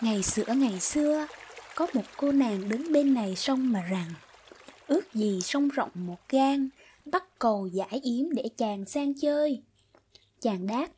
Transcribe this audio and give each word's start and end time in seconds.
Ngày 0.00 0.22
xưa 0.22 0.54
ngày 0.56 0.80
xưa, 0.80 1.26
có 1.74 1.86
một 1.94 2.02
cô 2.16 2.32
nàng 2.32 2.68
đứng 2.68 2.92
bên 2.92 3.14
này 3.14 3.36
sông 3.36 3.72
mà 3.72 3.82
rằng 3.82 4.08
Ước 4.88 5.14
gì 5.14 5.40
sông 5.42 5.68
rộng 5.68 5.90
một 5.94 6.28
gan, 6.28 6.68
bắt 7.04 7.38
cầu 7.38 7.66
giải 7.66 8.00
yếm 8.02 8.30
để 8.30 8.48
chàng 8.56 8.84
sang 8.84 9.14
chơi. 9.14 9.62
Chàng 10.40 10.66
đáp, 10.66 10.88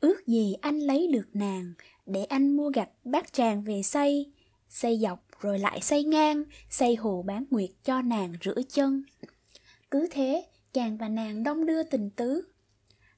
ước 0.00 0.26
gì 0.26 0.54
anh 0.60 0.78
lấy 0.78 1.08
được 1.12 1.28
nàng, 1.32 1.72
để 2.06 2.24
anh 2.24 2.56
mua 2.56 2.70
gạch 2.70 2.90
bác 3.04 3.32
chàng 3.32 3.62
về 3.62 3.82
xây, 3.82 4.32
xây 4.68 4.98
dọc 4.98 5.26
rồi 5.40 5.58
lại 5.58 5.80
xây 5.80 6.04
ngang, 6.04 6.44
xây 6.70 6.94
hồ 6.94 7.24
bán 7.26 7.44
nguyệt 7.50 7.70
cho 7.84 8.02
nàng 8.02 8.32
rửa 8.44 8.62
chân. 8.68 9.04
Cứ 9.90 10.08
thế, 10.10 10.46
chàng 10.72 10.96
và 10.96 11.08
nàng 11.08 11.42
đông 11.42 11.66
đưa 11.66 11.82
tình 11.82 12.10
tứ. 12.10 12.42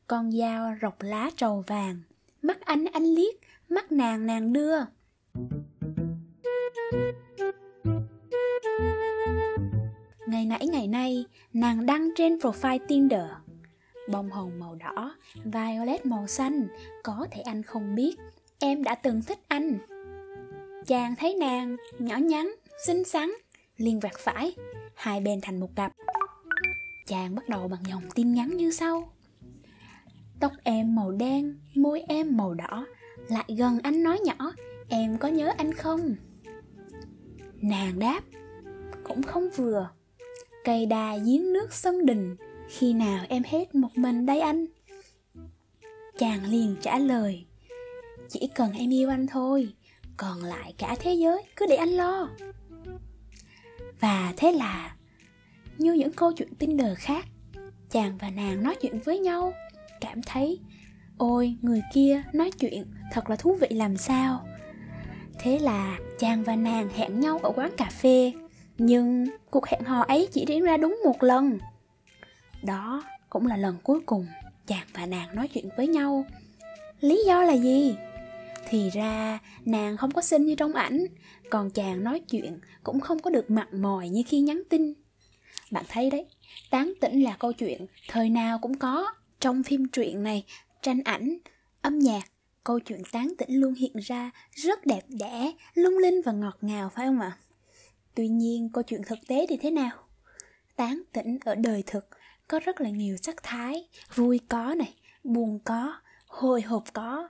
Con 0.06 0.32
dao 0.32 0.74
rọc 0.82 1.02
lá 1.02 1.30
trầu 1.36 1.64
vàng, 1.66 2.02
mắt 2.42 2.60
anh 2.60 2.84
anh 2.84 3.04
liếc, 3.04 3.34
mắt 3.68 3.92
nàng 3.92 4.26
nàng 4.26 4.52
đưa. 4.52 4.78
Ngày 10.26 10.46
nãy 10.46 10.66
ngày 10.66 10.86
nay, 10.86 11.24
nàng 11.52 11.86
đăng 11.86 12.08
trên 12.16 12.36
profile 12.36 12.78
Tinder. 12.88 13.30
Bông 14.08 14.30
hồng 14.30 14.58
màu 14.58 14.74
đỏ, 14.74 15.14
violet 15.44 16.06
màu 16.06 16.26
xanh, 16.26 16.68
có 17.02 17.26
thể 17.30 17.40
anh 17.40 17.62
không 17.62 17.94
biết, 17.94 18.16
em 18.58 18.82
đã 18.82 18.94
từng 18.94 19.22
thích 19.22 19.38
anh. 19.48 19.78
Chàng 20.86 21.14
thấy 21.16 21.34
nàng, 21.34 21.76
nhỏ 21.98 22.16
nhắn, 22.16 22.54
xinh 22.86 23.04
xắn, 23.04 23.30
liền 23.76 24.00
vạt 24.00 24.14
phải, 24.18 24.54
hai 24.94 25.20
bên 25.20 25.40
thành 25.42 25.60
một 25.60 25.70
cặp. 25.76 25.92
Chàng 27.06 27.34
bắt 27.34 27.48
đầu 27.48 27.68
bằng 27.68 27.82
dòng 27.90 28.04
tin 28.14 28.32
nhắn 28.32 28.56
như 28.56 28.70
sau. 28.70 29.12
Tóc 30.40 30.52
em 30.64 30.94
màu 30.94 31.10
đen, 31.12 31.58
môi 31.74 32.00
em 32.08 32.36
màu 32.36 32.54
đỏ, 32.54 32.86
lại 33.28 33.44
gần 33.58 33.78
anh 33.82 34.02
nói 34.02 34.20
nhỏ, 34.24 34.52
em 34.88 35.18
có 35.18 35.28
nhớ 35.28 35.52
anh 35.58 35.74
không? 35.74 36.14
Nàng 37.62 37.98
đáp, 37.98 38.20
cũng 39.04 39.22
không 39.22 39.48
vừa. 39.56 39.90
Cây 40.64 40.86
đa 40.86 41.16
giếng 41.16 41.52
nước 41.52 41.72
sân 41.72 42.06
đình, 42.06 42.36
khi 42.68 42.92
nào 42.92 43.24
em 43.28 43.42
hết 43.46 43.74
một 43.74 43.98
mình 43.98 44.26
đây 44.26 44.40
anh? 44.40 44.66
Chàng 46.18 46.44
liền 46.50 46.76
trả 46.80 46.98
lời, 46.98 47.46
chỉ 48.28 48.48
cần 48.54 48.72
em 48.72 48.92
yêu 48.92 49.08
anh 49.08 49.26
thôi, 49.26 49.74
còn 50.16 50.42
lại 50.42 50.74
cả 50.78 50.96
thế 51.00 51.14
giới 51.14 51.42
cứ 51.56 51.66
để 51.66 51.76
anh 51.76 51.88
lo. 51.88 52.28
Và 54.00 54.34
thế 54.36 54.52
là, 54.52 54.96
như 55.78 55.92
những 55.92 56.12
câu 56.12 56.32
chuyện 56.32 56.54
Tinder 56.54 56.98
khác, 56.98 57.26
chàng 57.90 58.18
và 58.18 58.30
nàng 58.30 58.62
nói 58.62 58.76
chuyện 58.80 58.98
với 59.04 59.18
nhau, 59.18 59.52
cảm 60.00 60.22
thấy, 60.22 60.60
ôi 61.18 61.56
người 61.62 61.82
kia 61.94 62.22
nói 62.32 62.50
chuyện 62.50 62.86
thật 63.12 63.30
là 63.30 63.36
thú 63.36 63.58
vị 63.60 63.68
làm 63.70 63.96
sao. 63.96 64.46
Thế 65.38 65.58
là 65.58 65.98
chàng 66.18 66.44
và 66.44 66.56
nàng 66.56 66.88
hẹn 66.88 67.20
nhau 67.20 67.40
ở 67.42 67.52
quán 67.56 67.70
cà 67.76 67.84
phê 67.84 68.32
Nhưng 68.78 69.26
cuộc 69.50 69.66
hẹn 69.66 69.84
hò 69.84 70.00
ấy 70.00 70.28
chỉ 70.32 70.44
diễn 70.48 70.62
ra 70.62 70.76
đúng 70.76 71.00
một 71.04 71.22
lần. 71.22 71.58
Đó 72.62 73.02
cũng 73.30 73.46
là 73.46 73.56
lần 73.56 73.76
cuối 73.82 74.00
cùng 74.06 74.26
chàng 74.66 74.86
và 74.94 75.06
nàng 75.06 75.34
nói 75.34 75.48
chuyện 75.48 75.68
với 75.76 75.86
nhau. 75.86 76.24
Lý 77.00 77.24
do 77.26 77.42
là 77.42 77.52
gì? 77.52 77.94
Thì 78.68 78.90
ra 78.90 79.38
nàng 79.64 79.96
không 79.96 80.10
có 80.10 80.22
xinh 80.22 80.46
như 80.46 80.54
trong 80.54 80.72
ảnh 80.72 81.06
Còn 81.50 81.70
chàng 81.70 82.04
nói 82.04 82.20
chuyện 82.20 82.58
cũng 82.82 83.00
không 83.00 83.18
có 83.18 83.30
được 83.30 83.50
mặn 83.50 83.82
mòi 83.82 84.08
như 84.08 84.22
khi 84.26 84.40
nhắn 84.40 84.62
tin. 84.70 84.94
Bạn 85.70 85.84
thấy 85.88 86.10
đấy, 86.10 86.26
tán 86.70 86.92
tỉnh 87.00 87.22
là 87.22 87.36
câu 87.38 87.52
chuyện 87.52 87.86
thời 88.08 88.30
nào 88.30 88.58
cũng 88.58 88.78
có 88.78 89.06
Trong 89.40 89.62
phim 89.62 89.88
truyện 89.88 90.22
này, 90.22 90.44
tranh 90.82 91.02
ảnh, 91.04 91.38
âm 91.82 91.98
nhạc 91.98 92.22
câu 92.64 92.80
chuyện 92.80 93.02
tán 93.12 93.32
tỉnh 93.38 93.60
luôn 93.60 93.74
hiện 93.74 93.96
ra 93.96 94.30
rất 94.50 94.86
đẹp 94.86 95.02
đẽ, 95.08 95.52
lung 95.74 95.98
linh 95.98 96.22
và 96.22 96.32
ngọt 96.32 96.58
ngào 96.60 96.90
phải 96.94 97.06
không 97.06 97.20
ạ? 97.20 97.38
Tuy 98.14 98.28
nhiên, 98.28 98.70
câu 98.72 98.82
chuyện 98.82 99.02
thực 99.06 99.18
tế 99.28 99.46
thì 99.48 99.56
thế 99.56 99.70
nào? 99.70 99.90
Tán 100.76 101.02
tỉnh 101.12 101.38
ở 101.44 101.54
đời 101.54 101.82
thực 101.86 102.08
có 102.48 102.60
rất 102.60 102.80
là 102.80 102.90
nhiều 102.90 103.16
sắc 103.22 103.42
thái, 103.42 103.88
vui 104.14 104.40
có 104.48 104.74
này, 104.74 104.94
buồn 105.24 105.58
có, 105.64 105.94
hồi 106.26 106.62
hộp 106.62 106.84
có, 106.92 107.28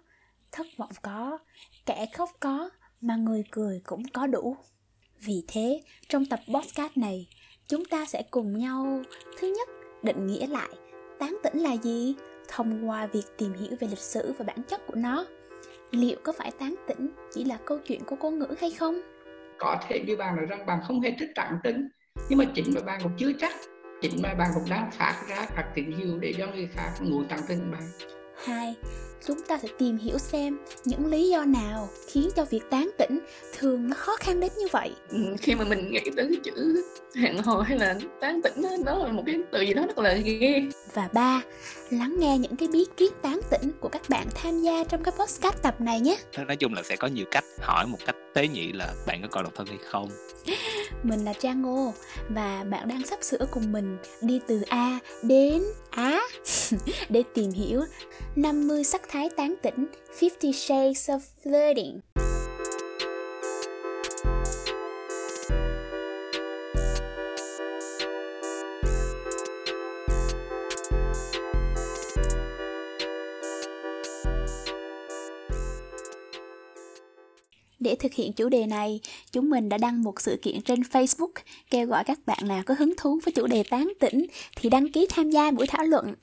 thất 0.53 0.67
vọng 0.77 0.93
có, 1.03 1.39
kẻ 1.87 2.07
khóc 2.15 2.31
có, 2.41 2.71
mà 3.01 3.17
người 3.17 3.45
cười 3.51 3.81
cũng 3.85 4.03
có 4.09 4.27
đủ. 4.27 4.57
Vì 5.21 5.45
thế, 5.49 5.83
trong 6.09 6.27
tập 6.27 6.41
podcast 6.55 6.97
này, 6.97 7.29
chúng 7.69 7.85
ta 7.85 8.07
sẽ 8.07 8.23
cùng 8.31 8.59
nhau 8.59 9.03
thứ 9.39 9.55
nhất 9.59 9.69
định 10.03 10.27
nghĩa 10.27 10.47
lại 10.47 10.69
tán 11.19 11.37
tỉnh 11.43 11.59
là 11.59 11.77
gì 11.77 12.15
thông 12.49 12.89
qua 12.89 13.07
việc 13.07 13.25
tìm 13.37 13.53
hiểu 13.53 13.77
về 13.81 13.89
lịch 13.89 13.99
sử 13.99 14.33
và 14.39 14.45
bản 14.45 14.63
chất 14.63 14.87
của 14.87 14.95
nó. 14.95 15.27
Liệu 15.91 16.17
có 16.23 16.33
phải 16.33 16.51
tán 16.51 16.75
tỉnh 16.89 17.09
chỉ 17.33 17.45
là 17.45 17.59
câu 17.65 17.79
chuyện 17.79 18.05
của 18.05 18.17
ngôn 18.17 18.39
ngữ 18.39 18.55
hay 18.61 18.71
không? 18.71 19.01
Có 19.59 19.77
thể 19.89 20.05
như 20.07 20.17
bạn 20.17 20.37
nói 20.37 20.47
rằng 20.47 20.67
bạn 20.67 20.81
không 20.89 21.01
hề 21.01 21.17
thích 21.19 21.31
tán 21.35 21.59
tỉnh 21.63 21.89
nhưng 22.29 22.39
mà 22.39 22.45
chính 22.55 22.75
mà 22.75 22.81
bạn 22.81 23.01
cũng 23.03 23.13
chưa 23.19 23.33
chắc. 23.41 23.53
Chính 24.03 24.23
mà 24.23 24.35
bạn 24.35 24.51
cũng 24.55 24.65
đang 24.71 24.91
phát 24.91 25.25
ra 25.29 25.47
các 25.57 25.67
tín 25.75 25.93
hiệu 25.93 26.19
để 26.19 26.35
cho 26.39 26.47
người 26.47 26.69
khác 26.75 26.91
ngủ 27.01 27.23
tán 27.29 27.41
tỉnh 27.49 27.71
bạn. 27.71 27.83
Hai 28.45 28.77
chúng 29.27 29.41
ta 29.49 29.59
sẽ 29.63 29.69
tìm 29.79 29.97
hiểu 29.97 30.19
xem 30.19 30.59
những 30.85 31.07
lý 31.07 31.29
do 31.29 31.45
nào 31.45 31.89
khiến 32.07 32.29
cho 32.37 32.45
việc 32.45 32.71
tán 32.71 32.91
tỉnh 32.99 33.19
thường 33.59 33.89
nó 33.89 33.97
khó 33.97 34.17
khăn 34.17 34.41
đến 34.41 34.53
như 34.59 34.67
vậy. 34.73 34.93
Ừ, 35.09 35.19
khi 35.39 35.55
mà 35.55 35.65
mình 35.65 35.91
nghĩ 35.91 36.01
tới 36.17 36.29
cái 36.29 36.41
chữ 36.45 36.83
hẹn 37.15 37.39
hò 37.39 37.61
hay 37.61 37.79
là 37.79 37.99
tán 38.21 38.41
tỉnh 38.43 38.63
đó, 38.63 38.71
đó 38.85 38.99
là 38.99 39.13
một 39.13 39.23
cái 39.27 39.35
từ 39.53 39.61
gì 39.61 39.75
đó 39.75 39.83
rất 39.87 39.99
là 39.99 40.15
ghê. 40.15 40.63
Và 40.95 41.09
ba 41.13 41.43
lắng 41.91 42.17
nghe 42.19 42.39
những 42.39 42.57
cái 42.57 42.69
bí 42.73 42.85
kíp 42.97 43.13
tán 43.23 43.41
tỉnh 43.51 43.71
của 43.81 43.89
các 43.89 44.03
bạn 44.09 44.27
tham 44.35 44.61
gia 44.61 44.85
trong 44.85 45.03
cái 45.03 45.13
podcast 45.19 45.63
tập 45.63 45.81
này 45.81 46.01
nhé. 46.01 46.17
Nói 46.47 46.57
chung 46.57 46.75
là 46.75 46.83
sẽ 46.83 46.97
có 46.97 47.07
nhiều 47.07 47.27
cách 47.31 47.45
hỏi 47.61 47.87
một 47.87 47.99
cách 48.07 48.17
tế 48.35 48.49
nhị 48.49 48.73
là 48.73 48.95
bạn 49.07 49.23
có 49.23 49.29
còn 49.31 49.45
độc 49.45 49.53
thân 49.57 49.67
hay 49.67 49.79
không? 49.91 50.09
Mình 51.03 51.25
là 51.25 51.33
Trang 51.33 51.63
Ngô 51.63 51.95
và 52.29 52.65
bạn 52.71 52.89
đang 52.89 53.07
sắp 53.07 53.19
sửa 53.23 53.47
cùng 53.51 53.73
mình 53.73 53.97
đi 54.21 54.41
từ 54.47 54.63
A 54.69 54.99
đến 55.23 55.63
Á 55.91 56.21
để 57.09 57.23
tìm 57.35 57.51
hiểu 57.51 57.83
50 58.37 58.85
sắc 58.85 59.03
thái 59.09 59.29
tán 59.37 59.55
tỉnh 59.63 59.87
50 60.21 60.53
Shades 60.53 61.11
of 61.11 61.21
Flirting. 61.45 61.99
Để 77.89 77.95
thực 77.95 78.15
hiện 78.15 78.33
chủ 78.33 78.49
đề 78.49 78.67
này, 78.67 79.01
chúng 79.33 79.51
mình 79.51 79.69
đã 79.69 79.79
đăng 79.79 80.03
một 80.03 80.21
sự 80.21 80.39
kiện 80.43 80.63
trên 80.63 80.81
Facebook 80.81 81.31
kêu 81.71 81.87
gọi 81.87 82.05
các 82.05 82.19
bạn 82.27 82.39
nào 82.49 82.63
có 82.67 82.75
hứng 82.79 82.95
thú 82.97 83.21
với 83.25 83.33
chủ 83.33 83.47
đề 83.47 83.63
tán 83.71 83.93
tỉnh 84.01 84.27
thì 84.57 84.71
đăng 84.71 84.93
ký 84.93 85.07
tham 85.11 85.31
gia 85.31 85.51
buổi 85.51 85.67
thảo 85.67 85.85
luận. 85.85 86.15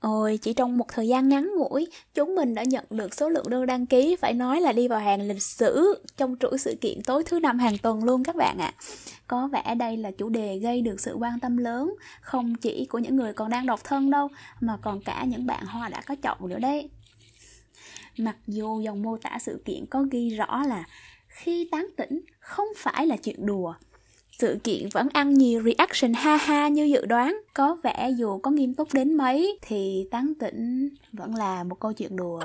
Ôi, 0.00 0.38
chỉ 0.42 0.52
trong 0.52 0.78
một 0.78 0.86
thời 0.88 1.08
gian 1.08 1.28
ngắn 1.28 1.50
ngủi, 1.56 1.86
chúng 2.14 2.34
mình 2.34 2.54
đã 2.54 2.62
nhận 2.62 2.84
được 2.90 3.14
số 3.14 3.28
lượng 3.28 3.50
đơn 3.50 3.66
đăng 3.66 3.86
ký 3.86 4.16
phải 4.16 4.32
nói 4.32 4.60
là 4.60 4.72
đi 4.72 4.88
vào 4.88 5.00
hàng 5.00 5.28
lịch 5.28 5.42
sử 5.42 6.02
trong 6.16 6.36
chuỗi 6.40 6.58
sự 6.58 6.76
kiện 6.80 7.02
tối 7.02 7.22
thứ 7.24 7.40
năm 7.40 7.58
hàng 7.58 7.78
tuần 7.78 8.04
luôn 8.04 8.24
các 8.24 8.36
bạn 8.36 8.58
ạ. 8.58 8.74
À. 8.76 8.80
Có 9.26 9.48
vẻ 9.52 9.74
đây 9.74 9.96
là 9.96 10.10
chủ 10.10 10.28
đề 10.28 10.58
gây 10.58 10.80
được 10.80 11.00
sự 11.00 11.14
quan 11.14 11.40
tâm 11.40 11.56
lớn, 11.56 11.94
không 12.20 12.54
chỉ 12.54 12.84
của 12.84 12.98
những 12.98 13.16
người 13.16 13.32
còn 13.32 13.50
đang 13.50 13.66
độc 13.66 13.84
thân 13.84 14.10
đâu, 14.10 14.28
mà 14.60 14.76
còn 14.82 15.00
cả 15.00 15.24
những 15.28 15.46
bạn 15.46 15.66
hoa 15.66 15.88
đã 15.88 16.02
có 16.06 16.14
chồng 16.22 16.48
nữa 16.48 16.58
đấy. 16.58 16.88
Mặc 18.18 18.36
dù 18.46 18.80
dòng 18.80 19.02
mô 19.02 19.16
tả 19.16 19.38
sự 19.40 19.62
kiện 19.64 19.86
có 19.86 20.04
ghi 20.10 20.30
rõ 20.30 20.62
là 20.66 20.84
khi 21.34 21.68
tán 21.70 21.86
tỉnh 21.96 22.20
không 22.40 22.66
phải 22.76 23.06
là 23.06 23.16
chuyện 23.16 23.46
đùa, 23.46 23.74
sự 24.30 24.58
kiện 24.64 24.88
vẫn 24.92 25.08
ăn 25.12 25.34
nhiều 25.34 25.62
reaction 25.62 26.12
ha 26.14 26.36
ha 26.36 26.68
như 26.68 26.84
dự 26.84 27.06
đoán. 27.06 27.40
Có 27.54 27.76
vẻ 27.82 28.10
dù 28.16 28.38
có 28.38 28.50
nghiêm 28.50 28.74
túc 28.74 28.88
đến 28.94 29.14
mấy 29.14 29.58
thì 29.62 30.08
tán 30.10 30.32
tỉnh 30.40 30.88
vẫn 31.12 31.34
là 31.34 31.64
một 31.64 31.80
câu 31.80 31.92
chuyện 31.92 32.16
đùa. 32.16 32.40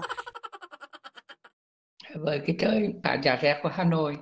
Với 2.16 2.40
cái 2.48 2.56
trời 2.60 2.94
khá 3.04 3.18
giả 3.24 3.36
rét 3.36 3.60
của 3.64 3.70
Hà 3.74 3.84
Nội 3.84 4.18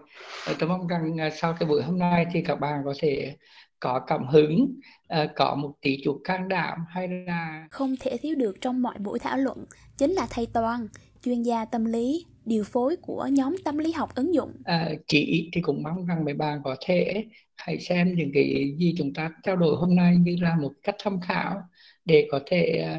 tôi 0.59 0.69
mong 0.69 0.88
rằng 0.88 1.21
à, 1.21 1.30
sau 1.30 1.56
cái 1.59 1.69
buổi 1.69 1.83
hôm 1.83 2.00
nay 2.00 2.25
thì 2.33 2.41
các 2.41 2.56
bạn 2.56 2.81
có 2.86 2.94
thể 3.00 3.36
có 3.80 4.00
cảm 4.07 4.27
hứng 4.27 4.80
à, 5.07 5.27
có 5.36 5.56
một 5.56 5.74
tí 5.81 5.97
chút 6.03 6.21
can 6.24 6.47
đảm 6.47 6.86
hay 6.89 7.07
là 7.07 7.68
không 7.71 7.95
thể 8.00 8.18
thiếu 8.18 8.36
được 8.36 8.62
trong 8.62 8.81
mọi 8.81 8.97
buổi 9.00 9.19
thảo 9.19 9.38
luận 9.38 9.65
chính 9.97 10.12
là 10.12 10.27
thầy 10.30 10.47
toàn 10.53 10.88
chuyên 11.24 11.44
gia 11.44 11.65
tâm 11.65 11.86
lý 11.86 12.25
điều 12.47 12.63
phối 12.63 12.95
của 12.95 13.27
nhóm 13.31 13.55
tâm 13.63 13.77
lý 13.77 13.91
học 13.91 14.15
ứng 14.15 14.33
dụng. 14.33 14.51
À, 14.63 14.89
chị 15.07 15.49
thì 15.53 15.61
cũng 15.61 15.83
mong 15.83 16.05
rằng 16.05 16.25
mấy 16.25 16.33
bạn 16.33 16.61
có 16.63 16.75
thể 16.85 17.25
hãy 17.55 17.79
xem 17.79 18.15
những 18.15 18.31
cái 18.33 18.75
gì 18.77 18.95
chúng 18.97 19.13
ta 19.13 19.31
trao 19.44 19.55
đổi 19.55 19.75
hôm 19.75 19.95
nay 19.95 20.17
như 20.17 20.35
là 20.41 20.55
một 20.61 20.71
cách 20.83 20.95
tham 20.99 21.19
khảo 21.21 21.61
để 22.05 22.27
có 22.31 22.39
thể 22.45 22.89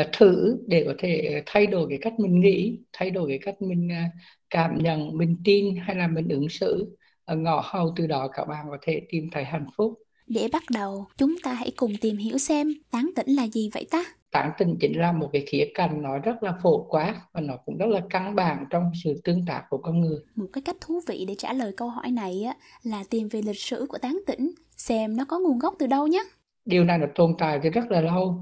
uh, 0.00 0.06
thử 0.12 0.58
để 0.66 0.84
có 0.86 0.94
thể 0.98 1.42
thay 1.46 1.66
đổi 1.66 1.86
cái 1.88 1.98
cách 2.02 2.12
mình 2.18 2.40
nghĩ 2.40 2.78
thay 2.92 3.10
đổi 3.10 3.28
cái 3.28 3.38
cách 3.38 3.62
mình 3.62 3.88
uh, 3.88 4.12
cảm 4.50 4.78
nhận 4.82 5.18
mình 5.18 5.36
tin 5.44 5.76
hay 5.76 5.96
là 5.96 6.08
mình 6.08 6.28
ứng 6.28 6.48
xử. 6.48 6.96
Uh, 7.32 7.38
ngõ 7.38 7.62
hầu 7.64 7.92
từ 7.96 8.06
đó 8.06 8.28
các 8.28 8.44
bạn 8.44 8.66
có 8.70 8.78
thể 8.82 9.00
tìm 9.08 9.28
thấy 9.32 9.44
hạnh 9.44 9.66
phúc. 9.76 9.94
Để 10.26 10.48
bắt 10.52 10.62
đầu 10.70 11.06
chúng 11.16 11.36
ta 11.42 11.52
hãy 11.52 11.70
cùng 11.76 11.96
tìm 12.00 12.16
hiểu 12.16 12.38
xem 12.38 12.74
tán 12.90 13.10
tỉnh 13.16 13.30
là 13.30 13.48
gì 13.48 13.70
vậy 13.74 13.86
ta 13.90 14.04
tán 14.30 14.50
tỉnh 14.58 14.76
chính 14.80 15.00
là 15.00 15.12
một 15.12 15.30
cái 15.32 15.44
khía 15.46 15.68
cạnh 15.74 16.02
nó 16.02 16.18
rất 16.18 16.42
là 16.42 16.54
phổ 16.62 16.86
quát 16.88 17.14
và 17.32 17.40
nó 17.40 17.56
cũng 17.56 17.78
rất 17.78 17.86
là 17.86 18.00
căn 18.10 18.34
bản 18.34 18.64
trong 18.70 18.90
sự 19.04 19.20
tương 19.24 19.46
tác 19.46 19.62
của 19.70 19.78
con 19.78 20.00
người. 20.00 20.18
Một 20.34 20.46
cái 20.52 20.62
cách 20.62 20.76
thú 20.80 21.00
vị 21.06 21.24
để 21.28 21.34
trả 21.38 21.52
lời 21.52 21.72
câu 21.76 21.88
hỏi 21.88 22.10
này 22.10 22.42
á 22.42 22.54
là 22.82 23.04
tìm 23.10 23.28
về 23.28 23.42
lịch 23.42 23.60
sử 23.60 23.86
của 23.88 23.98
tán 23.98 24.18
tỉnh 24.26 24.50
xem 24.76 25.16
nó 25.16 25.24
có 25.28 25.38
nguồn 25.38 25.58
gốc 25.58 25.74
từ 25.78 25.86
đâu 25.86 26.06
nhé. 26.06 26.22
Điều 26.64 26.84
này 26.84 26.98
nó 26.98 27.06
tồn 27.14 27.34
tại 27.38 27.60
từ 27.62 27.70
rất 27.70 27.90
là 27.90 28.00
lâu 28.00 28.40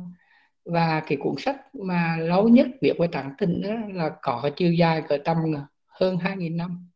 và 0.64 1.02
cái 1.06 1.18
cuốn 1.20 1.34
sách 1.38 1.74
mà 1.74 2.16
lâu 2.20 2.48
nhất 2.48 2.66
viết 2.80 2.92
về 2.98 3.06
tán 3.12 3.34
tỉnh 3.38 3.62
đó 3.62 3.70
là 3.94 4.10
có 4.22 4.50
chiều 4.56 4.72
dài 4.72 5.02
cỡ 5.08 5.18
tầm 5.24 5.36
hơn 5.86 6.16
2.000 6.16 6.56
năm. 6.56 6.88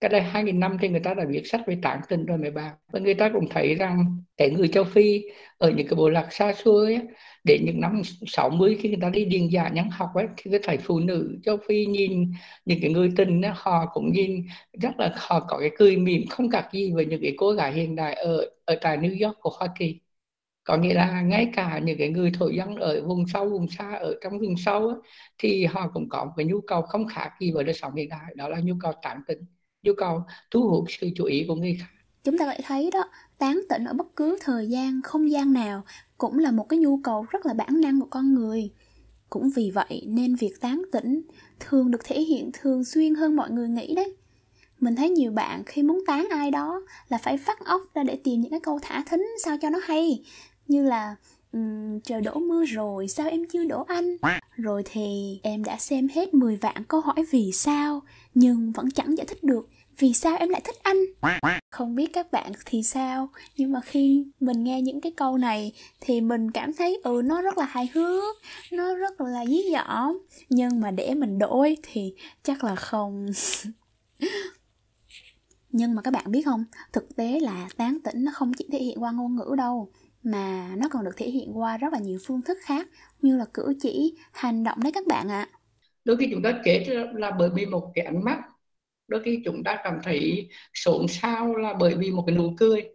Cái 0.00 0.08
đây 0.08 0.20
2.000 0.32 0.58
năm 0.58 0.76
thì 0.80 0.88
người 0.88 1.00
ta 1.00 1.14
đã 1.14 1.24
viết 1.28 1.42
sách 1.44 1.60
về 1.66 1.78
tán 1.82 2.00
tỉnh 2.08 2.26
rồi 2.26 2.38
mấy 2.38 2.50
bạn. 2.50 2.74
Và 2.92 3.00
người 3.00 3.14
ta 3.14 3.30
cũng 3.32 3.48
thấy 3.50 3.74
rằng 3.74 4.22
cái 4.36 4.50
người 4.50 4.68
châu 4.68 4.84
Phi 4.84 5.22
ở 5.58 5.70
những 5.70 5.86
cái 5.86 5.94
bộ 5.96 6.08
lạc 6.08 6.32
xa 6.32 6.52
xôi 6.52 6.94
ấy, 6.94 7.06
đến 7.48 7.64
những 7.66 7.80
năm 7.80 8.02
60 8.26 8.78
khi 8.80 8.88
người 8.88 8.98
ta 9.02 9.08
đi 9.10 9.24
điền 9.24 9.48
giả 9.48 9.68
nhân 9.68 9.90
học 9.90 10.10
ấy 10.14 10.26
thì 10.36 10.50
cái 10.50 10.60
thầy 10.62 10.76
phụ 10.78 10.98
nữ 11.00 11.38
châu 11.44 11.56
Phi 11.68 11.86
nhìn 11.86 12.32
những 12.64 12.78
cái 12.82 12.92
người 12.92 13.12
tình 13.16 13.42
ấy, 13.42 13.52
họ 13.56 13.86
cũng 13.94 14.12
nhìn 14.12 14.46
rất 14.80 14.90
là 15.00 15.14
họ 15.16 15.40
có 15.48 15.58
cái 15.60 15.70
cười 15.78 15.96
mỉm 15.96 16.28
không 16.30 16.50
khác 16.50 16.68
gì 16.72 16.92
với 16.92 17.06
những 17.06 17.20
cái 17.22 17.34
cô 17.38 17.52
gái 17.52 17.72
hiện 17.72 17.96
đại 17.96 18.14
ở 18.14 18.50
ở 18.64 18.78
tại 18.82 18.98
New 18.98 19.26
York 19.26 19.40
của 19.40 19.50
Hoa 19.58 19.68
Kỳ. 19.78 20.00
Có 20.64 20.76
nghĩa 20.76 20.94
là 20.94 21.22
ngay 21.22 21.50
cả 21.56 21.78
những 21.84 21.98
cái 21.98 22.08
người 22.08 22.32
thổ 22.38 22.48
dân 22.48 22.76
ở 22.76 23.02
vùng 23.06 23.24
sâu 23.28 23.50
vùng 23.50 23.68
xa 23.68 23.94
ở 23.94 24.14
trong 24.22 24.38
vùng 24.38 24.56
sâu 24.56 24.88
ấy, 24.88 24.96
thì 25.38 25.64
họ 25.66 25.90
cũng 25.94 26.08
có 26.08 26.24
một 26.24 26.32
cái 26.36 26.46
nhu 26.46 26.60
cầu 26.60 26.82
không 26.82 27.06
khác 27.08 27.30
gì 27.40 27.50
với 27.52 27.64
đời 27.64 27.74
sống 27.74 27.94
hiện 27.94 28.08
đại 28.08 28.34
đó 28.36 28.48
là 28.48 28.60
nhu 28.60 28.74
cầu 28.80 28.92
tán 29.02 29.22
tỉnh 29.26 29.38
nhu 29.82 29.92
cầu 29.96 30.22
thu 30.50 30.68
hút 30.70 30.84
sự 30.88 31.10
chú 31.16 31.24
ý 31.24 31.44
của 31.48 31.54
người 31.54 31.76
khác. 31.80 31.88
Chúng 32.24 32.38
ta 32.38 32.46
lại 32.46 32.60
thấy 32.64 32.90
đó 32.94 33.04
tán 33.38 33.60
tỉnh 33.68 33.84
ở 33.84 33.92
bất 33.92 34.06
cứ 34.16 34.38
thời 34.40 34.68
gian 34.68 35.00
không 35.04 35.30
gian 35.30 35.52
nào 35.52 35.84
cũng 36.18 36.38
là 36.38 36.50
một 36.50 36.68
cái 36.68 36.78
nhu 36.78 36.96
cầu 36.96 37.26
rất 37.30 37.46
là 37.46 37.54
bản 37.54 37.80
năng 37.80 38.00
của 38.00 38.06
con 38.10 38.34
người. 38.34 38.70
Cũng 39.30 39.50
vì 39.50 39.70
vậy 39.70 40.04
nên 40.06 40.34
việc 40.34 40.60
tán 40.60 40.82
tỉnh 40.92 41.22
thường 41.60 41.90
được 41.90 42.04
thể 42.04 42.20
hiện 42.20 42.50
thường 42.52 42.84
xuyên 42.84 43.14
hơn 43.14 43.36
mọi 43.36 43.50
người 43.50 43.68
nghĩ 43.68 43.94
đấy. 43.94 44.16
Mình 44.80 44.96
thấy 44.96 45.10
nhiều 45.10 45.32
bạn 45.32 45.62
khi 45.66 45.82
muốn 45.82 46.04
tán 46.06 46.28
ai 46.30 46.50
đó 46.50 46.82
là 47.08 47.18
phải 47.18 47.36
phát 47.36 47.64
óc 47.64 47.82
ra 47.94 48.02
để 48.02 48.16
tìm 48.24 48.40
những 48.40 48.50
cái 48.50 48.60
câu 48.60 48.78
thả 48.82 49.04
thính 49.10 49.26
sao 49.44 49.56
cho 49.62 49.70
nó 49.70 49.78
hay. 49.82 50.22
Như 50.68 50.82
là 50.82 51.16
um, 51.52 52.00
trời 52.00 52.20
đổ 52.20 52.34
mưa 52.34 52.64
rồi 52.64 53.08
sao 53.08 53.28
em 53.28 53.44
chưa 53.52 53.64
đổ 53.64 53.84
anh? 53.88 54.16
Rồi 54.56 54.82
thì 54.92 55.40
em 55.42 55.64
đã 55.64 55.76
xem 55.78 56.08
hết 56.14 56.34
10 56.34 56.56
vạn 56.56 56.84
câu 56.88 57.00
hỏi 57.00 57.24
vì 57.30 57.52
sao 57.52 58.02
nhưng 58.34 58.72
vẫn 58.72 58.90
chẳng 58.90 59.18
giải 59.18 59.26
thích 59.26 59.44
được 59.44 59.68
vì 59.98 60.12
sao 60.12 60.36
em 60.36 60.48
lại 60.48 60.60
thích 60.64 60.76
anh? 60.82 60.96
Không 61.70 61.94
biết 61.94 62.10
các 62.12 62.32
bạn 62.32 62.52
thì 62.66 62.82
sao, 62.82 63.28
nhưng 63.56 63.72
mà 63.72 63.80
khi 63.80 64.26
mình 64.40 64.64
nghe 64.64 64.82
những 64.82 65.00
cái 65.00 65.12
câu 65.16 65.38
này 65.38 65.72
thì 66.00 66.20
mình 66.20 66.50
cảm 66.50 66.72
thấy 66.74 67.00
ừ 67.04 67.22
nó 67.24 67.42
rất 67.42 67.58
là 67.58 67.64
hài 67.64 67.90
hước, 67.94 68.36
nó 68.72 68.94
rất 68.94 69.20
là 69.20 69.46
dí 69.46 69.62
dỏm. 69.72 70.18
Nhưng 70.48 70.80
mà 70.80 70.90
để 70.90 71.14
mình 71.14 71.38
đổi 71.38 71.76
thì 71.82 72.14
chắc 72.42 72.64
là 72.64 72.74
không. 72.74 73.26
Nhưng 75.70 75.94
mà 75.94 76.02
các 76.02 76.10
bạn 76.10 76.30
biết 76.30 76.42
không, 76.44 76.64
thực 76.92 77.16
tế 77.16 77.40
là 77.40 77.68
tán 77.76 77.98
tỉnh 78.04 78.24
nó 78.24 78.32
không 78.34 78.52
chỉ 78.58 78.68
thể 78.72 78.78
hiện 78.78 79.02
qua 79.02 79.10
ngôn 79.12 79.36
ngữ 79.36 79.54
đâu, 79.58 79.92
mà 80.22 80.74
nó 80.76 80.88
còn 80.90 81.04
được 81.04 81.16
thể 81.16 81.30
hiện 81.30 81.58
qua 81.58 81.76
rất 81.78 81.92
là 81.92 81.98
nhiều 81.98 82.18
phương 82.26 82.42
thức 82.42 82.58
khác, 82.62 82.88
như 83.22 83.36
là 83.36 83.44
cử 83.54 83.74
chỉ, 83.82 84.16
hành 84.32 84.64
động 84.64 84.78
đấy 84.82 84.92
các 84.92 85.06
bạn 85.06 85.28
ạ. 85.28 85.48
À. 85.52 85.58
đôi 86.04 86.16
khi 86.16 86.28
chúng 86.30 86.42
ta 86.42 86.60
chết 86.64 86.84
là 87.14 87.30
bởi 87.30 87.50
vì 87.54 87.66
một 87.66 87.92
cái 87.94 88.04
ánh 88.04 88.24
mắt 88.24 88.38
đôi 89.08 89.22
khi 89.24 89.42
chúng 89.44 89.64
ta 89.64 89.78
cảm 89.84 89.98
thấy 90.02 90.48
xôn 90.74 91.08
xao 91.08 91.56
là 91.56 91.74
bởi 91.74 91.94
vì 91.98 92.10
một 92.10 92.24
cái 92.26 92.36
nụ 92.36 92.54
cười 92.58 92.88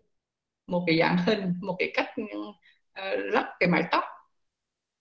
một 0.68 0.83
cái 0.88 0.98
dáng 0.98 1.18
hình 1.25 1.54
một 1.62 1.75
cái 1.80 1.92
cách 1.94 2.07
uh, 2.21 2.56
lắp 3.33 3.56
cái 3.60 3.69
mái 3.69 3.83
tóc. 3.92 4.04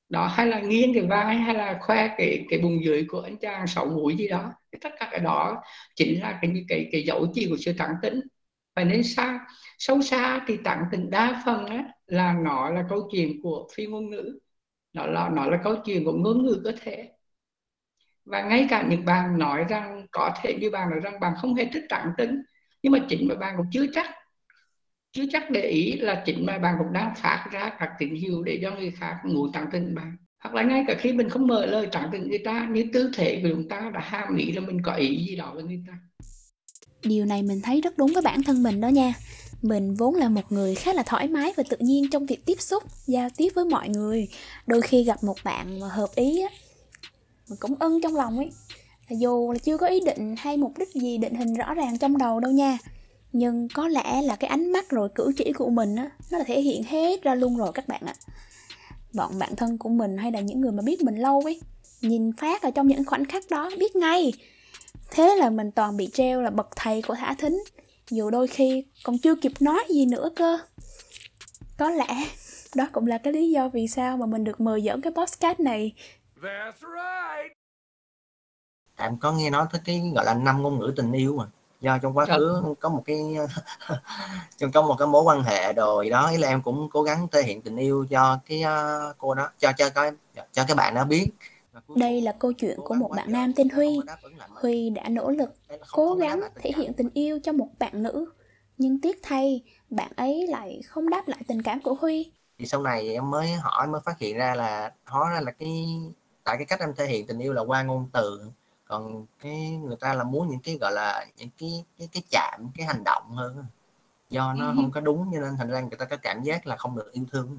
Đó 0.08 0.26
hay 0.26 0.46
là 0.46 0.60
nghiêng 0.60 0.94
cái 0.94 1.06
vai 1.06 1.36
hay 1.36 1.54
là 1.54 1.78
khoe 1.82 2.08
cái 2.18 2.46
cái 2.50 2.58
bụng 2.58 2.84
dưới 2.84 3.06
của 3.08 3.20
anh 3.20 3.36
chàng 3.36 3.66
sáu 3.66 3.86
mũi 3.86 4.16
gì 4.16 4.28
đó. 4.28 4.52
Tất 4.80 4.90
cả 5.00 5.08
cái 5.10 5.20
đó 5.20 5.62
chính 5.96 6.20
là 6.20 6.38
cái 6.42 6.64
cái 6.68 6.88
cái 6.92 7.02
dấu 7.04 7.26
chỉ 7.34 7.46
của 7.50 7.56
sự 7.58 7.72
tán 7.78 7.90
tính 8.02 8.20
và 8.76 8.84
nên 8.84 9.02
xa 9.02 9.46
sâu 9.78 10.02
xa 10.02 10.44
thì 10.46 10.56
tán 10.64 10.84
tính 10.92 11.10
đa 11.10 11.42
phần 11.46 11.66
á, 11.66 11.84
là 12.06 12.34
nó 12.44 12.70
là 12.70 12.84
câu 12.88 13.08
chuyện 13.12 13.42
của 13.42 13.68
phi 13.74 13.86
ngôn 13.86 14.10
ngữ. 14.10 14.38
Nó 14.92 15.06
là 15.06 15.28
nó 15.28 15.46
là 15.46 15.60
câu 15.64 15.76
chuyện 15.84 16.04
của 16.04 16.12
ngôn 16.12 16.46
ngữ 16.46 16.60
cơ 16.64 16.72
thể 16.82 17.08
và 18.24 18.42
ngay 18.42 18.66
cả 18.70 18.86
những 18.90 19.04
bạn 19.04 19.38
nói 19.38 19.64
rằng, 19.68 20.06
có 20.10 20.34
thể 20.42 20.54
như 20.60 20.70
bạn 20.70 20.90
nói 20.90 21.00
rằng 21.00 21.20
bạn 21.20 21.34
không 21.40 21.54
hề 21.54 21.64
thích 21.72 21.84
tán 21.88 22.08
tính 22.18 22.42
nhưng 22.82 22.92
mà 22.92 22.98
chính 23.08 23.28
mà 23.28 23.34
bạn 23.34 23.54
cũng 23.56 23.66
chưa 23.72 23.86
chắc. 23.94 24.10
Chưa 25.12 25.24
chắc 25.32 25.50
để 25.50 25.62
ý 25.62 25.92
là 25.92 26.22
chính 26.26 26.46
mà 26.46 26.58
bạn 26.58 26.74
cũng 26.78 26.92
đang 26.92 27.14
phát 27.14 27.46
ra 27.50 27.70
các 27.78 27.90
tín 27.98 28.14
hiệu 28.14 28.42
để 28.42 28.58
cho 28.62 28.70
người 28.70 28.90
khác 28.90 29.16
muốn 29.24 29.52
tặng 29.52 29.66
tỉnh 29.72 29.94
bạn. 29.94 30.16
Hoặc 30.42 30.54
là 30.54 30.62
ngay 30.62 30.84
cả 30.88 30.94
khi 30.98 31.12
mình 31.12 31.28
không 31.28 31.46
mở 31.46 31.66
lời 31.66 31.88
tặng 31.92 32.08
tỉnh 32.12 32.28
người 32.28 32.42
ta, 32.44 32.68
như 32.70 32.84
tư 32.92 33.10
thể 33.14 33.40
của 33.42 33.48
chúng 33.50 33.68
ta 33.68 33.90
đã 33.94 34.00
ham 34.00 34.36
nghĩ 34.36 34.52
là 34.52 34.60
mình 34.60 34.82
có 34.82 34.94
ý 34.94 35.26
gì 35.28 35.36
đó 35.36 35.52
với 35.54 35.64
người 35.64 35.82
ta. 35.86 35.92
Điều 37.04 37.24
này 37.24 37.42
mình 37.42 37.60
thấy 37.62 37.80
rất 37.80 37.98
đúng 37.98 38.12
với 38.12 38.22
bản 38.22 38.42
thân 38.42 38.62
mình 38.62 38.80
đó 38.80 38.88
nha. 38.88 39.12
Mình 39.62 39.94
vốn 39.94 40.14
là 40.14 40.28
một 40.28 40.52
người 40.52 40.74
khá 40.74 40.92
là 40.92 41.02
thoải 41.02 41.28
mái 41.28 41.52
và 41.56 41.62
tự 41.70 41.76
nhiên 41.80 42.10
trong 42.10 42.26
việc 42.26 42.46
tiếp 42.46 42.60
xúc, 42.60 42.82
giao 43.06 43.28
tiếp 43.36 43.48
với 43.54 43.64
mọi 43.64 43.88
người. 43.88 44.28
Đôi 44.66 44.80
khi 44.82 45.04
gặp 45.04 45.24
một 45.24 45.36
bạn 45.44 45.80
mà 45.80 45.88
hợp 45.88 46.08
ý 46.14 46.42
á 46.42 46.48
mình 47.52 47.58
cũng 47.60 47.74
ưng 47.78 48.00
trong 48.00 48.16
lòng 48.16 48.38
ấy. 48.38 48.50
Dù 49.10 49.52
là 49.52 49.58
chưa 49.58 49.76
có 49.76 49.86
ý 49.86 50.00
định 50.00 50.34
hay 50.38 50.56
mục 50.56 50.78
đích 50.78 50.88
gì 50.94 51.18
định 51.18 51.34
hình 51.34 51.54
rõ 51.54 51.74
ràng 51.74 51.98
trong 51.98 52.18
đầu 52.18 52.40
đâu 52.40 52.52
nha, 52.52 52.78
nhưng 53.32 53.68
có 53.74 53.88
lẽ 53.88 54.22
là 54.22 54.36
cái 54.36 54.48
ánh 54.48 54.72
mắt 54.72 54.90
rồi 54.90 55.08
cử 55.14 55.32
chỉ 55.36 55.52
của 55.52 55.70
mình 55.70 55.96
á, 55.96 56.10
nó 56.30 56.38
là 56.38 56.44
thể 56.44 56.60
hiện 56.60 56.82
hết 56.82 57.22
ra 57.22 57.34
luôn 57.34 57.56
rồi 57.56 57.72
các 57.74 57.88
bạn 57.88 58.02
ạ. 58.06 58.14
Bọn 59.14 59.38
bạn 59.38 59.56
thân 59.56 59.78
của 59.78 59.88
mình 59.88 60.18
hay 60.18 60.32
là 60.32 60.40
những 60.40 60.60
người 60.60 60.72
mà 60.72 60.82
biết 60.82 61.02
mình 61.02 61.16
lâu 61.16 61.40
ấy, 61.44 61.60
nhìn 62.00 62.32
phát 62.32 62.62
ở 62.62 62.70
trong 62.70 62.88
những 62.88 63.04
khoảnh 63.04 63.24
khắc 63.24 63.50
đó 63.50 63.70
biết 63.78 63.96
ngay. 63.96 64.32
Thế 65.10 65.36
là 65.36 65.50
mình 65.50 65.70
toàn 65.70 65.96
bị 65.96 66.08
treo 66.12 66.42
là 66.42 66.50
bậc 66.50 66.68
thầy 66.76 67.02
của 67.02 67.14
thả 67.14 67.34
thính, 67.34 67.64
dù 68.10 68.30
đôi 68.30 68.46
khi 68.46 68.84
còn 69.04 69.18
chưa 69.18 69.34
kịp 69.34 69.52
nói 69.60 69.84
gì 69.88 70.06
nữa 70.06 70.30
cơ. 70.36 70.58
Có 71.78 71.90
lẽ 71.90 72.24
đó 72.74 72.86
cũng 72.92 73.06
là 73.06 73.18
cái 73.18 73.32
lý 73.32 73.50
do 73.50 73.68
vì 73.68 73.88
sao 73.88 74.16
mà 74.16 74.26
mình 74.26 74.44
được 74.44 74.60
mời 74.60 74.82
dẫn 74.82 75.00
cái 75.00 75.12
podcast 75.12 75.60
này 75.60 75.92
That's 76.42 76.80
right. 76.80 77.52
em 78.96 79.16
có 79.18 79.32
nghe 79.32 79.50
nói 79.50 79.66
tới 79.72 79.80
cái 79.84 80.12
gọi 80.14 80.24
là 80.24 80.34
năm 80.34 80.62
ngôn 80.62 80.78
ngữ 80.78 80.92
tình 80.96 81.12
yêu 81.12 81.36
mà 81.36 81.44
do 81.80 81.98
trong 81.98 82.16
quá 82.16 82.26
khứ 82.26 82.74
có 82.80 82.88
một 82.88 83.02
cái 83.06 83.36
trong 84.56 84.72
có 84.72 84.82
một 84.82 84.96
cái 84.98 85.08
mối 85.08 85.22
quan 85.22 85.42
hệ 85.42 85.72
rồi 85.72 86.10
đó 86.10 86.30
ý 86.30 86.38
là 86.38 86.48
em 86.48 86.62
cũng 86.62 86.88
cố 86.92 87.02
gắng 87.02 87.26
thể 87.32 87.42
hiện 87.42 87.62
tình 87.62 87.76
yêu 87.76 88.06
cho 88.10 88.38
cái 88.46 88.64
uh, 88.64 89.16
cô 89.18 89.34
đó 89.34 89.50
cho 89.58 89.72
cho 89.72 89.90
cái 89.90 90.12
cho 90.52 90.64
cái 90.68 90.76
bạn 90.76 90.94
đó 90.94 91.04
biết 91.04 91.28
đây 91.96 92.20
là 92.20 92.32
câu 92.32 92.52
chuyện 92.52 92.78
của 92.84 92.94
một 92.94 93.10
bạn 93.16 93.32
nam 93.32 93.52
tên 93.56 93.68
Huy. 93.68 94.00
Huy 94.48 94.90
đã 94.90 95.08
nỗ 95.08 95.30
lực, 95.30 95.50
cố 95.92 96.14
gắng 96.14 96.40
thể 96.62 96.70
hiện 96.76 96.92
tình 96.92 97.08
yêu 97.14 97.38
cho 97.42 97.52
một 97.52 97.68
bạn 97.78 98.02
nữ. 98.02 98.32
Nhưng 98.78 99.00
tiếc 99.00 99.20
thay, 99.22 99.62
bạn 99.90 100.12
ấy 100.16 100.46
lại 100.46 100.80
không 100.86 101.10
đáp 101.10 101.28
lại 101.28 101.40
tình 101.46 101.62
cảm 101.62 101.80
của 101.80 101.94
Huy. 101.94 102.32
Thì 102.58 102.66
sau 102.66 102.82
này 102.82 103.08
em 103.08 103.30
mới 103.30 103.52
hỏi 103.52 103.86
mới 103.86 104.00
phát 104.04 104.18
hiện 104.18 104.36
ra 104.36 104.54
là 104.54 104.92
hóa 105.06 105.30
ra 105.30 105.40
là 105.40 105.50
cái 105.50 105.86
tại 106.44 106.56
cái 106.56 106.66
cách 106.66 106.80
em 106.80 106.94
thể 106.96 107.06
hiện 107.06 107.26
tình 107.26 107.38
yêu 107.38 107.52
là 107.52 107.62
qua 107.62 107.82
ngôn 107.82 108.08
từ. 108.12 108.50
Còn 108.84 109.26
cái 109.42 109.70
người 109.70 109.96
ta 110.00 110.14
là 110.14 110.24
muốn 110.24 110.48
những 110.48 110.60
cái 110.60 110.78
gọi 110.80 110.92
là 110.92 111.26
những 111.36 111.48
cái 111.58 111.84
cái 111.98 112.08
cái 112.12 112.22
chạm 112.30 112.68
cái 112.76 112.86
hành 112.86 113.04
động 113.04 113.30
hơn 113.30 113.64
do 114.30 114.54
nó 114.54 114.66
ừ. 114.66 114.72
không 114.76 114.90
có 114.90 115.00
đúng 115.00 115.30
cho 115.34 115.40
nên 115.40 115.56
thành 115.58 115.70
ra 115.70 115.80
người 115.80 115.96
ta 115.98 116.04
có 116.04 116.16
cảm 116.16 116.42
giác 116.42 116.66
là 116.66 116.76
không 116.76 116.96
được 116.96 117.12
yêu 117.12 117.24
thương. 117.32 117.58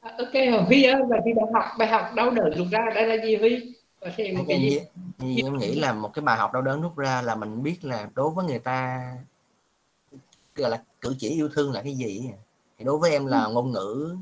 À, 0.00 0.12
ok 0.18 0.66
Huy 0.66 0.84
ơi 0.84 1.02
và 1.08 1.16
thì 1.24 1.32
bài 1.34 1.46
học 1.54 1.64
bài 1.78 1.88
học 1.88 2.10
đau 2.14 2.30
đớn 2.30 2.52
rút 2.56 2.66
ra 2.70 2.90
đây 2.94 3.06
là 3.06 3.24
gì 3.24 3.36
Huy? 3.36 3.74
Có 4.00 4.10
thể 4.16 4.32
một 4.32 4.44
cái 4.48 4.58
gì 4.58 4.80
thì 5.18 5.42
em 5.42 5.58
nghĩ 5.58 5.80
là 5.80 5.92
một 5.92 6.10
cái 6.14 6.22
bài 6.22 6.36
học 6.36 6.52
đau 6.52 6.62
đớn 6.62 6.82
rút 6.82 6.96
ra 6.96 7.22
là 7.22 7.34
mình 7.34 7.62
biết 7.62 7.84
là 7.84 8.08
đối 8.14 8.30
với 8.30 8.44
người 8.44 8.58
ta 8.58 9.00
gọi 10.54 10.70
là 10.70 10.82
cử 11.00 11.14
chỉ 11.18 11.28
yêu 11.28 11.48
thương 11.54 11.72
là 11.72 11.82
cái 11.82 11.94
gì 11.94 12.30
thì 12.78 12.84
đối 12.84 12.98
với 12.98 13.10
em 13.10 13.26
là 13.26 13.44
ừ. 13.44 13.52
ngôn 13.52 13.72
ngữ 13.72 14.16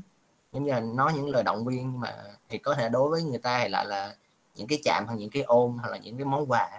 giống 0.53 0.63
như 0.63 0.71
là 0.71 0.79
nói 0.79 1.13
những 1.15 1.29
lời 1.29 1.43
động 1.43 1.65
viên 1.65 1.99
mà 1.99 2.13
thì 2.49 2.57
có 2.57 2.75
thể 2.75 2.89
đối 2.89 3.09
với 3.09 3.23
người 3.23 3.37
ta 3.37 3.59
thì 3.63 3.69
lại 3.69 3.85
là 3.85 4.15
những 4.55 4.67
cái 4.67 4.79
chạm 4.83 5.05
hoặc 5.07 5.15
những 5.15 5.29
cái 5.29 5.43
ôm 5.43 5.77
hoặc 5.81 5.89
là 5.89 5.97
những 5.97 6.17
cái 6.17 6.25
món 6.25 6.51
quà. 6.51 6.69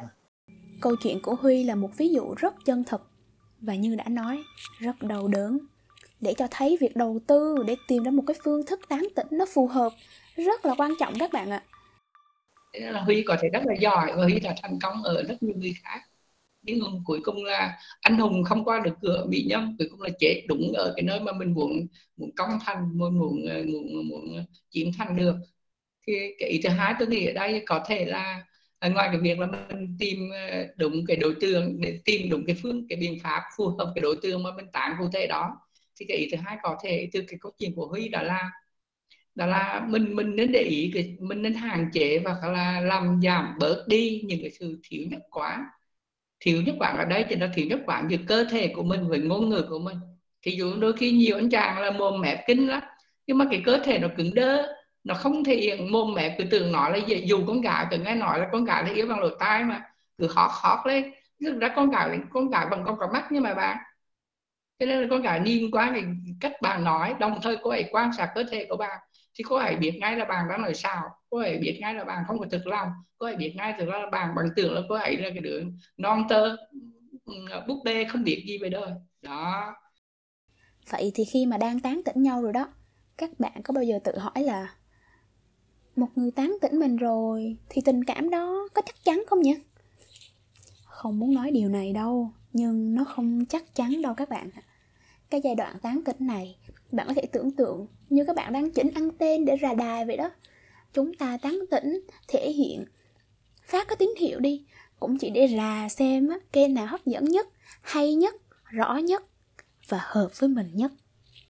Câu 0.80 0.96
chuyện 1.02 1.22
của 1.22 1.34
huy 1.34 1.64
là 1.64 1.74
một 1.74 1.90
ví 1.96 2.08
dụ 2.08 2.34
rất 2.36 2.54
chân 2.64 2.84
thực 2.84 3.08
và 3.60 3.74
như 3.74 3.94
đã 3.94 4.04
nói 4.08 4.42
rất 4.78 5.02
đau 5.02 5.28
đớn. 5.28 5.58
Để 6.20 6.34
cho 6.34 6.46
thấy 6.50 6.78
việc 6.80 6.96
đầu 6.96 7.18
tư 7.26 7.56
để 7.66 7.76
tìm 7.88 8.02
ra 8.02 8.10
một 8.10 8.22
cái 8.26 8.36
phương 8.44 8.66
thức 8.66 8.80
tán 8.88 9.06
tỉnh 9.16 9.26
nó 9.30 9.44
phù 9.54 9.66
hợp 9.66 9.92
rất 10.36 10.64
là 10.64 10.74
quan 10.78 10.94
trọng 11.00 11.14
các 11.18 11.32
bạn 11.32 11.50
ạ. 11.50 11.62
Là 12.72 13.00
huy 13.00 13.24
có 13.28 13.36
thể 13.42 13.48
rất 13.48 13.62
là 13.64 13.74
giỏi 13.80 14.12
và 14.16 14.24
huy 14.24 14.40
đã 14.40 14.54
thành 14.62 14.78
công 14.82 15.02
ở 15.02 15.22
rất 15.22 15.42
nhiều 15.42 15.54
người 15.56 15.74
khác 15.82 16.00
nhưng 16.64 16.80
cuối 17.04 17.20
cùng 17.24 17.44
là 17.44 17.78
anh 18.00 18.18
hùng 18.18 18.44
không 18.44 18.64
qua 18.64 18.80
được 18.84 18.94
cửa 19.02 19.26
bị 19.30 19.44
nhâm. 19.48 19.76
Cuối 19.78 19.88
cùng 19.90 20.02
là 20.02 20.08
chết 20.20 20.44
đúng 20.48 20.72
ở 20.74 20.92
cái 20.96 21.02
nơi 21.04 21.20
mà 21.20 21.32
mình 21.32 21.54
muốn 21.54 21.86
muốn 22.16 22.30
công 22.36 22.50
thành 22.66 22.98
muốn 22.98 23.18
muốn 23.18 23.46
ờ, 23.48 23.62
muốn, 23.72 24.08
muốn 24.08 24.44
chiếm 24.70 24.86
thành 24.98 25.16
được. 25.16 25.34
Thì 26.06 26.12
cái 26.38 26.48
ý 26.50 26.60
thứ 26.64 26.68
hai 26.68 26.94
tôi 26.98 27.08
nghĩ 27.08 27.26
ở 27.26 27.32
đây 27.32 27.62
có 27.66 27.84
thể 27.88 28.04
là 28.04 28.44
ờ, 28.78 28.90
ngoài 28.90 29.08
cái 29.12 29.20
việc 29.20 29.38
là 29.38 29.46
mình 29.46 29.96
tìm 29.98 30.30
ờ, 30.50 30.66
đúng 30.76 31.04
cái 31.08 31.16
đối 31.16 31.34
tượng 31.40 31.80
để 31.80 32.00
tìm 32.04 32.30
đúng 32.30 32.44
cái 32.46 32.56
phương 32.62 32.86
cái 32.88 32.96
biện 32.98 33.18
pháp 33.22 33.42
phù 33.56 33.68
hợp 33.78 33.92
cái 33.94 34.02
đối 34.02 34.16
tượng 34.22 34.42
mà 34.42 34.50
mình 34.56 34.66
tán 34.72 34.96
cụ 34.98 35.08
thể 35.12 35.26
đó 35.26 35.50
thì 36.00 36.06
cái 36.08 36.16
ý 36.18 36.28
thứ 36.32 36.36
hai 36.44 36.56
có 36.62 36.76
thể 36.84 37.08
từ 37.12 37.20
cái 37.28 37.38
câu 37.42 37.52
chuyện 37.58 37.74
của 37.76 37.86
huy 37.86 38.08
đó 38.08 38.22
là 38.22 38.50
đó 39.34 39.46
là 39.46 39.86
mình 39.90 40.16
mình 40.16 40.36
nên 40.36 40.52
để 40.52 40.60
ý 40.60 40.90
cái 40.94 41.16
mình 41.20 41.42
nên 41.42 41.54
hạn 41.54 41.90
chế 41.92 42.18
và 42.18 42.36
là 42.52 42.80
làm 42.80 43.20
giảm 43.24 43.54
bớt 43.60 43.84
đi 43.88 44.22
những 44.26 44.38
cái 44.42 44.50
sự 44.60 44.80
thiếu 44.90 45.02
nhất 45.10 45.20
quán 45.30 45.64
thiếu 46.44 46.62
nhất 46.62 46.74
quán 46.78 46.98
ở 46.98 47.04
đây 47.04 47.24
thì 47.28 47.36
nó 47.36 47.46
thiếu 47.54 47.66
nhất 47.66 47.80
quán 47.86 48.06
giữa 48.10 48.18
cơ 48.26 48.44
thể 48.50 48.72
của 48.76 48.82
mình 48.82 49.08
với 49.08 49.18
ngôn 49.18 49.48
ngữ 49.48 49.66
của 49.70 49.78
mình. 49.78 49.96
Thì 50.42 50.52
dụ 50.52 50.74
đôi 50.80 50.92
khi 50.92 51.12
nhiều 51.12 51.36
anh 51.36 51.50
chàng 51.50 51.80
là 51.80 51.90
mồm 51.90 52.20
mép 52.20 52.38
kinh 52.46 52.68
lắm, 52.68 52.82
nhưng 53.26 53.38
mà 53.38 53.44
cái 53.50 53.62
cơ 53.64 53.78
thể 53.84 53.98
nó 53.98 54.08
cứng 54.16 54.34
đơ, 54.34 54.66
nó 55.04 55.14
không 55.14 55.44
thể 55.44 55.56
hiện 55.56 55.92
mồm 55.92 56.14
mép 56.14 56.32
cứ 56.38 56.44
tưởng 56.50 56.72
nói 56.72 56.92
là 56.92 57.06
gì 57.06 57.22
dù 57.26 57.44
con 57.46 57.60
gái, 57.60 57.86
cứ 57.90 57.98
nghe 57.98 58.14
nói 58.14 58.38
là 58.38 58.48
con 58.52 58.64
gái 58.64 58.84
là 58.84 58.90
yếu 58.90 59.06
bằng 59.06 59.20
lỗ 59.20 59.28
tai 59.28 59.64
mà, 59.64 59.82
cứ 60.18 60.28
hót 60.34 60.50
hót 60.52 60.86
lên. 60.86 61.12
Thực 61.44 61.58
ra 61.60 61.72
con 61.76 61.90
gái 61.90 62.18
con 62.30 62.50
gái 62.50 62.66
bằng 62.70 62.84
con 62.86 62.98
cả 63.00 63.06
mắt 63.12 63.24
nhưng 63.30 63.42
mà 63.42 63.54
bạn. 63.54 63.76
Cho 64.78 64.86
nên 64.86 65.02
là 65.02 65.06
con 65.10 65.22
gái 65.22 65.40
nhìn 65.40 65.70
qua 65.70 65.90
cái 65.94 66.04
cách 66.40 66.52
bạn 66.62 66.84
nói, 66.84 67.14
đồng 67.20 67.38
thời 67.42 67.56
cô 67.62 67.70
ấy 67.70 67.84
quan 67.92 68.12
sát 68.12 68.32
cơ 68.34 68.44
thể 68.50 68.66
của 68.68 68.76
bạn 68.76 68.98
thì 69.34 69.44
cô 69.48 69.56
ấy 69.56 69.76
biết 69.76 69.98
ngay 70.00 70.16
là 70.16 70.24
bạn 70.24 70.48
đang 70.48 70.62
nói 70.62 70.74
sao 70.74 71.02
cô 71.30 71.38
ấy 71.38 71.58
biết 71.58 71.78
ngay 71.80 71.94
là 71.94 72.04
bạn 72.04 72.24
không 72.26 72.38
có 72.38 72.46
thực 72.50 72.66
lòng, 72.66 72.88
cô 73.18 73.26
ấy 73.26 73.36
biết 73.36 73.54
ngay 73.56 73.74
thực 73.78 73.88
ra 73.88 73.98
là 73.98 74.10
bạn 74.10 74.34
bạn 74.34 74.46
tưởng 74.56 74.74
là 74.74 74.80
cô 74.88 74.94
ấy 74.94 75.16
là 75.16 75.28
cái 75.30 75.38
đứa 75.38 75.62
non 75.96 76.26
tơ 76.28 76.56
ờ, 77.50 77.64
búp 77.68 77.82
bê 77.84 78.04
không 78.04 78.24
biết 78.24 78.44
gì 78.48 78.58
về 78.58 78.68
đời. 78.68 78.90
Đó. 79.22 79.74
Vậy 80.90 81.12
thì 81.14 81.24
khi 81.24 81.46
mà 81.46 81.58
đang 81.58 81.80
tán 81.80 82.00
tỉnh 82.04 82.22
nhau 82.22 82.42
rồi 82.42 82.52
đó, 82.52 82.68
các 83.16 83.40
bạn 83.40 83.62
có 83.64 83.74
bao 83.74 83.84
giờ 83.84 83.98
tự 84.04 84.18
hỏi 84.18 84.42
là 84.42 84.74
một 85.96 86.08
người 86.16 86.30
tán 86.30 86.56
tỉnh 86.60 86.78
mình 86.78 86.96
rồi 86.96 87.56
thì 87.68 87.82
tình 87.84 88.04
cảm 88.04 88.30
đó 88.30 88.68
có 88.74 88.82
chắc 88.86 88.94
chắn 89.04 89.24
không 89.26 89.40
nhỉ? 89.42 89.54
Không 90.84 91.18
muốn 91.18 91.34
nói 91.34 91.50
điều 91.50 91.68
này 91.68 91.92
đâu, 91.92 92.30
nhưng 92.52 92.94
nó 92.94 93.04
không 93.04 93.46
chắc 93.46 93.74
chắn 93.74 94.02
đâu 94.02 94.14
các 94.14 94.28
bạn 94.28 94.50
cái 95.30 95.40
giai 95.44 95.54
đoạn 95.54 95.78
tán 95.82 96.00
tỉnh 96.04 96.16
này 96.26 96.56
bạn 96.94 97.06
có 97.08 97.14
thể 97.14 97.22
tưởng 97.32 97.50
tượng 97.50 97.86
như 98.08 98.24
các 98.24 98.36
bạn 98.36 98.52
đang 98.52 98.70
chỉnh 98.70 98.90
ăn 98.94 99.10
tên 99.18 99.44
để 99.44 99.56
ra 99.56 99.74
đài 99.74 100.04
vậy 100.04 100.16
đó. 100.16 100.30
Chúng 100.92 101.14
ta 101.14 101.38
tán 101.42 101.58
tỉnh 101.70 102.00
thể 102.28 102.50
hiện 102.52 102.84
phát 103.66 103.88
cái 103.88 103.96
tín 103.96 104.08
hiệu 104.20 104.40
đi. 104.40 104.64
Cũng 105.00 105.18
chỉ 105.18 105.30
để 105.30 105.48
rà 105.56 105.88
xem 105.88 106.28
á, 106.28 106.36
cái 106.52 106.68
nào 106.68 106.86
hấp 106.86 107.06
dẫn 107.06 107.24
nhất 107.24 107.46
hay 107.82 108.14
nhất 108.14 108.34
rõ 108.64 108.96
nhất 108.96 109.22
và 109.88 109.98
hợp 110.02 110.28
với 110.40 110.48
mình 110.48 110.70
nhất. 110.74 110.92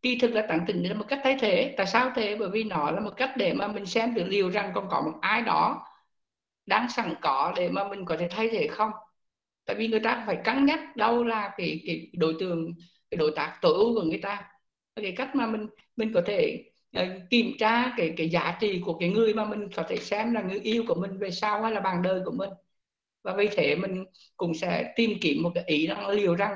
Kỳ 0.02 0.18
thực 0.22 0.32
là 0.32 0.46
tán 0.50 0.64
tỉnh 0.68 0.84
là 0.90 0.94
một 0.96 1.06
cách 1.08 1.20
thay 1.24 1.38
thế. 1.42 1.74
Tại 1.78 1.88
sao 1.88 2.12
thế? 2.16 2.36
Bởi 2.40 2.50
vì 2.50 2.64
nó 2.64 2.92
là 2.92 3.00
một 3.00 3.14
cách 3.18 3.32
để 3.38 3.54
mà 3.54 3.68
mình 3.68 3.86
xem 3.86 4.14
được 4.14 4.26
liệu 4.28 4.50
rằng 4.50 4.72
còn 4.76 4.88
có 4.90 5.02
một 5.02 5.20
ai 5.22 5.42
đó 5.42 5.88
đang 6.66 6.90
sẵn 6.90 7.16
có 7.22 7.54
để 7.56 7.70
mà 7.70 7.88
mình 7.90 8.06
có 8.06 8.18
thể 8.20 8.28
thay 8.32 8.50
thế 8.52 8.68
không. 8.68 8.92
Tại 9.66 9.76
vì 9.76 9.88
người 9.88 10.00
ta 10.00 10.24
phải 10.28 10.38
cân 10.44 10.66
nhắc 10.66 10.96
đâu 10.96 11.24
là 11.24 11.54
cái 11.58 11.82
cái 11.88 12.10
đối 12.14 12.36
tượng 12.40 12.74
cái 13.12 13.18
đối 13.18 13.32
tác 13.36 13.58
tối 13.62 13.74
ưu 13.74 13.96
của 13.96 14.02
người 14.02 14.20
ta 14.24 14.51
cái 14.96 15.14
cách 15.18 15.36
mà 15.36 15.48
mình 15.48 15.68
mình 15.96 16.12
có 16.14 16.22
thể 16.26 16.64
uh, 17.00 17.08
kiểm 17.30 17.52
tra 17.60 17.94
cái 17.98 18.14
cái 18.18 18.30
giá 18.30 18.58
trị 18.60 18.82
của 18.86 18.94
cái 18.94 19.10
người 19.10 19.34
mà 19.34 19.46
mình 19.46 19.70
có 19.76 19.84
thể 19.90 19.98
xem 19.98 20.34
là 20.34 20.42
người 20.42 20.60
yêu 20.60 20.84
của 20.88 20.96
mình 20.96 21.18
về 21.18 21.32
sau 21.32 21.62
hay 21.62 21.72
là 21.72 21.80
bạn 21.80 22.02
đời 22.02 22.22
của 22.26 22.32
mình. 22.32 22.50
Và 23.24 23.34
vì 23.36 23.50
thế 23.56 23.76
mình 23.76 24.06
cũng 24.38 24.54
sẽ 24.54 24.94
tìm 24.96 25.12
kiếm 25.22 25.44
một 25.44 25.52
cái 25.56 25.64
ý 25.68 25.88
rằng 25.88 26.08
liệu 26.08 26.36
rằng 26.36 26.54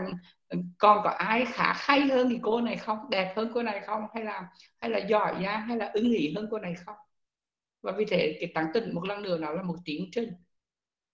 ừ, 0.50 0.58
còn 0.77 1.01
có 1.04 1.10
ai 1.10 1.46
khá 1.46 1.74
hay 1.77 2.01
hơn 2.01 2.30
thì 2.30 2.39
cô 2.42 2.62
này 2.62 2.77
không? 2.77 3.00
Đẹp 3.10 3.34
hơn 3.38 3.51
cô 3.54 3.63
này 3.63 3.82
không? 3.86 4.01
Hay 4.13 4.24
là 4.24 4.48
hay 4.82 4.92
là 4.92 5.00
giỏi 5.00 5.36
giang 5.44 5.62
hay 5.62 5.77
là 5.77 5.92
ứng 5.94 6.13
ý 6.13 6.34
hơn 6.36 6.48
cô 6.51 6.60
này 6.60 6.75
không? 6.86 6.96
Và 7.82 7.92
vì 7.92 8.06
thế 8.06 8.38
cái 8.39 8.51
tăng 8.56 8.68
tình 8.74 8.96
một 8.96 9.06
lần 9.06 9.24
nữa 9.24 9.38
nó 9.38 9.51
là 9.51 9.63
một 9.63 9.75
tiến 9.86 10.10
trình. 10.12 10.30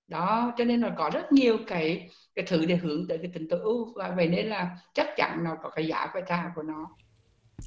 Đó 0.08 0.54
cho 0.58 0.64
nên 0.66 0.82
là 0.82 0.96
có 0.98 1.10
rất 1.14 1.34
nhiều 1.34 1.58
cái 1.68 2.10
cái 2.36 2.46
thứ 2.48 2.66
để 2.66 2.76
hướng 2.76 3.08
tới 3.08 3.18
cái 3.22 3.32
tình 3.34 3.48
tối 3.50 3.60
ưu. 3.60 3.94
Và 3.96 4.14
vậy 4.16 4.28
nên 4.28 4.48
là 4.48 4.78
chắc 4.94 5.08
chắn 5.18 5.44
nó 5.44 5.56
có 5.64 5.70
cái 5.70 5.88
giá 5.88 6.10
phải 6.14 6.24
trả 6.28 6.52
của 6.56 6.64
nó 6.64 6.98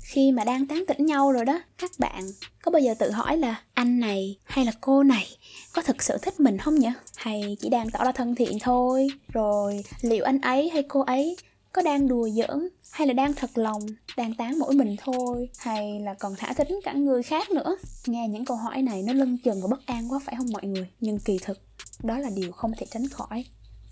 khi 0.03 0.33
mà 0.33 0.45
đang 0.45 0.67
tán 0.67 0.85
tỉnh 0.89 1.07
nhau 1.07 1.33
rồi 1.33 1.45
đó, 1.45 1.61
các 1.79 1.91
bạn 1.99 2.23
có 2.63 2.71
bao 2.71 2.83
giờ 2.83 2.95
tự 2.99 3.11
hỏi 3.11 3.37
là 3.37 3.63
anh 3.75 4.01
này 4.01 4.37
hay 4.45 4.65
là 4.65 4.73
cô 4.81 5.03
này 5.03 5.27
có 5.73 5.83
thực 5.83 6.03
sự 6.03 6.19
thích 6.23 6.41
mình 6.41 6.59
không 6.59 6.75
nhỉ? 6.75 6.89
Hay 7.17 7.57
chỉ 7.61 7.69
đang 7.69 7.91
tỏ 7.91 8.05
ra 8.05 8.13
thân 8.13 8.35
thiện 8.35 8.59
thôi? 8.61 9.09
Rồi 9.29 9.85
liệu 10.03 10.25
anh 10.25 10.41
ấy 10.41 10.71
hay 10.71 10.83
cô 10.89 11.01
ấy 11.01 11.37
có 11.73 11.83
đang 11.83 12.09
đùa 12.09 12.29
giỡn 12.29 12.69
hay 12.93 13.07
là 13.07 13.13
đang 13.13 13.35
thật 13.35 13.51
lòng, 13.55 13.83
đang 14.17 14.35
tán 14.35 14.59
mỗi 14.59 14.75
mình 14.75 14.97
thôi? 14.99 15.49
Hay 15.59 16.01
là 16.01 16.15
còn 16.15 16.35
thả 16.39 16.53
thính 16.53 16.81
cả 16.85 16.93
người 16.93 17.23
khác 17.23 17.51
nữa? 17.51 17.77
Nghe 18.07 18.29
những 18.29 18.45
câu 18.45 18.57
hỏi 18.57 18.83
này 18.83 19.03
nó 19.03 19.13
lưng 19.13 19.39
chừng 19.45 19.63
và 19.63 19.69
bất 19.71 19.87
an 19.87 20.13
quá, 20.13 20.21
phải 20.25 20.35
không 20.39 20.53
mọi 20.53 20.65
người? 20.65 20.89
Nhưng 21.01 21.19
kỳ 21.19 21.39
thực, 21.43 21.61
đó 22.03 22.19
là 22.19 22.31
điều 22.37 22.53
không 22.53 22.73
thể 22.79 22.87
tránh 22.91 23.09
khỏi 23.09 23.45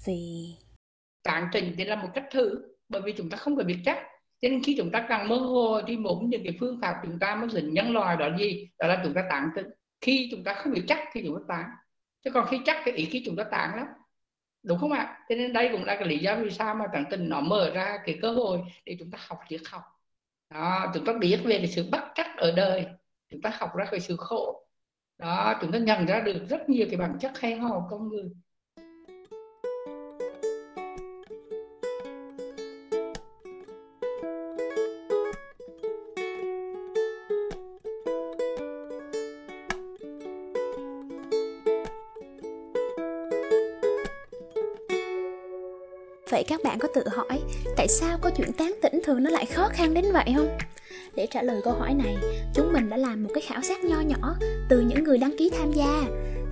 vì 0.04 0.54
tán 1.23 1.49
tỉnh 1.52 1.75
thì 1.78 1.85
là 1.85 1.97
một 1.97 2.09
cách 2.14 2.25
thử, 2.32 2.50
bởi 2.88 3.02
vì 3.04 3.12
chúng 3.18 3.30
ta 3.30 3.37
không 3.37 3.56
phải 3.56 3.64
biết 3.64 3.78
chắc 3.85 3.97
cho 4.43 4.49
nên 4.49 4.63
khi 4.63 4.75
chúng 4.79 4.91
ta 4.91 5.07
càng 5.09 5.29
mơ 5.29 5.37
hồ 5.37 5.81
thì 5.87 5.97
một 5.97 6.23
những 6.25 6.45
cái 6.45 6.57
phương 6.61 6.79
pháp 6.83 6.95
chúng 7.03 7.19
ta 7.19 7.37
mới 7.37 7.49
dính 7.51 7.75
nhân 7.75 7.93
loài 7.93 8.17
đó 8.17 8.29
gì, 8.39 8.69
đó 8.79 8.87
là 8.87 9.01
chúng 9.05 9.15
ta 9.15 9.25
tán 9.31 9.49
tự 9.57 9.65
khi 10.01 10.29
chúng 10.31 10.45
ta 10.45 10.55
không 10.55 10.73
biết 10.73 10.83
chắc 10.89 10.99
thì 11.13 11.23
chúng 11.27 11.35
ta 11.35 11.43
tán. 11.49 11.71
Chứ 12.25 12.31
còn 12.31 12.47
khi 12.47 12.61
chắc 12.65 12.77
cái 12.85 12.95
ý 12.95 13.05
khi 13.05 13.23
chúng 13.27 13.37
ta 13.37 13.45
tán 13.45 13.77
lắm. 13.77 13.87
Đúng 14.63 14.79
không 14.79 14.93
ạ? 14.93 15.19
Cho 15.29 15.35
nên 15.35 15.53
đây 15.53 15.69
cũng 15.73 15.85
là 15.85 15.95
cái 15.95 16.09
lý 16.09 16.19
do 16.19 16.37
vì 16.37 16.51
sao 16.51 16.75
mà 16.75 16.85
tận 16.93 17.05
tình 17.11 17.29
nó 17.29 17.41
mở 17.41 17.71
ra 17.75 17.99
cái 18.07 18.19
cơ 18.23 18.31
hội 18.31 18.59
để 18.87 18.97
chúng 18.99 19.11
ta 19.11 19.19
học 19.29 19.39
triết 19.49 19.61
học. 19.71 19.83
Đó, 20.51 20.91
chúng 20.95 21.05
ta 21.05 21.13
biết 21.13 21.41
về 21.45 21.59
cái 21.59 21.67
sự 21.67 21.89
bất 21.93 22.03
chắc 22.15 22.37
ở 22.37 22.53
đời. 22.53 22.87
Chúng 23.31 23.43
ta 23.43 23.51
học 23.55 23.71
ra 23.77 23.85
cái 23.91 24.01
sự 24.01 24.17
khổ. 24.17 24.67
Đó, 25.19 25.59
chúng 25.61 25.73
ta 25.73 25.79
nhận 25.79 26.07
ra 26.07 26.21
được 26.21 26.49
rất 26.49 26.69
nhiều 26.69 26.87
cái 26.91 26.97
bản 26.97 27.19
chất 27.21 27.41
hay 27.41 27.57
ho 27.57 27.69
của 27.69 27.87
con 27.91 28.09
người. 28.09 28.31
Vậy 46.43 46.47
các 46.49 46.61
bạn 46.65 46.79
có 46.79 46.89
tự 46.95 47.09
hỏi 47.09 47.41
tại 47.77 47.89
sao 47.89 48.19
câu 48.23 48.33
chuyện 48.37 48.53
tán 48.53 48.75
tỉnh 48.83 49.01
thường 49.05 49.23
nó 49.23 49.31
lại 49.31 49.47
khó 49.47 49.69
khăn 49.73 49.95
đến 49.95 50.05
vậy 50.13 50.33
không? 50.37 50.49
Để 51.15 51.27
trả 51.31 51.43
lời 51.43 51.61
câu 51.65 51.75
hỏi 51.75 51.95
này, 51.95 52.17
chúng 52.55 52.73
mình 52.73 52.91
đã 52.91 52.97
làm 52.97 53.25
một 53.25 53.31
cái 53.35 53.43
khảo 53.43 53.63
sát 53.63 53.85
nho 53.85 54.01
nhỏ 54.01 54.35
từ 54.69 54.81
những 54.81 55.05
người 55.05 55.19
đăng 55.19 55.37
ký 55.39 55.51
tham 55.51 55.73
gia. 55.73 56.03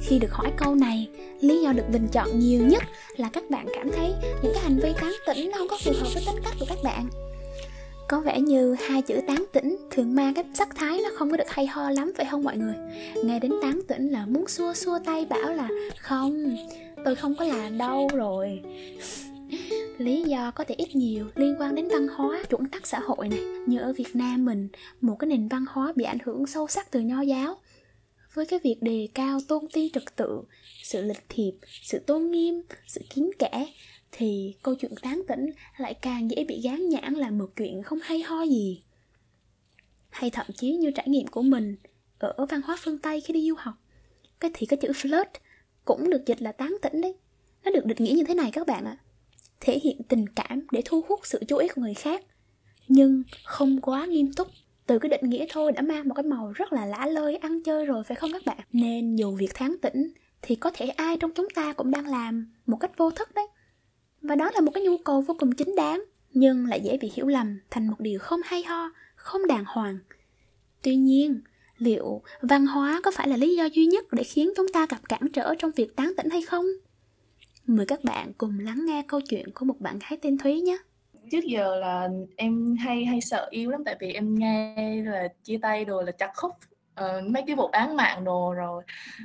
Khi 0.02 0.18
được 0.18 0.32
hỏi 0.32 0.52
câu 0.56 0.74
này, 0.74 1.08
lý 1.40 1.62
do 1.62 1.72
được 1.72 1.82
bình 1.92 2.08
chọn 2.12 2.38
nhiều 2.38 2.66
nhất 2.66 2.82
là 3.16 3.30
các 3.32 3.50
bạn 3.50 3.66
cảm 3.74 3.90
thấy 3.90 4.14
những 4.42 4.52
cái 4.54 4.62
hành 4.62 4.78
vi 4.82 4.92
tán 5.00 5.12
tỉnh 5.26 5.50
nó 5.50 5.58
không 5.58 5.68
có 5.68 5.78
phù 5.84 5.92
hợp 6.00 6.08
với 6.14 6.22
tính 6.26 6.42
cách 6.44 6.54
của 6.60 6.66
các 6.68 6.78
bạn. 6.84 7.08
Có 8.08 8.20
vẻ 8.20 8.40
như 8.40 8.76
hai 8.88 9.02
chữ 9.02 9.20
tán 9.26 9.44
tỉnh 9.52 9.76
thường 9.90 10.14
mang 10.14 10.34
cái 10.34 10.44
sắc 10.54 10.68
thái 10.76 11.00
nó 11.04 11.10
không 11.14 11.30
có 11.30 11.36
được 11.36 11.48
hay 11.48 11.66
ho 11.66 11.90
lắm 11.90 12.12
phải 12.16 12.26
không 12.30 12.42
mọi 12.42 12.56
người? 12.56 12.74
Nghe 13.24 13.38
đến 13.38 13.52
tán 13.62 13.80
tỉnh 13.88 14.08
là 14.08 14.26
muốn 14.26 14.48
xua 14.48 14.74
xua 14.74 14.98
tay 15.04 15.24
bảo 15.24 15.52
là 15.52 15.68
không, 15.98 16.56
tôi 17.04 17.14
không 17.14 17.34
có 17.34 17.44
làm 17.44 17.78
đâu 17.78 18.08
rồi 18.14 18.62
lý 20.00 20.22
do 20.22 20.50
có 20.50 20.64
thể 20.64 20.74
ít 20.78 20.96
nhiều 20.96 21.26
liên 21.34 21.56
quan 21.58 21.74
đến 21.74 21.88
văn 21.88 22.08
hóa 22.08 22.42
chuẩn 22.50 22.68
tắc 22.68 22.86
xã 22.86 23.00
hội 23.00 23.28
này. 23.28 23.40
Như 23.66 23.78
ở 23.78 23.92
việt 23.92 24.16
nam 24.16 24.44
mình, 24.44 24.68
một 25.00 25.16
cái 25.18 25.28
nền 25.28 25.48
văn 25.48 25.64
hóa 25.68 25.92
bị 25.96 26.04
ảnh 26.04 26.18
hưởng 26.24 26.46
sâu 26.46 26.66
sắc 26.66 26.90
từ 26.90 27.00
nho 27.00 27.20
giáo. 27.20 27.56
Với 28.34 28.46
cái 28.46 28.58
việc 28.64 28.76
đề 28.80 29.08
cao 29.14 29.40
tôn 29.48 29.64
ti 29.72 29.90
trật 29.94 30.16
tự, 30.16 30.42
sự 30.82 31.02
lịch 31.02 31.24
thiệp, 31.28 31.52
sự 31.82 31.98
tôn 31.98 32.30
nghiêm, 32.30 32.62
sự 32.86 33.00
kín 33.14 33.30
kẽ, 33.38 33.72
thì 34.12 34.54
câu 34.62 34.74
chuyện 34.74 34.94
tán 35.02 35.22
tỉnh 35.28 35.50
lại 35.76 35.94
càng 35.94 36.30
dễ 36.30 36.44
bị 36.44 36.60
gán 36.60 36.88
nhãn 36.88 37.14
là 37.14 37.30
một 37.30 37.50
chuyện 37.56 37.82
không 37.82 37.98
hay 38.02 38.22
ho 38.22 38.42
gì. 38.42 38.82
Hay 40.10 40.30
thậm 40.30 40.46
chí 40.56 40.70
như 40.70 40.90
trải 40.90 41.08
nghiệm 41.08 41.26
của 41.26 41.42
mình 41.42 41.76
ở 42.18 42.46
văn 42.46 42.62
hóa 42.62 42.76
phương 42.80 42.98
tây 42.98 43.20
khi 43.20 43.34
đi 43.34 43.48
du 43.48 43.54
học. 43.58 43.74
Cái 44.40 44.50
thì 44.54 44.66
cái 44.66 44.76
chữ 44.76 44.92
flirt 44.92 45.24
cũng 45.84 46.10
được 46.10 46.26
dịch 46.26 46.42
là 46.42 46.52
tán 46.52 46.76
tỉnh 46.82 47.00
đấy. 47.00 47.14
Nó 47.64 47.70
được 47.70 47.86
định 47.86 48.04
nghĩa 48.04 48.12
như 48.12 48.24
thế 48.24 48.34
này 48.34 48.50
các 48.52 48.66
bạn 48.66 48.84
ạ. 48.84 48.96
à 49.00 49.09
thể 49.60 49.78
hiện 49.78 50.02
tình 50.08 50.26
cảm 50.28 50.66
để 50.70 50.82
thu 50.84 51.04
hút 51.08 51.20
sự 51.22 51.40
chú 51.48 51.56
ý 51.56 51.68
của 51.68 51.82
người 51.82 51.94
khác. 51.94 52.24
Nhưng 52.88 53.22
không 53.44 53.80
quá 53.80 54.06
nghiêm 54.06 54.32
túc, 54.32 54.48
từ 54.86 54.98
cái 54.98 55.08
định 55.08 55.30
nghĩa 55.30 55.46
thôi 55.50 55.72
đã 55.72 55.82
mang 55.82 56.08
một 56.08 56.14
cái 56.14 56.22
màu 56.22 56.52
rất 56.52 56.72
là 56.72 56.86
lả 56.86 57.06
lơi, 57.06 57.36
ăn 57.36 57.62
chơi 57.62 57.86
rồi, 57.86 58.04
phải 58.04 58.16
không 58.16 58.32
các 58.32 58.42
bạn? 58.46 58.58
Nên 58.72 59.16
dù 59.16 59.36
việc 59.36 59.50
tháng 59.54 59.76
tỉnh 59.82 60.12
thì 60.42 60.56
có 60.56 60.70
thể 60.74 60.88
ai 60.88 61.16
trong 61.16 61.32
chúng 61.34 61.48
ta 61.54 61.72
cũng 61.72 61.90
đang 61.90 62.06
làm 62.06 62.52
một 62.66 62.76
cách 62.76 62.90
vô 62.96 63.10
thức 63.10 63.34
đấy. 63.34 63.46
Và 64.22 64.34
đó 64.34 64.50
là 64.54 64.60
một 64.60 64.70
cái 64.74 64.82
nhu 64.82 64.98
cầu 64.98 65.20
vô 65.20 65.34
cùng 65.38 65.52
chính 65.52 65.76
đáng, 65.76 66.04
nhưng 66.32 66.66
lại 66.66 66.80
dễ 66.80 66.96
bị 66.96 67.10
hiểu 67.14 67.26
lầm 67.26 67.60
thành 67.70 67.86
một 67.86 68.00
điều 68.00 68.18
không 68.18 68.40
hay 68.44 68.62
ho, 68.62 68.90
không 69.16 69.46
đàng 69.46 69.64
hoàng. 69.66 69.98
Tuy 70.82 70.96
nhiên, 70.96 71.40
liệu 71.78 72.22
văn 72.40 72.66
hóa 72.66 73.00
có 73.04 73.10
phải 73.10 73.28
là 73.28 73.36
lý 73.36 73.56
do 73.56 73.64
duy 73.64 73.86
nhất 73.86 74.04
để 74.12 74.24
khiến 74.24 74.50
chúng 74.56 74.68
ta 74.72 74.86
gặp 74.86 75.08
cản 75.08 75.20
trở 75.32 75.54
trong 75.54 75.70
việc 75.76 75.96
tán 75.96 76.12
tỉnh 76.16 76.30
hay 76.30 76.42
không? 76.42 76.66
Mời 77.70 77.86
các 77.86 78.04
bạn 78.04 78.32
cùng 78.38 78.58
lắng 78.58 78.84
nghe 78.86 79.02
câu 79.08 79.20
chuyện 79.20 79.52
của 79.54 79.64
một 79.64 79.80
bạn 79.80 79.98
gái 79.98 80.18
tên 80.22 80.38
Thúy 80.38 80.60
nhé. 80.60 80.76
trước 81.30 81.44
giờ 81.44 81.76
là 81.76 82.08
em 82.36 82.76
hay 82.76 83.04
hay 83.04 83.20
sợ 83.20 83.48
yêu 83.50 83.70
lắm 83.70 83.84
tại 83.84 83.96
vì 84.00 84.12
em 84.12 84.34
nghe 84.38 84.96
là 85.02 85.28
chia 85.44 85.58
tay 85.62 85.84
rồi 85.84 86.04
là 86.04 86.12
chặt 86.12 86.30
khúc 86.34 86.52
uh, 87.00 87.26
mấy 87.30 87.42
cái 87.46 87.56
vụ 87.56 87.66
án 87.66 87.96
mạng 87.96 88.24
đồ 88.24 88.54
rồi. 88.54 88.82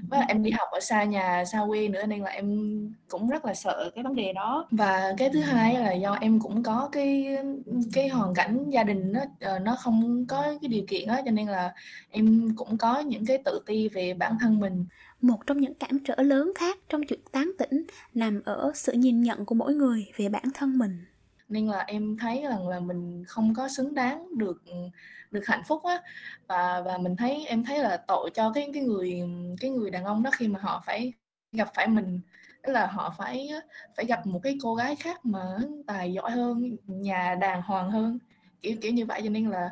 Và 0.10 0.26
em 0.28 0.44
đi 0.44 0.52
học 0.52 0.68
ở 0.72 0.80
xa 0.80 1.04
nhà 1.04 1.46
xa 1.46 1.62
quê 1.68 1.88
nữa 1.88 2.06
nên 2.06 2.22
là 2.22 2.30
em 2.30 2.78
cũng 3.10 3.30
rất 3.30 3.46
là 3.46 3.54
sợ 3.54 3.92
cái 3.96 4.04
vấn 4.04 4.16
đề 4.16 4.34
đó. 4.34 4.68
Và 4.72 5.14
cái 5.18 5.30
thứ 5.34 5.40
hai 5.40 5.74
là 5.74 5.94
do 5.94 6.18
em 6.22 6.40
cũng 6.40 6.64
có 6.64 6.90
cái 6.92 7.38
cái 7.94 8.08
hoàn 8.08 8.34
cảnh 8.34 8.66
gia 8.70 8.84
đình 8.84 9.12
nó 9.12 9.22
uh, 9.22 9.30
ờ, 9.40 9.60
nó 9.60 9.76
không 9.80 10.26
có 10.28 10.42
cái 10.42 10.70
điều 10.70 10.84
kiện 10.88 11.08
đó 11.08 11.20
cho 11.26 11.32
nên 11.32 11.48
là 11.48 11.74
em 12.12 12.56
cũng 12.56 12.78
có 12.78 13.00
những 13.00 13.26
cái 13.26 13.38
tự 13.46 13.62
ti 13.66 13.90
về 13.90 14.14
bản 14.14 14.38
thân 14.42 14.60
mình 14.60 14.86
một 15.28 15.48
trong 15.48 15.58
những 15.58 15.74
cản 15.74 16.00
trở 16.06 16.16
lớn 16.16 16.52
khác 16.56 16.78
trong 16.90 17.02
chuyện 17.04 17.20
tán 17.32 17.52
tỉnh 17.60 17.86
nằm 18.14 18.42
ở 18.46 18.72
sự 18.76 18.94
nhìn 18.94 19.22
nhận 19.22 19.46
của 19.46 19.56
mỗi 19.56 19.74
người 19.74 20.08
về 20.18 20.30
bản 20.30 20.44
thân 20.54 20.78
mình. 20.78 21.06
Nên 21.50 21.68
là 21.68 21.80
em 21.80 22.18
thấy 22.20 22.42
rằng 22.42 22.68
là 22.68 22.80
mình 22.80 23.24
không 23.28 23.54
có 23.54 23.68
xứng 23.68 23.94
đáng 23.94 24.38
được 24.38 24.64
được 25.32 25.46
hạnh 25.46 25.64
phúc 25.68 25.84
á. 25.84 26.02
Và 26.48 26.82
và 26.86 26.98
mình 26.98 27.16
thấy 27.16 27.46
em 27.46 27.64
thấy 27.64 27.80
là 27.80 27.98
tội 27.98 28.30
cho 28.34 28.52
cái 28.52 28.70
cái 28.74 28.84
người 28.84 29.22
cái 29.60 29.72
người 29.72 29.92
đàn 29.92 30.04
ông 30.04 30.24
đó 30.24 30.32
khi 30.34 30.48
mà 30.48 30.60
họ 30.60 30.84
phải 30.86 31.14
gặp 31.52 31.70
phải 31.76 31.88
mình. 31.88 32.20
Tức 32.64 32.72
là 32.72 32.88
họ 32.88 33.16
phải 33.18 33.50
phải 33.98 34.06
gặp 34.06 34.26
một 34.28 34.40
cái 34.44 34.58
cô 34.62 34.76
gái 34.76 34.96
khác 34.96 35.26
mà 35.26 35.58
tài 35.88 36.14
giỏi 36.14 36.32
hơn 36.32 36.78
nhà 36.88 37.36
đàng 37.42 37.62
hoàng 37.62 37.92
hơn 37.92 38.20
kiểu 38.62 38.76
kiểu 38.82 38.92
như 38.92 39.06
vậy. 39.06 39.22
Cho 39.24 39.30
nên 39.30 39.50
là 39.50 39.70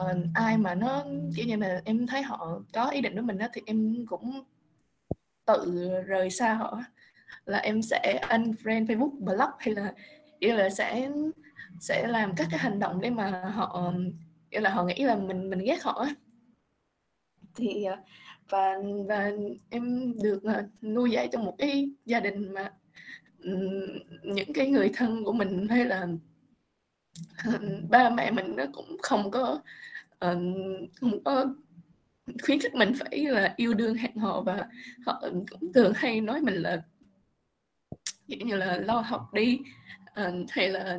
uh, 0.00 0.16
ai 0.34 0.58
mà 0.58 0.74
nó 0.74 1.04
kiểu 1.36 1.46
như 1.46 1.56
là 1.56 1.82
em 1.84 2.06
thấy 2.06 2.22
họ 2.22 2.60
có 2.72 2.88
ý 2.88 3.00
định 3.00 3.14
với 3.14 3.22
mình 3.22 3.38
đó 3.38 3.46
thì 3.52 3.62
em 3.66 4.06
cũng 4.06 4.44
tự 5.48 5.90
rời 6.06 6.30
xa 6.30 6.54
họ 6.54 6.82
là 7.44 7.58
em 7.58 7.82
sẽ 7.82 8.20
unfriend 8.28 8.86
Facebook 8.86 9.20
block 9.20 9.52
hay 9.58 9.74
là 9.74 9.92
kiểu 10.40 10.56
là 10.56 10.70
sẽ 10.70 11.10
sẽ 11.80 12.06
làm 12.06 12.32
các 12.36 12.46
cái 12.50 12.58
hành 12.58 12.78
động 12.78 13.00
để 13.00 13.10
mà 13.10 13.52
họ 13.54 13.92
nghĩa 14.50 14.60
là 14.60 14.70
họ 14.70 14.84
nghĩ 14.84 15.04
là 15.04 15.16
mình 15.16 15.50
mình 15.50 15.58
ghét 15.58 15.82
họ 15.82 16.06
thì 17.54 17.84
ờ, 17.84 17.96
và 18.48 18.78
và 19.08 19.30
em 19.70 20.14
được 20.22 20.42
ờ, 20.42 20.64
nuôi 20.82 21.10
dạy 21.10 21.28
trong 21.32 21.44
một 21.44 21.54
cái 21.58 21.90
gia 22.04 22.20
đình 22.20 22.52
mà 22.52 22.72
những 24.22 24.52
cái 24.54 24.68
người 24.70 24.90
thân 24.94 25.24
của 25.24 25.32
mình 25.32 25.68
hay 25.68 25.84
là 25.84 26.06
ờ, 27.44 27.52
ba 27.90 28.10
mẹ 28.10 28.30
mình 28.30 28.56
nó 28.56 28.64
cũng 28.72 28.96
không 29.02 29.30
có 29.30 29.60
không 31.00 31.24
có 31.24 31.54
khuyến 32.42 32.60
khích 32.60 32.74
mình 32.74 32.92
phải 32.98 33.24
là 33.24 33.54
yêu 33.56 33.74
đương 33.74 33.94
hẹn 33.94 34.16
hò 34.16 34.40
và 34.40 34.68
họ 35.06 35.22
cũng 35.50 35.72
thường 35.72 35.92
hay 35.96 36.20
nói 36.20 36.40
mình 36.40 36.54
là 36.54 36.82
kiểu 38.28 38.38
như 38.46 38.56
là 38.56 38.76
lo 38.76 39.00
học 39.00 39.34
đi. 39.34 39.58
Uh, 40.20 40.50
hay 40.50 40.68
là 40.68 40.98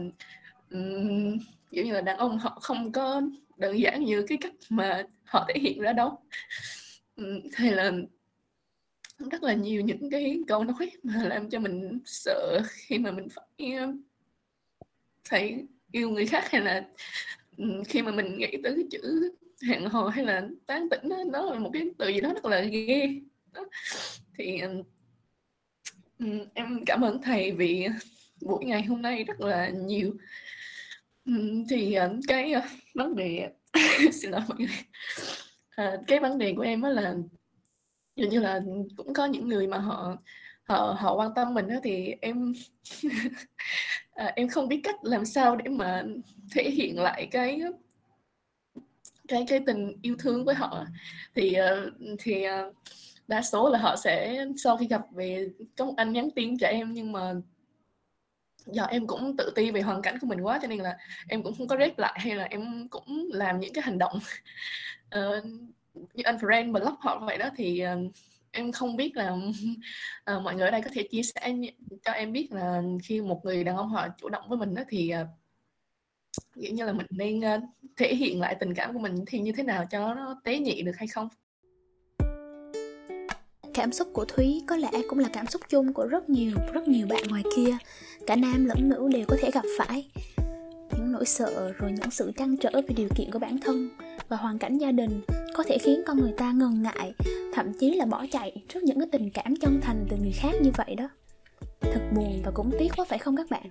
um, 0.71 1.37
kiểu 1.71 1.85
như 1.85 1.93
là 1.93 2.01
đàn 2.01 2.17
ông 2.17 2.37
họ 2.39 2.59
không 2.61 2.91
có 2.91 3.21
đơn 3.57 3.79
giản 3.79 4.03
như 4.03 4.25
cái 4.27 4.37
cách 4.41 4.53
mà 4.69 5.03
họ 5.23 5.45
thể 5.47 5.59
hiện 5.61 5.81
ra 5.81 5.93
đâu. 5.93 6.19
Um, 7.15 7.39
hay 7.53 7.71
là 7.71 7.91
rất 9.19 9.43
là 9.43 9.53
nhiều 9.53 9.81
những 9.81 10.09
cái 10.09 10.39
câu 10.47 10.63
nói 10.63 10.91
mà 11.03 11.23
làm 11.23 11.49
cho 11.49 11.59
mình 11.59 11.99
sợ 12.05 12.61
khi 12.67 12.97
mà 12.97 13.11
mình 13.11 13.27
phải 13.29 13.77
phải 15.29 15.65
yêu 15.91 16.09
người 16.09 16.25
khác 16.25 16.51
hay 16.51 16.61
là 16.61 16.87
khi 17.87 18.01
mà 18.01 18.11
mình 18.11 18.37
nghĩ 18.37 18.51
tới 18.63 18.73
cái 18.75 18.85
chữ 18.91 19.31
hẹn 19.67 19.89
hò 19.89 20.07
hay 20.07 20.25
là 20.25 20.47
tán 20.65 20.89
tỉnh 20.89 21.09
đó, 21.09 21.17
đó 21.33 21.45
là 21.45 21.59
một 21.59 21.69
cái 21.73 21.83
từ 21.97 22.07
gì 22.07 22.21
đó 22.21 22.33
rất 22.33 22.45
là 22.45 22.61
ghê. 22.61 23.21
Đó. 23.53 23.65
thì 24.37 24.61
um, 26.19 26.43
em 26.53 26.85
cảm 26.85 27.01
ơn 27.01 27.21
thầy 27.21 27.51
vì 27.51 27.87
buổi 28.41 28.65
ngày 28.65 28.83
hôm 28.83 29.01
nay 29.01 29.23
rất 29.23 29.41
là 29.41 29.69
nhiều. 29.69 30.13
Um, 31.25 31.65
thì 31.69 31.93
ờ, 31.93 32.15
cái 32.27 32.53
uh, 32.57 32.63
vấn 32.93 33.15
đề 33.15 33.49
xin 34.11 34.31
lỗi 34.31 34.41
mọi 34.47 34.57
người. 34.57 34.77
Uh, 35.87 36.07
cái 36.07 36.19
vấn 36.19 36.37
đề 36.37 36.53
của 36.55 36.61
em 36.61 36.81
đó 36.81 36.89
là 36.89 37.15
dường 38.15 38.29
như 38.29 38.39
là 38.39 38.61
cũng 38.97 39.13
có 39.13 39.25
những 39.25 39.47
người 39.47 39.67
mà 39.67 39.77
họ 39.77 40.17
họ 40.63 40.97
họ 40.99 41.15
quan 41.15 41.33
tâm 41.35 41.53
mình 41.53 41.67
đó 41.67 41.75
thì 41.83 42.13
em 42.21 42.53
à, 44.11 44.25
em 44.35 44.47
không 44.47 44.67
biết 44.67 44.81
cách 44.83 44.95
làm 45.03 45.25
sao 45.25 45.55
để 45.55 45.69
mà 45.69 46.03
thể 46.51 46.69
hiện 46.69 46.99
lại 46.99 47.27
cái 47.31 47.61
cái 49.29 49.45
cái 49.47 49.59
tình 49.65 49.93
yêu 50.01 50.15
thương 50.19 50.45
với 50.45 50.55
họ. 50.55 50.85
Thì 51.35 51.53
ờ, 51.53 51.91
thì 52.19 52.43
ờ, 52.43 52.71
đa 53.27 53.41
số 53.41 53.69
là 53.69 53.79
họ 53.79 53.95
sẽ 53.95 54.45
sau 54.57 54.77
khi 54.77 54.87
gặp 54.87 55.01
về 55.11 55.49
có 55.77 55.85
một 55.85 55.93
anh 55.97 56.13
nhắn 56.13 56.29
tin 56.35 56.57
cho 56.57 56.67
em 56.67 56.93
nhưng 56.93 57.11
mà 57.11 57.33
do 58.65 58.83
em 58.83 59.07
cũng 59.07 59.37
tự 59.37 59.51
ti 59.55 59.71
về 59.71 59.81
hoàn 59.81 60.01
cảnh 60.01 60.17
của 60.21 60.27
mình 60.27 60.41
quá 60.41 60.59
cho 60.61 60.67
nên 60.67 60.79
là 60.79 60.97
em 61.27 61.43
cũng 61.43 61.55
không 61.57 61.67
có 61.67 61.77
rep 61.77 61.99
lại 61.99 62.19
hay 62.19 62.35
là 62.35 62.43
em 62.43 62.87
cũng 62.89 63.29
làm 63.33 63.59
những 63.59 63.73
cái 63.73 63.81
hành 63.81 63.97
động 63.97 64.19
uh, 65.15 65.45
như 66.13 66.23
anh 66.23 66.37
friend 66.37 66.71
block 66.71 66.99
họ 66.99 67.19
vậy 67.25 67.37
đó 67.37 67.49
thì 67.55 67.83
uh, 67.85 68.11
em 68.51 68.71
không 68.71 68.95
biết 68.95 69.15
là 69.15 69.31
uh, 69.33 70.43
mọi 70.43 70.55
người 70.55 70.65
ở 70.65 70.71
đây 70.71 70.81
có 70.81 70.89
thể 70.93 71.07
chia 71.11 71.23
sẻ 71.23 71.55
cho 72.05 72.11
em 72.11 72.31
biết 72.31 72.47
là 72.51 72.81
khi 73.03 73.21
một 73.21 73.41
người 73.45 73.63
đàn 73.63 73.77
ông 73.77 73.89
họ 73.89 74.07
chủ 74.17 74.29
động 74.29 74.49
với 74.49 74.57
mình 74.57 74.75
đó 74.75 74.83
thì 74.89 75.13
uh, 75.21 75.27
kiểu 76.61 76.73
như 76.73 76.85
là 76.85 76.93
mình 76.93 77.07
nên 77.09 77.39
uh, 77.39 77.63
thể 77.97 78.15
hiện 78.15 78.41
lại 78.41 78.55
tình 78.59 78.73
cảm 78.73 78.93
của 78.93 78.99
mình 78.99 79.15
thì 79.27 79.39
như 79.39 79.51
thế 79.51 79.63
nào 79.63 79.85
cho 79.91 80.13
nó 80.13 80.41
tế 80.43 80.59
nhị 80.59 80.81
được 80.81 80.97
hay 80.97 81.07
không? 81.07 81.27
Cảm 83.73 83.91
xúc 83.91 84.07
của 84.13 84.25
thúy 84.25 84.61
có 84.67 84.75
lẽ 84.75 84.91
cũng 85.09 85.19
là 85.19 85.29
cảm 85.33 85.47
xúc 85.47 85.61
chung 85.69 85.93
của 85.93 86.07
rất 86.07 86.29
nhiều 86.29 86.51
rất 86.73 86.87
nhiều 86.87 87.07
bạn 87.07 87.23
ngoài 87.29 87.43
kia. 87.55 87.77
Cả 88.27 88.35
nam 88.35 88.65
lẫn 88.65 88.89
nữ 88.89 89.09
đều 89.13 89.25
có 89.27 89.37
thể 89.41 89.51
gặp 89.53 89.65
phải 89.77 90.09
những 90.97 91.11
nỗi 91.11 91.25
sợ 91.25 91.73
rồi 91.77 91.91
những 91.91 92.11
sự 92.11 92.31
trăn 92.37 92.57
trở 92.57 92.69
về 92.73 92.95
điều 92.95 93.09
kiện 93.15 93.31
của 93.31 93.39
bản 93.39 93.57
thân 93.57 93.89
và 94.29 94.37
hoàn 94.37 94.59
cảnh 94.59 94.77
gia 94.77 94.91
đình 94.91 95.21
có 95.55 95.63
thể 95.63 95.77
khiến 95.77 96.01
con 96.07 96.17
người 96.17 96.33
ta 96.37 96.51
ngần 96.51 96.83
ngại 96.83 97.13
thậm 97.53 97.73
chí 97.79 97.91
là 97.91 98.05
bỏ 98.05 98.25
chạy 98.31 98.63
trước 98.67 98.83
những 98.83 98.99
cái 98.99 99.07
tình 99.11 99.29
cảm 99.29 99.55
chân 99.55 99.79
thành 99.81 100.05
từ 100.09 100.17
người 100.17 100.33
khác 100.35 100.51
như 100.61 100.71
vậy 100.77 100.95
đó 100.95 101.09
thật 101.81 102.01
buồn 102.15 102.41
và 102.45 102.51
cũng 102.51 102.71
tiếc 102.79 102.89
quá, 102.97 103.05
phải 103.09 103.19
không 103.19 103.35
các 103.35 103.47
bạn? 103.49 103.69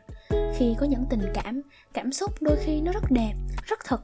Khi 0.56 0.74
có 0.78 0.86
những 0.86 1.04
tình 1.10 1.22
cảm 1.34 1.62
cảm 1.94 2.12
xúc 2.12 2.32
đôi 2.40 2.56
khi 2.56 2.80
nó 2.80 2.92
rất 2.92 3.02
đẹp, 3.10 3.32
rất 3.66 3.78
thật 3.84 4.00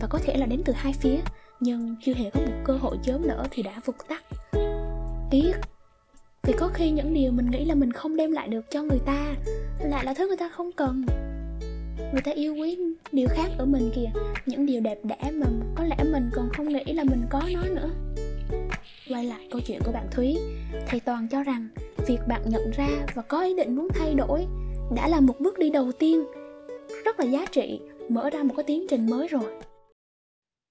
và 0.00 0.06
có 0.10 0.18
thể 0.22 0.36
là 0.36 0.46
đến 0.46 0.62
từ 0.64 0.72
hai 0.72 0.92
phía, 0.92 1.16
nhưng 1.60 1.96
chưa 2.04 2.14
hề 2.14 2.30
có 2.30 2.40
một 2.40 2.52
cơ 2.64 2.72
hội 2.72 2.98
chớm 3.02 3.26
nở 3.26 3.44
thì 3.50 3.62
đã 3.62 3.80
vụt 3.84 3.96
tắt. 4.08 4.24
Tiếc 5.30 5.52
vì 6.42 6.52
có 6.58 6.68
khi 6.68 6.90
những 6.90 7.14
điều 7.14 7.32
mình 7.32 7.50
nghĩ 7.50 7.64
là 7.64 7.74
mình 7.74 7.92
không 7.92 8.16
đem 8.16 8.32
lại 8.32 8.48
được 8.48 8.70
cho 8.70 8.82
người 8.82 8.98
ta 9.06 9.34
lại 9.80 10.04
là 10.04 10.14
thứ 10.14 10.28
người 10.28 10.36
ta 10.36 10.48
không 10.48 10.72
cần. 10.72 11.04
Người 12.12 12.22
ta 12.24 12.32
yêu 12.32 12.54
quý 12.54 12.78
điều 13.12 13.28
khác 13.30 13.48
ở 13.58 13.66
mình 13.66 13.90
kìa, 13.94 14.10
những 14.46 14.66
điều 14.66 14.80
đẹp 14.80 14.98
đẽ 15.04 15.30
mà 15.30 15.46
có 15.74 15.84
lẽ 15.84 15.96
mình 16.12 16.30
còn 16.32 16.48
không 16.56 16.68
nghĩ 16.68 16.92
là 16.92 17.04
mình 17.04 17.22
có 17.30 17.42
nó 17.54 17.62
nữa 17.62 17.90
quay 19.10 19.24
lại 19.24 19.48
câu 19.50 19.60
chuyện 19.66 19.80
của 19.84 19.92
bạn 19.92 20.06
thúy, 20.12 20.36
thầy 20.86 21.00
toàn 21.00 21.28
cho 21.30 21.42
rằng 21.42 21.68
việc 22.06 22.18
bạn 22.28 22.42
nhận 22.46 22.70
ra 22.70 22.88
và 23.14 23.22
có 23.22 23.42
ý 23.44 23.54
định 23.54 23.76
muốn 23.76 23.88
thay 23.94 24.14
đổi 24.14 24.46
đã 24.96 25.08
là 25.08 25.20
một 25.20 25.34
bước 25.40 25.58
đi 25.58 25.70
đầu 25.70 25.92
tiên, 25.92 26.24
rất 27.04 27.20
là 27.20 27.26
giá 27.26 27.46
trị, 27.52 27.80
mở 28.08 28.30
ra 28.30 28.42
một 28.42 28.54
cái 28.56 28.64
tiến 28.66 28.86
trình 28.90 29.06
mới 29.10 29.28
rồi. 29.28 29.60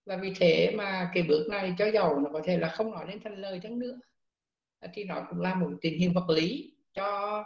Và 0.06 0.18
vì 0.18 0.34
thế 0.40 0.72
mà 0.76 1.12
cái 1.14 1.24
bước 1.24 1.48
này 1.50 1.74
cho 1.78 1.92
giàu 1.92 2.20
nó 2.20 2.30
có 2.34 2.42
thể 2.46 2.58
là 2.58 2.70
không 2.70 2.92
nói 2.92 3.06
đến 3.08 3.20
thành 3.24 3.42
lời 3.42 3.60
chẳng 3.64 3.80
nữa. 3.80 4.00
Thì 4.94 5.04
nó 5.04 5.26
cũng 5.30 5.42
là 5.42 5.56
một 5.56 5.70
tình 5.82 6.00
hình 6.00 6.14
vật 6.14 6.30
lý 6.30 6.72
cho 6.94 7.44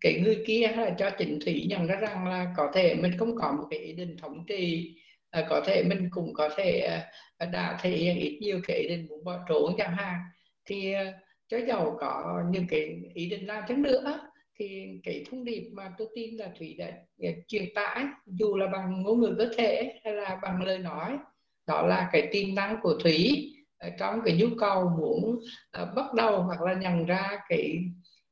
cái 0.00 0.20
người 0.20 0.44
kia 0.46 0.66
hay 0.66 0.86
là 0.86 0.94
cho 0.98 1.10
chính 1.18 1.38
thủy 1.44 1.66
nhận 1.68 1.86
ra 1.86 1.96
rằng 1.96 2.28
là 2.28 2.54
có 2.56 2.70
thể 2.74 2.94
mình 2.94 3.12
không 3.18 3.36
có 3.36 3.52
một 3.52 3.66
cái 3.70 3.78
ý 3.78 3.92
định 3.92 4.16
thống 4.16 4.44
trị 4.46 4.94
à, 5.34 5.46
có 5.48 5.60
thể 5.66 5.82
mình 5.82 6.08
cũng 6.10 6.34
có 6.34 6.48
thể 6.56 6.80
à, 6.80 7.06
à, 7.38 7.46
đã 7.46 7.78
thể 7.82 7.90
hiện 7.90 8.16
ít 8.16 8.38
nhiều 8.40 8.60
cái 8.66 8.76
ý 8.76 8.88
định 8.88 9.06
muốn 9.08 9.24
bỏ 9.24 9.38
trốn 9.48 9.74
chẳng 9.78 9.96
hạn. 9.96 10.20
Thì 10.64 10.92
à, 10.92 11.12
cho 11.48 11.58
giàu 11.68 11.96
có 12.00 12.42
những 12.50 12.66
cái 12.68 13.00
ý 13.14 13.30
định 13.30 13.46
làm 13.46 13.64
chăng 13.68 13.82
nữa 13.82 14.20
thì 14.58 14.86
cái 15.02 15.24
thông 15.30 15.44
điệp 15.44 15.70
mà 15.72 15.94
tôi 15.98 16.08
tin 16.14 16.36
là 16.36 16.48
thủy 16.58 16.74
đã 16.78 16.86
à, 17.22 17.30
truyền 17.48 17.64
tải 17.74 18.04
dù 18.26 18.56
là 18.56 18.66
bằng 18.66 19.02
ngôn 19.02 19.20
ngữ 19.20 19.34
cơ 19.38 19.48
thể 19.56 20.00
hay 20.04 20.14
là 20.14 20.38
bằng 20.42 20.62
lời 20.62 20.78
nói 20.78 21.18
đó 21.66 21.82
là 21.86 22.08
cái 22.12 22.28
tiềm 22.32 22.54
năng 22.54 22.76
của 22.82 22.98
thủy 23.02 23.50
à, 23.78 23.90
trong 23.98 24.20
cái 24.24 24.36
nhu 24.36 24.46
cầu 24.58 24.88
muốn 24.98 25.38
uh, 25.82 25.88
bắt 25.96 26.14
đầu 26.14 26.42
hoặc 26.42 26.62
là 26.62 26.74
nhận 26.74 27.06
ra 27.06 27.38
cái 27.48 27.78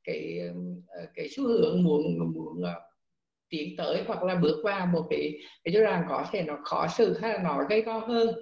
cái 0.05 0.41
uh, 0.51 1.09
cái 1.15 1.29
xu 1.29 1.49
hướng 1.49 1.83
muốn 1.83 2.19
muốn 2.35 2.62
uh, 2.62 2.92
tiến 3.53 3.77
tới 3.77 4.03
hoặc 4.07 4.23
là 4.23 4.35
bước 4.35 4.61
vào 4.65 4.87
một 4.87 5.07
cái 5.11 5.38
cái 5.65 5.75
giai 5.75 5.83
đoạn 5.83 6.05
có 6.09 6.27
thể 6.33 6.43
nó 6.43 6.59
khó 6.65 6.87
xử 6.88 7.19
hay 7.19 7.33
là 7.33 7.43
nó 7.43 7.65
gây 7.69 7.83
go 7.83 7.99
hơn. 7.99 8.35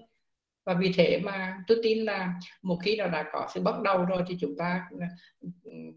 Và 0.67 0.75
vì 0.75 0.93
thế 0.93 1.21
mà 1.25 1.59
tôi 1.67 1.79
tin 1.83 2.05
là 2.05 2.35
một 2.63 2.79
khi 2.85 2.97
nào 2.97 3.09
đã 3.09 3.25
có 3.33 3.49
sự 3.55 3.61
bắt 3.61 3.81
đầu 3.85 4.05
rồi 4.05 4.23
thì 4.29 4.37
chúng 4.41 4.57
ta 4.59 4.83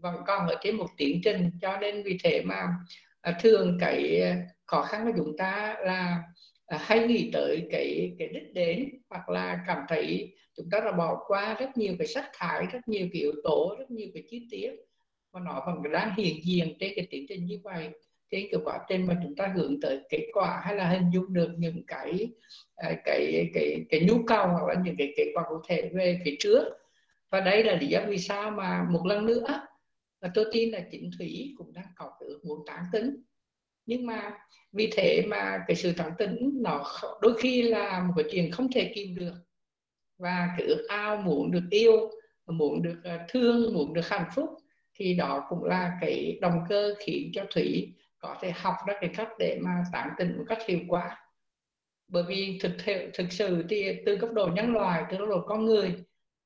vẫn 0.02 0.14
còn 0.26 0.48
ở 0.48 0.54
trên 0.62 0.76
một 0.76 0.86
tiến 0.96 1.20
trình. 1.24 1.50
Cho 1.62 1.76
nên 1.76 2.02
vì 2.02 2.18
thế 2.24 2.42
mà 2.44 2.68
à, 3.20 3.38
thường 3.40 3.78
cái 3.80 4.20
à, 4.20 4.36
khó 4.66 4.82
khăn 4.82 5.04
của 5.04 5.12
chúng 5.16 5.36
ta 5.36 5.76
là 5.84 6.22
à, 6.66 6.78
hay 6.80 7.06
nghĩ 7.06 7.30
tới 7.32 7.68
cái 7.70 8.14
cái 8.18 8.28
đích 8.28 8.54
đến 8.54 8.88
hoặc 9.10 9.28
là 9.28 9.64
cảm 9.66 9.78
thấy 9.88 10.36
chúng 10.56 10.70
ta 10.70 10.80
đã 10.80 10.92
bỏ 10.92 11.24
qua 11.26 11.56
rất 11.60 11.76
nhiều 11.76 11.94
cái 11.98 12.06
sắc 12.06 12.30
thái, 12.34 12.66
rất 12.72 12.88
nhiều 12.88 13.08
cái 13.12 13.22
yếu 13.22 13.32
tố, 13.44 13.76
rất 13.78 13.90
nhiều 13.90 14.08
cái 14.14 14.22
chi 14.30 14.46
tiết 14.50 14.70
mà 15.32 15.40
nó 15.40 15.62
vẫn 15.66 15.92
đang 15.92 16.14
hiện 16.16 16.36
diện 16.44 16.76
trên 16.80 16.92
cái 16.96 17.06
tiến 17.10 17.26
trình 17.28 17.46
như 17.46 17.58
vậy 17.62 17.90
cái, 18.34 18.48
cái 18.52 18.60
quá 18.64 18.78
trình 18.88 19.06
mà 19.06 19.20
chúng 19.22 19.36
ta 19.36 19.52
hướng 19.56 19.80
tới 19.80 20.00
kết 20.10 20.26
quả 20.32 20.60
hay 20.64 20.76
là 20.76 20.88
hình 20.88 21.10
dung 21.14 21.32
được 21.32 21.50
những 21.58 21.82
cái 21.86 22.28
cái 22.76 22.96
cái 23.04 23.50
cái, 23.54 23.84
cái 23.90 24.00
nhu 24.00 24.24
cầu 24.26 24.46
hoặc 24.46 24.68
là 24.68 24.74
những 24.84 24.96
cái 24.98 25.14
kết 25.16 25.32
quả 25.34 25.44
cụ 25.48 25.56
thể 25.68 25.90
về 25.94 26.20
phía 26.24 26.36
trước. 26.38 26.64
Và 27.30 27.40
đây 27.40 27.64
là 27.64 27.74
lý 27.74 27.86
do 27.86 28.00
vì 28.08 28.18
sao 28.18 28.50
mà 28.50 28.86
một 28.90 29.06
lần 29.06 29.26
nữa 29.26 29.66
và 30.20 30.30
tôi 30.34 30.44
tin 30.52 30.70
là 30.70 30.80
chính 30.90 31.10
thủy 31.18 31.54
cũng 31.58 31.72
đang 31.72 31.86
có 31.96 32.12
cái 32.20 32.28
ước 32.28 32.40
muốn 32.44 32.58
tán 32.66 32.84
tính 32.92 33.16
nhưng 33.86 34.06
mà 34.06 34.32
vì 34.72 34.90
thế 34.96 35.22
mà 35.26 35.64
cái 35.66 35.76
sự 35.76 35.92
tán 35.96 36.10
tính 36.18 36.50
nó 36.62 36.84
đôi 37.22 37.34
khi 37.38 37.62
là 37.62 38.02
một 38.02 38.12
cái 38.16 38.24
chuyện 38.32 38.50
không 38.50 38.72
thể 38.72 38.92
kìm 38.94 39.14
được. 39.14 39.34
Và 40.18 40.48
cái 40.58 40.66
ước 40.66 40.86
ao 40.88 41.16
muốn 41.16 41.50
được 41.50 41.64
yêu 41.70 42.10
muốn 42.46 42.82
được 42.82 43.00
à, 43.04 43.26
thương 43.28 43.74
muốn 43.74 43.94
được 43.94 44.08
hạnh 44.08 44.30
phúc 44.34 44.50
thì 44.94 45.14
đó 45.14 45.46
cũng 45.48 45.64
là 45.64 45.98
cái 46.00 46.38
động 46.40 46.58
cơ 46.68 46.94
khiến 46.98 47.30
cho 47.34 47.44
thủy 47.54 47.92
có 48.24 48.36
thể 48.40 48.52
học 48.56 48.74
ra 48.86 48.94
cái 49.00 49.10
cách 49.16 49.28
để 49.38 49.58
mà 49.62 49.70
tán 49.92 50.10
tỉnh 50.18 50.38
một 50.38 50.44
cách 50.48 50.58
hiệu 50.66 50.78
quả. 50.88 51.16
Bởi 52.08 52.22
vì 52.28 52.58
thực 52.62 52.72
thực 53.14 53.32
sự 53.32 53.64
thì 53.68 54.02
từ 54.06 54.16
cấp 54.16 54.30
độ 54.32 54.46
nhân 54.46 54.72
loại, 54.72 55.04
từ 55.10 55.16
cấp 55.16 55.28
độ 55.28 55.44
con 55.46 55.64
người 55.64 55.94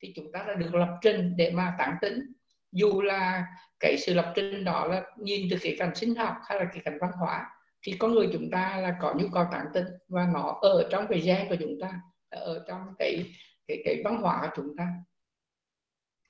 thì 0.02 0.12
chúng 0.16 0.32
ta 0.32 0.44
đã 0.48 0.54
được 0.54 0.74
lập 0.74 0.98
trình 1.02 1.36
để 1.36 1.50
mà 1.54 1.74
tán 1.78 1.96
tỉnh. 2.00 2.32
Dù 2.72 3.02
là 3.02 3.46
cái 3.80 3.96
sự 3.98 4.14
lập 4.14 4.32
trình 4.34 4.64
đó 4.64 4.86
là 4.86 5.02
nhìn 5.18 5.48
từ 5.50 5.56
cái 5.62 5.76
cảnh 5.78 5.94
sinh 5.94 6.14
học 6.14 6.34
hay 6.46 6.58
là 6.58 6.64
cái 6.72 6.82
cảnh 6.84 6.98
văn 7.00 7.10
hóa, 7.12 7.46
thì 7.82 7.96
con 7.98 8.12
người 8.12 8.28
chúng 8.32 8.50
ta 8.50 8.76
là 8.76 8.96
có 9.00 9.14
nhu 9.18 9.26
cầu 9.32 9.46
tán 9.52 9.66
tỉnh 9.74 9.86
và 10.08 10.26
nó 10.34 10.58
ở 10.62 10.88
trong 10.90 11.06
cái 11.08 11.20
gen 11.20 11.48
của 11.48 11.56
chúng 11.60 11.74
ta, 11.80 12.00
ở 12.30 12.64
trong 12.68 12.94
cái 12.98 13.24
cái 13.68 13.82
cái 13.84 14.02
văn 14.04 14.16
hóa 14.22 14.38
của 14.42 14.52
chúng 14.56 14.76
ta 14.76 14.88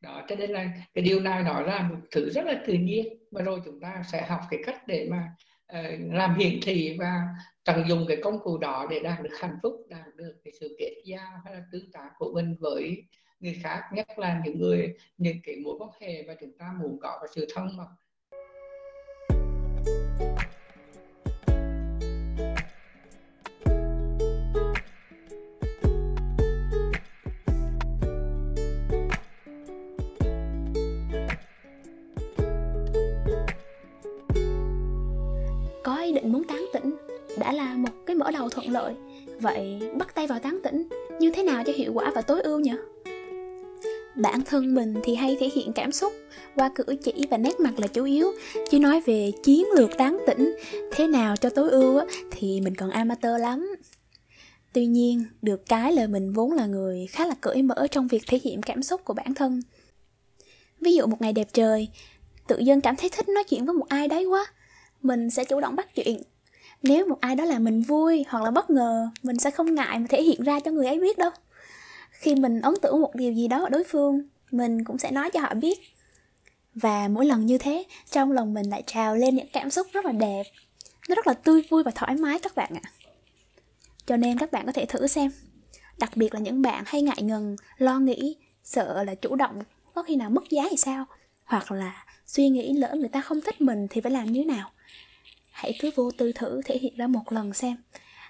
đó 0.01 0.25
cho 0.29 0.37
nên 0.37 0.51
là 0.51 0.71
cái 0.95 1.05
điều 1.05 1.21
này 1.21 1.43
nói 1.43 1.63
ra 1.63 1.89
một 1.91 1.97
thứ 2.11 2.31
rất 2.31 2.47
là 2.47 2.63
tự 2.67 2.73
nhiên. 2.73 3.07
Và 3.31 3.43
rồi 3.43 3.61
chúng 3.65 3.81
ta 3.81 4.03
sẽ 4.13 4.27
học 4.27 4.41
cái 4.51 4.61
cách 4.67 4.83
để 4.87 5.09
mà 5.11 5.33
uh, 5.79 6.15
làm 6.15 6.39
hiển 6.39 6.59
thị 6.63 6.97
và 6.99 7.23
tận 7.65 7.89
dụng 7.89 8.05
cái 8.09 8.17
công 8.23 8.39
cụ 8.43 8.59
đó 8.59 8.87
để 8.91 9.01
đạt 9.01 9.23
được 9.23 9.37
hạnh 9.41 9.59
phúc 9.63 9.75
đạt 9.89 10.07
được 10.17 10.41
cái 10.45 10.53
sự 10.61 10.77
kết 10.79 10.95
giao 11.05 11.41
hay 11.45 11.55
là 11.55 11.63
tương 11.73 11.93
tác 11.93 12.11
của 12.19 12.33
mình 12.35 12.57
với 12.61 13.05
người 13.41 13.61
khác 13.63 13.81
nhất 13.93 14.19
là 14.19 14.41
những 14.45 14.59
người 14.59 14.95
những 15.17 15.37
cái 15.45 15.57
mối 15.57 15.75
quan 15.79 15.91
hệ 16.01 16.25
mà 16.27 16.35
chúng 16.41 16.59
ta 16.59 16.73
muốn 16.81 16.99
có 17.01 17.19
và 17.23 17.27
sự 17.35 17.47
thân 17.55 17.77
mật 17.77 17.89
mở 38.19 38.31
đầu 38.31 38.49
thuận 38.49 38.71
lợi. 38.71 38.95
Vậy 39.41 39.91
bắt 39.99 40.15
tay 40.15 40.27
vào 40.27 40.39
tán 40.39 40.59
tỉnh, 40.63 40.89
như 41.21 41.31
thế 41.31 41.43
nào 41.43 41.63
cho 41.67 41.73
hiệu 41.77 41.93
quả 41.95 42.13
và 42.15 42.21
tối 42.21 42.41
ưu 42.41 42.61
nhỉ? 42.61 42.73
Bản 44.17 44.41
thân 44.45 44.75
mình 44.75 44.95
thì 45.05 45.15
hay 45.15 45.37
thể 45.41 45.51
hiện 45.55 45.73
cảm 45.73 45.93
xúc, 45.93 46.13
qua 46.55 46.71
cử 46.75 46.85
chỉ 47.05 47.27
và 47.31 47.37
nét 47.37 47.61
mặt 47.61 47.73
là 47.79 47.87
chủ 47.87 48.05
yếu. 48.05 48.33
Chứ 48.71 48.79
nói 48.79 49.01
về 49.07 49.33
chiến 49.43 49.67
lược 49.77 49.91
tán 49.99 50.19
tỉnh, 50.27 50.57
thế 50.93 51.07
nào 51.07 51.37
cho 51.37 51.51
tối 51.51 51.71
ưu 51.71 52.01
thì 52.31 52.61
mình 52.61 52.75
còn 52.75 52.91
amateur 52.91 53.41
lắm. 53.41 53.77
Tuy 54.73 54.87
nhiên, 54.87 55.25
được 55.43 55.67
cái 55.69 55.93
là 55.93 56.07
mình 56.07 56.33
vốn 56.33 56.53
là 56.53 56.67
người 56.67 57.07
khá 57.07 57.27
là 57.27 57.35
cởi 57.41 57.63
mở 57.63 57.87
trong 57.91 58.09
việc 58.09 58.23
thể 58.27 58.41
hiện 58.45 58.63
cảm 58.63 58.83
xúc 58.83 59.05
của 59.05 59.15
bản 59.15 59.35
thân. 59.35 59.61
Ví 60.81 60.95
dụ 60.95 61.07
một 61.07 61.21
ngày 61.21 61.33
đẹp 61.33 61.49
trời, 61.53 61.89
tự 62.49 62.59
dưng 62.59 62.81
cảm 62.81 62.97
thấy 62.97 63.09
thích 63.09 63.29
nói 63.29 63.45
chuyện 63.45 63.65
với 63.65 63.75
một 63.75 63.89
ai 63.89 64.09
đấy 64.09 64.27
quá, 64.27 64.47
mình 65.03 65.31
sẽ 65.31 65.45
chủ 65.45 65.61
động 65.61 65.77
bắt 65.77 65.95
chuyện 65.95 66.23
nếu 66.83 67.07
một 67.07 67.21
ai 67.21 67.37
đó 67.37 67.45
làm 67.45 67.65
mình 67.65 67.83
vui 67.83 68.25
hoặc 68.29 68.45
là 68.45 68.51
bất 68.51 68.71
ngờ, 68.71 69.09
mình 69.23 69.39
sẽ 69.39 69.51
không 69.51 69.75
ngại 69.75 69.99
mà 69.99 70.07
thể 70.09 70.23
hiện 70.23 70.43
ra 70.43 70.61
cho 70.61 70.71
người 70.71 70.87
ấy 70.87 71.01
biết 71.01 71.19
đâu. 71.19 71.31
Khi 72.11 72.35
mình 72.35 72.61
ấn 72.61 72.75
tượng 72.83 73.01
một 73.01 73.15
điều 73.15 73.33
gì 73.33 73.49
đó 73.49 73.63
ở 73.63 73.69
đối 73.69 73.85
phương, 73.85 74.29
mình 74.51 74.85
cũng 74.85 74.99
sẽ 74.99 75.11
nói 75.11 75.31
cho 75.31 75.41
họ 75.41 75.55
biết. 75.55 75.79
Và 76.75 77.09
mỗi 77.09 77.27
lần 77.27 77.47
như 77.47 77.59
thế, 77.59 77.85
trong 78.11 78.33
lòng 78.33 78.55
mình 78.55 78.71
lại 78.71 78.83
trào 78.87 79.17
lên 79.17 79.37
những 79.37 79.49
cảm 79.53 79.71
xúc 79.71 79.87
rất 79.93 80.05
là 80.05 80.13
đẹp. 80.13 80.43
Nó 81.09 81.15
rất 81.15 81.27
là 81.27 81.35
tươi 81.35 81.63
vui 81.71 81.83
và 81.83 81.91
thoải 81.95 82.17
mái 82.17 82.39
các 82.39 82.55
bạn 82.55 82.73
ạ. 82.83 82.91
Cho 84.07 84.17
nên 84.17 84.39
các 84.39 84.53
bạn 84.53 84.67
có 84.67 84.73
thể 84.73 84.85
thử 84.85 85.07
xem. 85.07 85.31
Đặc 85.99 86.17
biệt 86.17 86.35
là 86.35 86.41
những 86.41 86.63
bạn 86.63 86.85
hay 86.87 87.03
ngại 87.03 87.23
ngần, 87.23 87.57
lo 87.79 87.99
nghĩ, 87.99 88.37
sợ 88.65 89.05
là 89.05 89.15
chủ 89.15 89.37
động 89.37 89.63
có 89.95 90.03
khi 90.03 90.17
nào 90.17 90.31
mất 90.31 90.51
giá 90.51 90.63
thì 90.71 90.77
sao? 90.77 91.05
Hoặc 91.45 91.73
là 91.73 92.05
suy 92.27 92.49
nghĩ 92.49 92.73
lỡ 92.73 92.95
người 92.95 93.09
ta 93.09 93.21
không 93.21 93.41
thích 93.41 93.61
mình 93.61 93.87
thì 93.91 94.01
phải 94.01 94.13
làm 94.13 94.33
như 94.33 94.41
thế 94.41 94.45
nào? 94.45 94.71
Hãy 95.59 95.75
cứ 95.81 95.91
vô 95.95 96.11
tư 96.11 96.33
thử 96.33 96.61
thể 96.65 96.79
hiện 96.79 96.97
ra 96.97 97.07
một 97.07 97.33
lần 97.33 97.53
xem. 97.53 97.77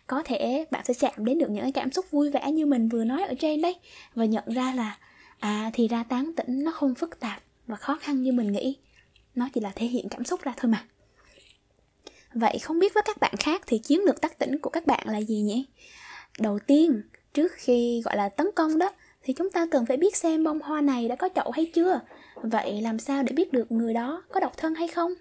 Có 0.07 0.23
thể 0.25 0.65
bạn 0.71 0.85
sẽ 0.85 0.95
chạm 0.95 1.25
đến 1.25 1.39
được 1.39 1.51
những 1.51 1.63
cái 1.63 1.73
cảm 1.73 1.93
xúc 1.93 2.11
vui 2.11 2.31
vẻ 2.31 2.53
như 2.53 2.67
mình 2.67 2.89
vừa 2.89 3.05
nói 3.05 3.23
ở 3.23 3.35
trên 3.41 3.63
đấy 3.63 3.77
và 4.15 4.25
nhận 4.25 4.45
ra 4.47 4.73
là 4.75 4.99
à 5.39 5.71
thì 5.75 5.89
ra 5.89 6.03
tán 6.03 6.33
tỉnh 6.37 6.65
nó 6.65 6.71
không 6.71 6.95
phức 6.95 7.21
tạp 7.21 7.43
và 7.67 7.77
khó 7.77 7.99
khăn 8.01 8.23
như 8.23 8.33
mình 8.33 8.53
nghĩ. 8.53 8.77
Nó 9.35 9.49
chỉ 9.55 9.61
là 9.61 9.73
thể 9.75 9.87
hiện 9.87 10.09
cảm 10.09 10.25
xúc 10.25 10.43
ra 10.43 10.55
thôi 10.57 10.71
mà. 10.71 10.85
Vậy 12.35 12.59
không 12.59 12.79
biết 12.79 12.95
với 12.95 13.03
các 13.07 13.21
bạn 13.21 13.35
khác 13.39 13.63
thì 13.67 13.79
chiến 13.79 14.01
lược 14.07 14.21
tác 14.21 14.39
tỉnh 14.39 14.59
của 14.59 14.71
các 14.71 14.87
bạn 14.87 15.09
là 15.09 15.21
gì 15.21 15.41
nhỉ? 15.41 15.67
Đầu 16.39 16.59
tiên, 16.59 17.03
trước 17.35 17.53
khi 17.53 18.03
gọi 18.05 18.17
là 18.17 18.29
tấn 18.29 18.47
công 18.55 18.79
đó, 18.79 18.91
thì 19.23 19.33
chúng 19.33 19.51
ta 19.51 19.67
cần 19.71 19.87
phải 19.87 19.97
biết 19.97 20.17
xem 20.17 20.45
bông 20.45 20.61
hoa 20.61 20.81
này 20.81 21.09
đã 21.09 21.17
có 21.17 21.29
chậu 21.35 21.51
hay 21.51 21.71
chưa. 21.75 22.01
Vậy 22.35 22.81
làm 22.83 22.99
sao 22.99 23.23
để 23.23 23.33
biết 23.33 23.53
được 23.53 23.73
người 23.73 23.95
đó 23.95 24.23
có 24.33 24.41
độc 24.41 24.57
thân 24.57 24.75
hay 24.75 24.89
không? 24.89 25.15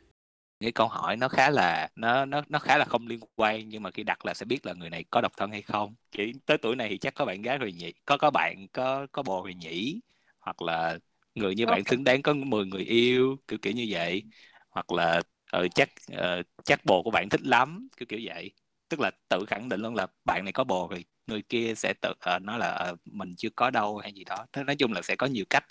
Cái 0.59 0.71
câu 0.71 0.87
hỏi 0.87 1.17
nó 1.17 1.27
khá 1.27 1.49
là 1.49 1.89
nó 1.95 2.25
nó 2.25 2.41
nó 2.49 2.59
khá 2.59 2.77
là 2.77 2.85
không 2.85 3.07
liên 3.07 3.19
quan 3.35 3.69
nhưng 3.69 3.83
mà 3.83 3.91
khi 3.91 4.03
đặt 4.03 4.25
là 4.25 4.33
sẽ 4.33 4.45
biết 4.45 4.65
là 4.65 4.73
người 4.73 4.89
này 4.89 5.03
có 5.11 5.21
độc 5.21 5.31
thân 5.37 5.51
hay 5.51 5.61
không. 5.61 5.95
Chỉ 6.11 6.33
tới 6.45 6.57
tuổi 6.57 6.75
này 6.75 6.89
thì 6.89 6.97
chắc 6.97 7.15
có 7.15 7.25
bạn 7.25 7.41
gái 7.41 7.57
rồi 7.57 7.71
nhỉ 7.71 7.93
có 8.05 8.17
có 8.17 8.31
bạn 8.31 8.67
có 8.73 9.07
có 9.11 9.23
bồ 9.23 9.43
rồi 9.43 9.53
nhỉ 9.53 9.99
hoặc 10.39 10.61
là 10.61 10.97
người 11.35 11.55
như 11.55 11.65
bạn 11.65 11.83
xứng 11.85 12.03
đáng 12.03 12.21
có 12.21 12.33
10 12.33 12.65
người 12.65 12.83
yêu 12.83 13.37
kiểu 13.47 13.59
kiểu 13.61 13.73
như 13.73 13.87
vậy. 13.89 14.23
Hoặc 14.69 14.91
là 14.91 15.21
uh, 15.57 15.75
chắc 15.75 15.89
uh, 16.13 16.45
chắc 16.65 16.85
bồ 16.85 17.03
của 17.03 17.11
bạn 17.11 17.29
thích 17.29 17.41
lắm 17.43 17.89
kiểu 17.97 18.05
kiểu 18.09 18.19
vậy. 18.23 18.51
Tức 18.89 18.99
là 18.99 19.11
tự 19.29 19.45
khẳng 19.47 19.69
định 19.69 19.81
luôn 19.81 19.95
là 19.95 20.07
bạn 20.25 20.43
này 20.45 20.53
có 20.53 20.63
bồ 20.63 20.87
rồi 20.87 21.05
người 21.27 21.41
kia 21.41 21.73
sẽ 21.75 21.93
tự 22.01 22.11
uh, 22.35 22.41
nói 22.41 22.59
là 22.59 22.91
uh, 22.93 22.99
mình 23.07 23.35
chưa 23.37 23.49
có 23.55 23.69
đâu 23.69 23.97
hay 23.97 24.13
gì 24.13 24.23
đó. 24.23 24.45
Thế 24.53 24.63
nói 24.63 24.75
chung 24.75 24.93
là 24.93 25.01
sẽ 25.01 25.15
có 25.15 25.27
nhiều 25.27 25.45
cách 25.49 25.65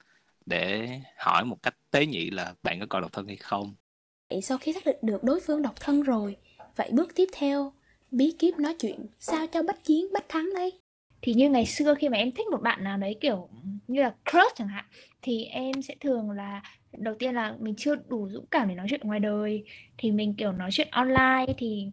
để 0.46 0.88
hỏi 1.18 1.44
một 1.44 1.62
cách 1.62 1.74
tế 1.90 2.06
nhị 2.06 2.30
là 2.30 2.54
bạn 2.62 2.80
có 2.80 2.86
còn 2.90 3.02
độc 3.02 3.12
thân 3.12 3.26
hay 3.26 3.36
không 3.36 3.74
Vậy 4.30 4.42
sau 4.42 4.58
khi 4.58 4.72
xác 4.72 4.86
định 4.86 4.96
được 5.02 5.24
đối 5.24 5.40
phương 5.40 5.62
độc 5.62 5.80
thân 5.80 6.02
rồi, 6.02 6.36
vậy 6.76 6.90
bước 6.92 7.14
tiếp 7.14 7.28
theo, 7.32 7.72
bí 8.10 8.34
kíp 8.38 8.58
nói 8.58 8.74
chuyện, 8.78 9.06
sao 9.18 9.46
cho 9.46 9.62
bách 9.62 9.84
chiến 9.84 10.04
bách 10.12 10.28
thắng 10.28 10.48
đây? 10.54 10.72
Thì 11.22 11.34
như 11.34 11.50
ngày 11.50 11.66
xưa 11.66 11.94
khi 11.94 12.08
mà 12.08 12.16
em 12.16 12.32
thích 12.32 12.46
một 12.50 12.62
bạn 12.62 12.84
nào 12.84 12.98
đấy 12.98 13.16
kiểu 13.20 13.48
như 13.88 14.02
là 14.02 14.14
crush 14.30 14.56
chẳng 14.56 14.68
hạn, 14.68 14.84
thì 15.22 15.44
em 15.44 15.82
sẽ 15.82 15.94
thường 16.00 16.30
là 16.30 16.62
đầu 16.92 17.14
tiên 17.18 17.34
là 17.34 17.56
mình 17.60 17.74
chưa 17.78 17.94
đủ 18.08 18.28
dũng 18.32 18.46
cảm 18.46 18.68
để 18.68 18.74
nói 18.74 18.86
chuyện 18.90 19.00
ngoài 19.04 19.20
đời, 19.20 19.64
thì 19.98 20.10
mình 20.10 20.34
kiểu 20.34 20.52
nói 20.52 20.70
chuyện 20.72 20.88
online 20.90 21.46
thì 21.58 21.86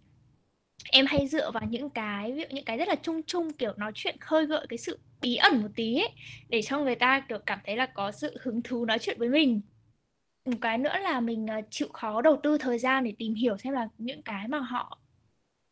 em 0.91 1.05
hay 1.05 1.27
dựa 1.27 1.51
vào 1.51 1.63
những 1.69 1.89
cái 1.89 2.31
ví 2.31 2.41
dụ 2.41 2.47
những 2.51 2.65
cái 2.65 2.77
rất 2.77 2.87
là 2.87 2.95
chung 2.95 3.21
chung 3.27 3.53
kiểu 3.53 3.73
nói 3.77 3.91
chuyện 3.95 4.15
khơi 4.19 4.45
gợi 4.45 4.65
cái 4.69 4.77
sự 4.77 4.99
bí 5.21 5.35
ẩn 5.35 5.61
một 5.61 5.67
tí 5.75 5.95
ấy, 5.95 6.09
để 6.49 6.61
cho 6.61 6.79
người 6.79 6.95
ta 6.95 7.25
kiểu 7.29 7.39
cảm 7.45 7.59
thấy 7.65 7.75
là 7.75 7.85
có 7.85 8.11
sự 8.11 8.37
hứng 8.41 8.61
thú 8.61 8.85
nói 8.85 8.99
chuyện 8.99 9.19
với 9.19 9.29
mình 9.29 9.61
một 10.45 10.57
cái 10.61 10.77
nữa 10.77 10.97
là 11.03 11.19
mình 11.19 11.47
à, 11.47 11.61
chịu 11.69 11.87
khó 11.93 12.21
đầu 12.21 12.39
tư 12.43 12.57
thời 12.57 12.79
gian 12.79 13.03
để 13.03 13.13
tìm 13.17 13.33
hiểu 13.35 13.57
xem 13.57 13.73
là 13.73 13.87
những 13.97 14.21
cái 14.21 14.47
mà 14.47 14.59
họ 14.59 14.99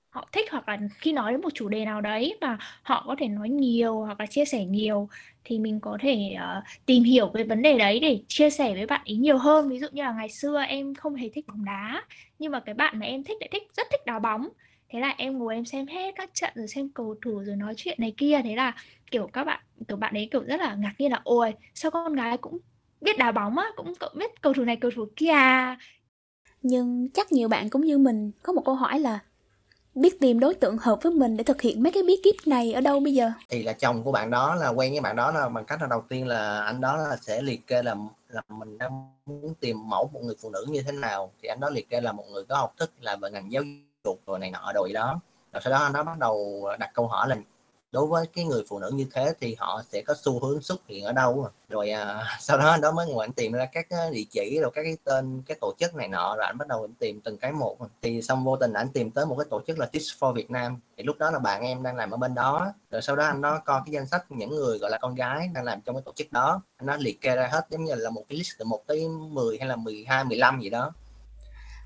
họ 0.10 0.30
thích 0.32 0.52
hoặc 0.52 0.70
là 0.70 0.80
khi 0.98 1.12
nói 1.14 1.32
đến 1.32 1.42
một 1.42 1.50
chủ 1.54 1.70
đề 1.70 1.86
nào 1.86 2.02
đấy 2.02 2.38
mà 2.42 2.58
họ 2.84 3.04
có 3.08 3.16
thể 3.20 3.28
nói 3.28 3.50
nhiều 3.50 4.00
hoặc 4.02 4.20
là 4.20 4.26
chia 4.26 4.46
sẻ 4.46 4.66
nhiều 4.66 5.10
thì 5.44 5.60
mình 5.60 5.80
có 5.80 5.98
thể 6.02 6.36
uh, 6.60 6.64
tìm 6.86 7.04
hiểu 7.04 7.30
về 7.34 7.44
vấn 7.44 7.62
đề 7.62 7.78
đấy 7.78 8.00
để 8.00 8.24
chia 8.28 8.50
sẻ 8.50 8.74
với 8.74 8.86
bạn 8.86 9.02
ý 9.04 9.16
nhiều 9.16 9.38
hơn. 9.38 9.70
Ví 9.70 9.80
dụ 9.80 9.88
như 9.92 10.04
là 10.04 10.12
ngày 10.14 10.30
xưa 10.30 10.62
em 10.62 10.96
không 10.96 11.16
hề 11.16 11.30
thích 11.30 11.48
bóng 11.48 11.66
đá 11.66 12.04
nhưng 12.40 12.52
mà 12.52 12.60
cái 12.60 12.76
bạn 12.76 13.00
mà 13.00 13.06
em 13.06 13.24
thích 13.24 13.38
lại 13.40 13.50
thích 13.52 13.64
rất 13.78 13.88
thích 13.92 14.02
đá 14.06 14.20
bóng. 14.20 14.50
Thế 14.90 15.00
là 15.00 15.16
em 15.18 15.38
ngồi 15.40 15.56
em 15.56 15.66
xem 15.66 15.88
hết 15.88 16.16
các 16.16 16.30
trận 16.34 16.52
rồi 16.56 16.68
xem 16.68 16.90
cầu 16.90 17.16
thủ 17.26 17.44
rồi 17.46 17.56
nói 17.56 17.74
chuyện 17.78 17.98
này 18.02 18.14
kia. 18.18 18.42
Thế 18.44 18.56
là 18.56 18.76
kiểu 19.12 19.28
các 19.34 19.44
bạn 19.44 19.62
kiểu 19.88 19.98
bạn 19.98 20.14
ấy 20.14 20.30
kiểu 20.32 20.44
rất 20.44 20.60
là 20.60 20.76
ngạc 20.76 20.94
nhiên 21.00 21.12
là 21.12 21.22
ôi 21.24 21.54
sao 21.74 21.92
con 21.92 22.14
gái 22.14 22.38
cũng 22.38 22.58
biết 23.02 23.18
đá 23.18 23.32
bóng 23.32 23.58
á 23.58 23.66
cũng 23.76 23.94
biết 24.14 24.42
cầu 24.42 24.54
thủ 24.54 24.64
này 24.64 24.76
cầu 24.76 24.92
thủ 24.96 25.06
kia 25.16 25.34
nhưng 26.62 27.10
chắc 27.14 27.32
nhiều 27.32 27.48
bạn 27.48 27.70
cũng 27.70 27.82
như 27.82 27.98
mình 27.98 28.32
có 28.44 28.54
một 28.54 28.62
câu 28.66 28.76
hỏi 28.76 29.00
là 29.00 29.20
biết 29.96 30.20
tìm 30.20 30.40
đối 30.40 30.54
tượng 30.54 30.78
hợp 30.78 31.00
với 31.04 31.12
mình 31.12 31.38
để 31.38 31.44
thực 31.44 31.62
hiện 31.62 31.84
mấy 31.84 31.92
cái 31.92 32.04
bí 32.04 32.16
kíp 32.24 32.36
này 32.46 32.74
ở 32.74 32.82
đâu 32.82 33.00
bây 33.00 33.14
giờ? 33.14 33.32
Thì 33.50 33.64
là 33.64 33.74
chồng 33.74 34.04
của 34.04 34.12
bạn 34.12 34.30
đó 34.30 34.56
là 34.56 34.70
quen 34.70 34.92
với 34.92 35.02
bạn 35.02 35.16
đó 35.16 35.32
là 35.32 35.50
bằng 35.50 35.66
cách 35.66 35.82
là 35.82 35.88
đầu 35.88 36.04
tiên 36.10 36.28
là 36.28 36.62
anh 36.62 36.82
đó 36.82 36.98
là 36.98 37.18
sẽ 37.22 37.42
liệt 37.42 37.68
kê 37.68 37.84
là 37.84 37.96
là 38.28 38.42
mình 38.50 38.78
đang 38.78 39.12
muốn 39.26 39.54
tìm 39.60 39.90
mẫu 39.90 40.10
một 40.14 40.20
người 40.24 40.36
phụ 40.42 40.50
nữ 40.50 40.66
như 40.70 40.82
thế 40.82 40.92
nào. 40.92 41.32
Thì 41.42 41.48
anh 41.48 41.60
đó 41.60 41.70
liệt 41.70 41.90
kê 41.90 42.02
là 42.02 42.12
một 42.12 42.26
người 42.32 42.44
có 42.44 42.58
học 42.58 42.74
thức 42.78 42.92
là 43.02 43.16
về 43.16 43.32
ngành 43.32 43.52
giáo 43.52 43.64
dục 44.06 44.20
rồi 44.26 44.40
này 44.40 44.52
nọ 44.52 44.72
rồi 44.76 44.94
đó. 44.94 45.20
Rồi 45.54 45.62
sau 45.64 45.72
đó 45.72 45.78
anh 45.78 45.94
đó 45.94 46.04
bắt 46.04 46.18
đầu 46.20 46.68
đặt 46.80 46.92
câu 46.94 47.08
hỏi 47.08 47.30
là 47.30 47.36
đối 47.92 48.08
với 48.08 48.28
cái 48.34 48.46
người 48.46 48.64
phụ 48.70 48.80
nữ 48.80 48.92
như 48.94 49.06
thế 49.14 49.34
thì 49.42 49.56
họ 49.60 49.84
sẽ 49.92 50.02
có 50.02 50.14
xu 50.22 50.40
hướng 50.40 50.62
xuất 50.62 50.88
hiện 50.88 51.04
ở 51.04 51.12
đâu 51.12 51.48
rồi 51.70 51.90
à, 51.90 52.24
sau 52.40 52.58
đó 52.58 52.78
đó 52.82 52.92
mới 52.92 53.08
ngồi 53.08 53.26
anh 53.26 53.32
tìm 53.32 53.52
ra 53.52 53.66
các 53.66 53.88
địa 54.12 54.24
chỉ 54.32 54.60
rồi 54.62 54.72
các 54.74 54.84
cái 54.84 54.98
tên 55.04 55.42
cái 55.46 55.58
tổ 55.62 55.74
chức 55.80 55.96
này 55.96 56.08
nọ 56.08 56.36
rồi 56.38 56.46
anh 56.46 56.58
bắt 56.58 56.68
đầu 56.68 56.84
anh 56.84 56.94
tìm 56.94 57.22
từng 57.22 57.38
cái 57.38 57.52
một. 57.52 57.78
Thì 58.02 58.22
xong 58.22 58.44
vô 58.44 58.56
tình 58.56 58.74
anh 58.74 58.90
tìm 58.90 59.12
tới 59.12 59.26
một 59.26 59.36
cái 59.40 59.46
tổ 59.50 59.62
chức 59.68 59.80
là 59.80 59.86
Teach 59.86 60.06
for 60.20 60.34
Việt 60.34 60.52
Nam 60.52 60.80
thì 60.98 61.04
lúc 61.04 61.18
đó 61.18 61.32
là 61.32 61.40
bạn 61.40 61.62
em 61.62 61.84
đang 61.84 61.96
làm 61.96 62.12
ở 62.12 62.18
bên 62.18 62.36
đó 62.36 62.74
rồi 62.92 63.02
sau 63.02 63.16
đó 63.16 63.26
anh 63.26 63.42
nó 63.42 63.60
coi 63.66 63.82
cái 63.86 63.94
danh 63.94 64.08
sách 64.08 64.32
những 64.32 64.50
người 64.50 64.78
gọi 64.78 64.92
là 64.92 64.98
con 65.02 65.16
gái 65.16 65.50
đang 65.54 65.64
làm 65.64 65.82
trong 65.82 65.96
cái 65.96 66.02
tổ 66.06 66.12
chức 66.16 66.32
đó. 66.32 66.62
Anh 66.78 66.86
nó 66.86 66.96
liệt 66.96 67.22
kê 67.22 67.36
ra 67.36 67.48
hết 67.52 67.68
giống 67.70 67.84
như 67.84 67.96
là 67.96 68.10
một 68.10 68.24
cái 68.30 68.38
list 68.38 68.52
từ 68.58 68.66
một 68.66 68.84
tới 68.88 69.08
10 69.08 69.58
hay 69.60 69.68
là 69.68 69.76
12 69.76 70.24
15 70.24 70.60
gì 70.62 70.70
đó. 70.70 70.94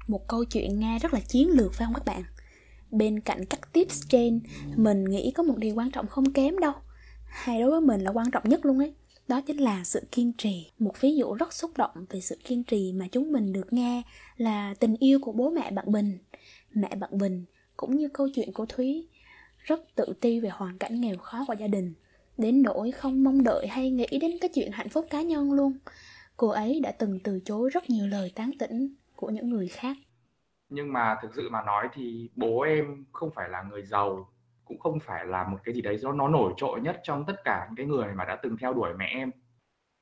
Một 0.08 0.28
câu 0.28 0.46
chuyện 0.46 0.80
nghe 0.80 1.00
rất 1.00 1.14
là 1.14 1.20
chiến 1.28 1.50
lược 1.50 1.74
phải 1.74 1.86
không 1.86 1.94
các 1.94 2.06
bạn? 2.06 2.24
Bên 2.92 3.20
cạnh 3.20 3.46
các 3.46 3.74
tips 3.74 4.02
trên, 4.10 4.40
mình 4.76 5.04
nghĩ 5.04 5.32
có 5.32 5.44
một 5.44 5.58
điều 5.58 5.76
quan 5.76 5.92
trọng 5.92 6.08
không 6.08 6.34
kém 6.34 6.60
đâu. 6.60 6.74
Hay 7.26 7.62
đối 7.62 7.72
với 7.72 7.82
mình 7.82 8.02
là 8.02 8.12
quan 8.12 8.32
trọng 8.32 8.50
nhất 8.50 8.66
luôn 8.66 8.80
ấy. 8.80 8.94
Đó 9.28 9.42
chính 9.42 9.58
là 9.58 9.84
sự 9.84 10.02
kiên 10.12 10.34
trì. 10.38 10.72
Một 10.80 11.02
ví 11.02 11.16
dụ 11.16 11.34
rất 11.34 11.54
xúc 11.54 11.72
động 11.78 12.06
về 12.10 12.22
sự 12.22 12.38
kiên 12.44 12.64
trì 12.64 12.94
mà 12.94 13.08
chúng 13.12 13.32
mình 13.32 13.54
được 13.54 13.74
nghe 13.74 14.02
là 14.38 14.74
tình 14.80 14.96
yêu 15.00 15.20
của 15.20 15.32
bố 15.32 15.50
mẹ 15.50 15.72
bạn 15.72 15.92
bình. 15.92 16.18
Mẹ 16.74 16.96
bạn 16.96 17.18
bình 17.18 17.46
cũng 17.78 17.96
như 17.96 18.10
câu 18.14 18.30
chuyện 18.36 18.54
của 18.54 18.66
thúy, 18.66 19.08
rất 19.58 19.96
tự 19.96 20.06
ti 20.22 20.40
về 20.40 20.50
hoàn 20.50 20.78
cảnh 20.78 21.02
nghèo 21.02 21.18
khó 21.18 21.46
của 21.48 21.56
gia 21.60 21.68
đình. 21.68 21.94
Đến 22.38 22.62
nỗi 22.62 22.92
không 22.92 23.24
mong 23.24 23.44
đợi 23.44 23.68
hay 23.68 23.92
nghĩ 23.92 24.08
đến 24.22 24.32
cái 24.42 24.50
chuyện 24.54 24.72
hạnh 24.72 24.90
phúc 24.90 25.06
cá 25.10 25.22
nhân 25.22 25.52
luôn. 25.52 25.74
Cô 26.38 26.48
ấy 26.48 26.80
đã 26.80 26.92
từng 26.92 27.20
từ 27.24 27.40
chối 27.46 27.70
rất 27.70 27.90
nhiều 27.90 28.08
lời 28.08 28.32
tán 28.36 28.52
tỉnh 28.60 28.96
của 29.16 29.30
những 29.30 29.50
người 29.50 29.68
khác 29.68 29.98
nhưng 30.76 30.94
mà 30.94 31.18
thực 31.22 31.36
sự 31.36 31.50
mà 31.50 31.64
nói 31.64 31.90
thì 31.94 32.30
bố 32.36 32.62
em 32.62 33.06
không 33.12 33.32
phải 33.36 33.50
là 33.50 33.62
người 33.64 33.84
giàu 33.84 34.32
cũng 34.66 34.80
không 34.80 35.00
phải 35.00 35.26
là 35.26 35.48
một 35.48 35.58
cái 35.64 35.76
gì 35.76 35.82
đấy 35.82 35.98
do 35.98 36.12
nó 36.12 36.28
nổi 36.28 36.54
trội 36.58 36.82
nhất 36.82 37.00
trong 37.04 37.26
tất 37.26 37.44
cả 37.44 37.66
những 37.70 37.76
cái 37.76 37.86
người 37.86 38.14
mà 38.14 38.26
đã 38.26 38.36
từng 38.36 38.58
theo 38.58 38.74
đuổi 38.74 38.94
mẹ 38.98 39.06
em. 39.06 39.32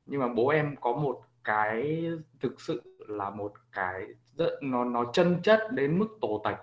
Nhưng 0.05 0.21
mà 0.21 0.27
bố 0.27 0.47
em 0.49 0.75
có 0.81 0.93
một 0.93 1.21
cái 1.43 2.05
thực 2.41 2.62
sự 2.62 2.81
là 3.07 3.29
một 3.29 3.53
cái 3.71 4.07
rất 4.38 4.49
nó 4.62 4.86
nó 4.86 5.05
chân 5.13 5.41
chất 5.43 5.59
đến 5.71 5.99
mức 5.99 6.07
tổ 6.21 6.41
tạch 6.43 6.59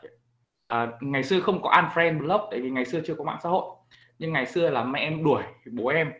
À, 0.69 0.93
ngày 1.01 1.25
xưa 1.25 1.41
không 1.41 1.63
có 1.63 1.71
unfriend 1.71 2.19
block 2.19 2.45
tại 2.51 2.61
vì 2.61 2.71
ngày 2.71 2.85
xưa 2.85 3.01
chưa 3.05 3.15
có 3.15 3.25
mạng 3.25 3.39
xã 3.43 3.49
hội. 3.49 3.77
Nhưng 4.19 4.33
ngày 4.33 4.47
xưa 4.47 4.71
là 4.71 4.85
mẹ 4.85 5.01
em 5.01 5.25
đuổi 5.25 5.43
bố 5.73 5.89
em. 5.89 6.13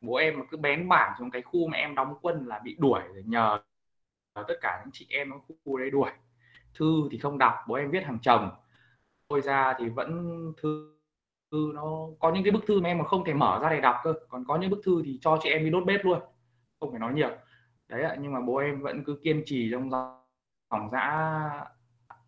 Bố 0.00 0.14
em 0.14 0.34
cứ 0.50 0.56
bén 0.56 0.88
bảng 0.88 1.14
trong 1.18 1.30
cái 1.30 1.42
khu 1.42 1.68
mẹ 1.68 1.78
em 1.78 1.94
đóng 1.94 2.14
quân 2.22 2.46
là 2.46 2.58
bị 2.64 2.76
đuổi 2.78 3.02
nhờ 3.24 3.58
tất 4.34 4.54
cả 4.60 4.80
những 4.84 4.90
chị 4.92 5.06
em 5.10 5.30
ở 5.30 5.38
khu 5.64 5.78
đấy 5.78 5.90
đuổi 5.90 6.10
thư 6.76 7.08
thì 7.10 7.18
không 7.18 7.38
đọc, 7.38 7.54
bố 7.68 7.74
em 7.74 7.90
viết 7.90 8.04
hàng 8.04 8.18
chồng. 8.22 8.50
Tôi 9.28 9.40
ra 9.40 9.74
thì 9.78 9.88
vẫn 9.88 10.36
thư 10.62 10.92
thư 11.52 11.72
nó 11.74 11.82
có 12.18 12.32
những 12.32 12.44
cái 12.44 12.50
bức 12.50 12.66
thư 12.66 12.80
mà 12.80 12.88
em 12.88 12.98
mà 12.98 13.04
không 13.04 13.24
thể 13.24 13.34
mở 13.34 13.58
ra 13.62 13.70
để 13.70 13.80
đọc 13.80 13.96
cơ. 14.04 14.14
Còn 14.28 14.44
có 14.44 14.56
những 14.56 14.70
bức 14.70 14.80
thư 14.84 15.02
thì 15.04 15.18
cho 15.20 15.38
chị 15.42 15.50
em 15.50 15.64
đi 15.64 15.70
đốt 15.70 15.84
bếp 15.86 16.04
luôn, 16.04 16.20
không 16.80 16.90
phải 16.90 17.00
nói 17.00 17.14
nhiều. 17.14 17.30
Đấy 17.88 18.02
ạ, 18.02 18.16
nhưng 18.20 18.32
mà 18.32 18.40
bố 18.40 18.56
em 18.56 18.82
vẫn 18.82 19.04
cứ 19.04 19.20
kiên 19.22 19.42
trì 19.46 19.68
trong 19.70 19.90
dòng 20.70 20.90
dã 20.92 21.64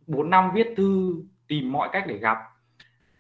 bốn 0.06 0.30
năm 0.30 0.50
viết 0.54 0.74
thư, 0.76 1.22
tìm 1.48 1.72
mọi 1.72 1.88
cách 1.92 2.04
để 2.06 2.18
gặp. 2.18 2.38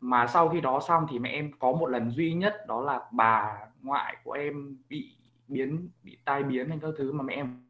Mà 0.00 0.26
sau 0.26 0.48
khi 0.48 0.60
đó 0.60 0.80
xong 0.88 1.06
thì 1.10 1.18
mẹ 1.18 1.30
em 1.30 1.50
có 1.58 1.72
một 1.72 1.86
lần 1.86 2.10
duy 2.10 2.32
nhất, 2.32 2.66
đó 2.68 2.80
là 2.80 3.00
bà 3.12 3.58
ngoại 3.82 4.16
của 4.24 4.32
em 4.32 4.76
bị 4.88 5.16
biến, 5.48 5.90
bị 6.02 6.18
tai 6.24 6.42
biến 6.42 6.68
hay 6.68 6.78
các 6.82 6.90
thứ 6.98 7.12
mà 7.12 7.22
mẹ 7.22 7.34
em 7.34 7.64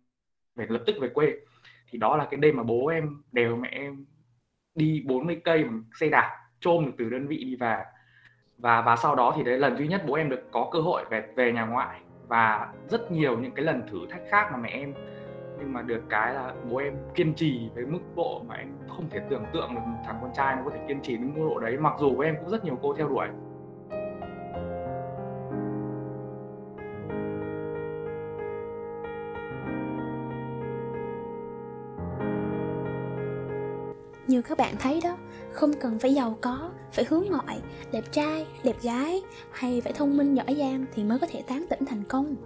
phải 0.56 0.66
lập 0.66 0.82
tức 0.86 0.96
về 1.00 1.08
quê 1.08 1.36
thì 1.90 1.98
đó 1.98 2.16
là 2.16 2.24
cái 2.30 2.40
đêm 2.40 2.56
mà 2.56 2.62
bố 2.62 2.86
em 2.86 3.22
đều 3.32 3.56
mẹ 3.56 3.68
em 3.72 4.04
đi 4.74 5.04
40 5.06 5.40
cây 5.44 5.64
bằng 5.64 5.82
xe 6.00 6.08
đạp 6.08 6.36
trôm 6.60 6.86
được 6.86 6.92
từ 6.98 7.10
đơn 7.10 7.26
vị 7.26 7.44
đi 7.44 7.56
về. 7.56 7.84
Và 8.58 8.82
và 8.82 8.96
sau 8.96 9.14
đó 9.14 9.34
thì 9.36 9.42
đấy 9.42 9.58
lần 9.58 9.76
duy 9.76 9.88
nhất 9.88 10.02
bố 10.06 10.14
em 10.14 10.28
được 10.28 10.48
có 10.52 10.68
cơ 10.72 10.80
hội 10.80 11.04
về 11.10 11.28
về 11.36 11.52
nhà 11.52 11.66
ngoại. 11.66 12.00
Và 12.28 12.72
rất 12.88 13.12
nhiều 13.12 13.38
những 13.38 13.52
cái 13.52 13.64
lần 13.64 13.82
thử 13.90 13.98
thách 14.10 14.22
khác 14.30 14.48
mà 14.52 14.56
mẹ 14.56 14.68
em. 14.68 14.94
Nhưng 15.58 15.72
mà 15.72 15.82
được 15.82 16.02
cái 16.08 16.34
là 16.34 16.54
bố 16.70 16.76
em 16.76 16.94
kiên 17.14 17.34
trì 17.34 17.68
với 17.74 17.86
mức 17.86 18.00
độ 18.16 18.42
mà 18.48 18.54
em 18.54 18.68
không 18.88 19.10
thể 19.10 19.20
tưởng 19.30 19.44
tượng 19.52 19.74
được 19.74 19.80
thằng 20.06 20.18
con 20.20 20.30
trai 20.34 20.56
nó 20.56 20.62
có 20.64 20.70
thể 20.70 20.80
kiên 20.88 21.00
trì 21.00 21.16
đến 21.16 21.32
mức 21.34 21.48
độ 21.48 21.58
đấy. 21.58 21.76
Mặc 21.76 21.94
dù 21.98 22.14
bố 22.14 22.20
em 22.20 22.36
cũng 22.40 22.50
rất 22.50 22.64
nhiều 22.64 22.78
cô 22.82 22.94
theo 22.94 23.08
đuổi. 23.08 23.28
Như 34.38 34.42
các 34.42 34.58
bạn 34.58 34.74
thấy 34.78 35.00
đó, 35.04 35.16
không 35.52 35.72
cần 35.72 35.98
phải 35.98 36.14
giàu 36.14 36.38
có, 36.40 36.70
phải 36.92 37.04
hướng 37.08 37.24
ngoại, 37.30 37.58
đẹp 37.92 38.04
trai, 38.12 38.46
đẹp 38.64 38.76
gái 38.82 39.22
hay 39.50 39.80
phải 39.80 39.92
thông 39.92 40.16
minh 40.16 40.34
giỏi 40.34 40.56
giang 40.58 40.84
thì 40.94 41.04
mới 41.04 41.18
có 41.18 41.26
thể 41.30 41.42
tán 41.42 41.64
tỉnh 41.70 41.84
thành 41.84 42.02
công. 42.08 42.36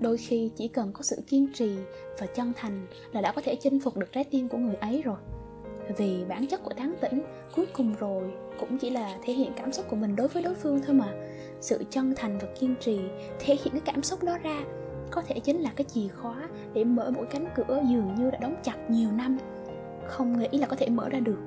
Đôi 0.00 0.16
khi 0.16 0.50
chỉ 0.56 0.68
cần 0.68 0.92
có 0.92 1.02
sự 1.02 1.16
kiên 1.26 1.52
trì 1.54 1.76
và 2.18 2.26
chân 2.26 2.52
thành 2.56 2.86
là 3.12 3.20
đã 3.20 3.32
có 3.32 3.42
thể 3.44 3.54
chinh 3.54 3.80
phục 3.80 3.96
được 3.96 4.12
trái 4.12 4.24
tim 4.24 4.48
của 4.48 4.58
người 4.58 4.74
ấy 4.74 5.02
rồi. 5.02 5.16
Vì 5.96 6.24
bản 6.28 6.46
chất 6.46 6.62
của 6.64 6.72
tán 6.76 6.94
tỉnh 7.00 7.22
cuối 7.56 7.66
cùng 7.72 7.94
rồi 8.00 8.30
cũng 8.60 8.78
chỉ 8.78 8.90
là 8.90 9.18
thể 9.22 9.32
hiện 9.32 9.52
cảm 9.56 9.72
xúc 9.72 9.86
của 9.88 9.96
mình 9.96 10.16
đối 10.16 10.28
với 10.28 10.42
đối 10.42 10.54
phương 10.54 10.80
thôi 10.86 10.94
mà. 10.94 11.12
Sự 11.60 11.84
chân 11.90 12.14
thành 12.16 12.38
và 12.38 12.48
kiên 12.60 12.74
trì 12.80 13.00
thể 13.38 13.56
hiện 13.64 13.72
cái 13.72 13.82
cảm 13.84 14.02
xúc 14.02 14.22
đó 14.22 14.38
ra, 14.42 14.60
có 15.10 15.22
thể 15.22 15.40
chính 15.40 15.60
là 15.60 15.70
cái 15.76 15.84
chìa 15.84 16.08
khóa 16.08 16.48
để 16.72 16.84
mở 16.84 17.12
mỗi 17.16 17.26
cánh 17.30 17.46
cửa 17.54 17.82
dường 17.90 18.14
như 18.14 18.30
đã 18.30 18.38
đóng 18.38 18.56
chặt 18.62 18.90
nhiều 18.90 19.12
năm 19.12 19.38
không 20.10 20.38
nghĩ 20.38 20.58
là 20.58 20.66
có 20.66 20.76
thể 20.78 20.88
mở 20.88 21.08
ra 21.08 21.20
được. 21.20 21.38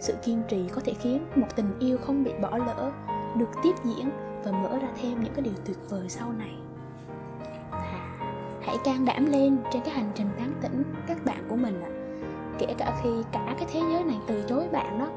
Sự 0.00 0.14
kiên 0.24 0.42
trì 0.48 0.68
có 0.68 0.80
thể 0.84 0.94
khiến 0.94 1.22
một 1.34 1.46
tình 1.56 1.78
yêu 1.78 1.98
không 1.98 2.24
bị 2.24 2.32
bỏ 2.42 2.58
lỡ, 2.58 2.90
được 3.38 3.48
tiếp 3.62 3.72
diễn 3.84 4.10
và 4.44 4.52
mở 4.52 4.78
ra 4.78 4.88
thêm 5.02 5.20
những 5.24 5.32
cái 5.34 5.42
điều 5.42 5.54
tuyệt 5.64 5.76
vời 5.88 6.08
sau 6.08 6.32
này. 6.32 6.54
Hãy 8.60 8.76
can 8.84 9.04
đảm 9.04 9.26
lên 9.26 9.58
trên 9.72 9.82
cái 9.82 9.94
hành 9.94 10.10
trình 10.14 10.28
tán 10.38 10.52
tỉnh 10.62 10.82
các 11.06 11.24
bạn 11.24 11.44
của 11.48 11.56
mình 11.56 11.82
ạ. 11.82 11.90
Kể 12.58 12.74
cả 12.78 13.00
khi 13.02 13.10
cả 13.32 13.54
cái 13.58 13.68
thế 13.72 13.80
giới 13.92 14.04
này 14.04 14.18
từ 14.26 14.44
chối 14.48 14.68
bạn 14.72 14.98
đó, 14.98 15.08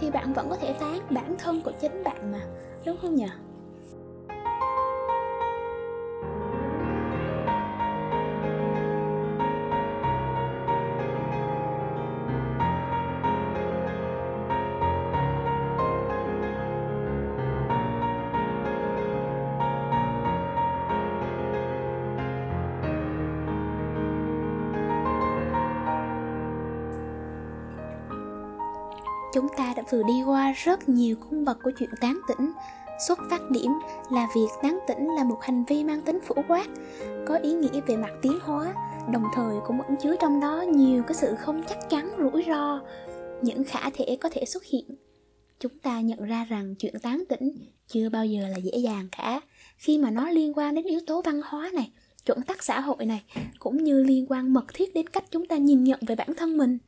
thì 0.00 0.10
bạn 0.10 0.32
vẫn 0.32 0.50
có 0.50 0.56
thể 0.56 0.72
tán 0.72 0.98
bản 1.10 1.34
thân 1.38 1.60
của 1.64 1.72
chính 1.80 2.04
bạn 2.04 2.32
mà, 2.32 2.40
đúng 2.86 2.96
không 3.02 3.14
nhỉ 3.14 3.28
vừa 29.90 30.02
đi 30.02 30.22
qua 30.26 30.52
rất 30.52 30.88
nhiều 30.88 31.16
cung 31.16 31.44
bậc 31.44 31.58
của 31.62 31.70
chuyện 31.78 31.90
tán 32.00 32.20
tỉnh. 32.28 32.52
Xuất 33.06 33.18
phát 33.30 33.50
điểm 33.50 33.72
là 34.12 34.28
việc 34.34 34.48
tán 34.62 34.78
tỉnh 34.88 35.06
là 35.06 35.24
một 35.24 35.38
hành 35.42 35.64
vi 35.64 35.84
mang 35.84 36.00
tính 36.00 36.18
phổ 36.20 36.34
quát, 36.48 36.66
có 37.26 37.36
ý 37.36 37.52
nghĩa 37.52 37.80
về 37.86 37.96
mặt 37.96 38.12
tiến 38.22 38.38
hóa, 38.42 38.74
đồng 39.12 39.24
thời 39.34 39.56
cũng 39.66 39.82
ẩn 39.82 39.96
chứa 40.02 40.16
trong 40.20 40.40
đó 40.40 40.64
nhiều 40.72 41.02
cái 41.02 41.14
sự 41.14 41.34
không 41.34 41.62
chắc 41.68 41.78
chắn, 41.90 42.10
rủi 42.18 42.44
ro, 42.48 42.80
những 43.42 43.64
khả 43.64 43.90
thể 43.90 44.18
có 44.20 44.28
thể 44.32 44.44
xuất 44.44 44.64
hiện. 44.64 44.84
Chúng 45.60 45.78
ta 45.78 46.00
nhận 46.00 46.24
ra 46.24 46.44
rằng 46.44 46.74
chuyện 46.74 46.94
tán 47.02 47.24
tỉnh 47.28 47.52
chưa 47.88 48.08
bao 48.08 48.26
giờ 48.26 48.48
là 48.48 48.56
dễ 48.56 48.78
dàng 48.78 49.08
cả. 49.18 49.40
Khi 49.76 49.98
mà 49.98 50.10
nó 50.10 50.30
liên 50.30 50.58
quan 50.58 50.74
đến 50.74 50.84
yếu 50.84 51.00
tố 51.06 51.22
văn 51.22 51.40
hóa 51.44 51.70
này, 51.74 51.90
chuẩn 52.26 52.42
tắc 52.42 52.62
xã 52.62 52.80
hội 52.80 53.06
này, 53.06 53.24
cũng 53.58 53.84
như 53.84 54.02
liên 54.02 54.26
quan 54.28 54.52
mật 54.52 54.64
thiết 54.74 54.94
đến 54.94 55.06
cách 55.06 55.24
chúng 55.30 55.46
ta 55.46 55.56
nhìn 55.56 55.84
nhận 55.84 56.00
về 56.06 56.14
bản 56.14 56.34
thân 56.34 56.56
mình 56.56 56.78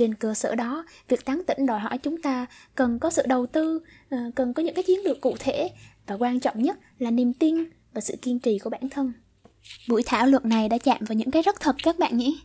trên 0.00 0.14
cơ 0.14 0.34
sở 0.34 0.54
đó, 0.54 0.84
việc 1.08 1.24
tán 1.24 1.42
tỉnh 1.46 1.66
đòi 1.66 1.80
hỏi 1.80 1.98
chúng 1.98 2.22
ta 2.22 2.46
cần 2.74 2.98
có 2.98 3.10
sự 3.10 3.22
đầu 3.26 3.46
tư 3.46 3.80
ờ, 4.10 4.18
cần 4.34 4.54
có 4.54 4.62
những 4.62 4.74
cái 4.74 4.84
chiến 4.84 5.00
lược 5.04 5.20
cụ 5.20 5.34
thể 5.38 5.70
và 6.06 6.14
quan 6.14 6.40
trọng 6.40 6.62
nhất 6.62 6.78
là 6.98 7.10
niềm 7.10 7.32
tin 7.32 7.64
và 7.92 8.00
sự 8.00 8.16
kiên 8.22 8.38
trì 8.38 8.58
của 8.58 8.70
bản 8.70 8.88
thân. 8.90 9.12
Buổi 9.88 10.02
thảo 10.06 10.26
luận 10.26 10.42
này 10.44 10.68
đã 10.68 10.78
chạm 10.78 10.98
vào 11.00 11.14
những 11.14 11.30
cái 11.30 11.42
rất 11.42 11.60
thật 11.60 11.76
các 11.82 11.98
bạn 11.98 12.16
nhỉ? 12.16 12.40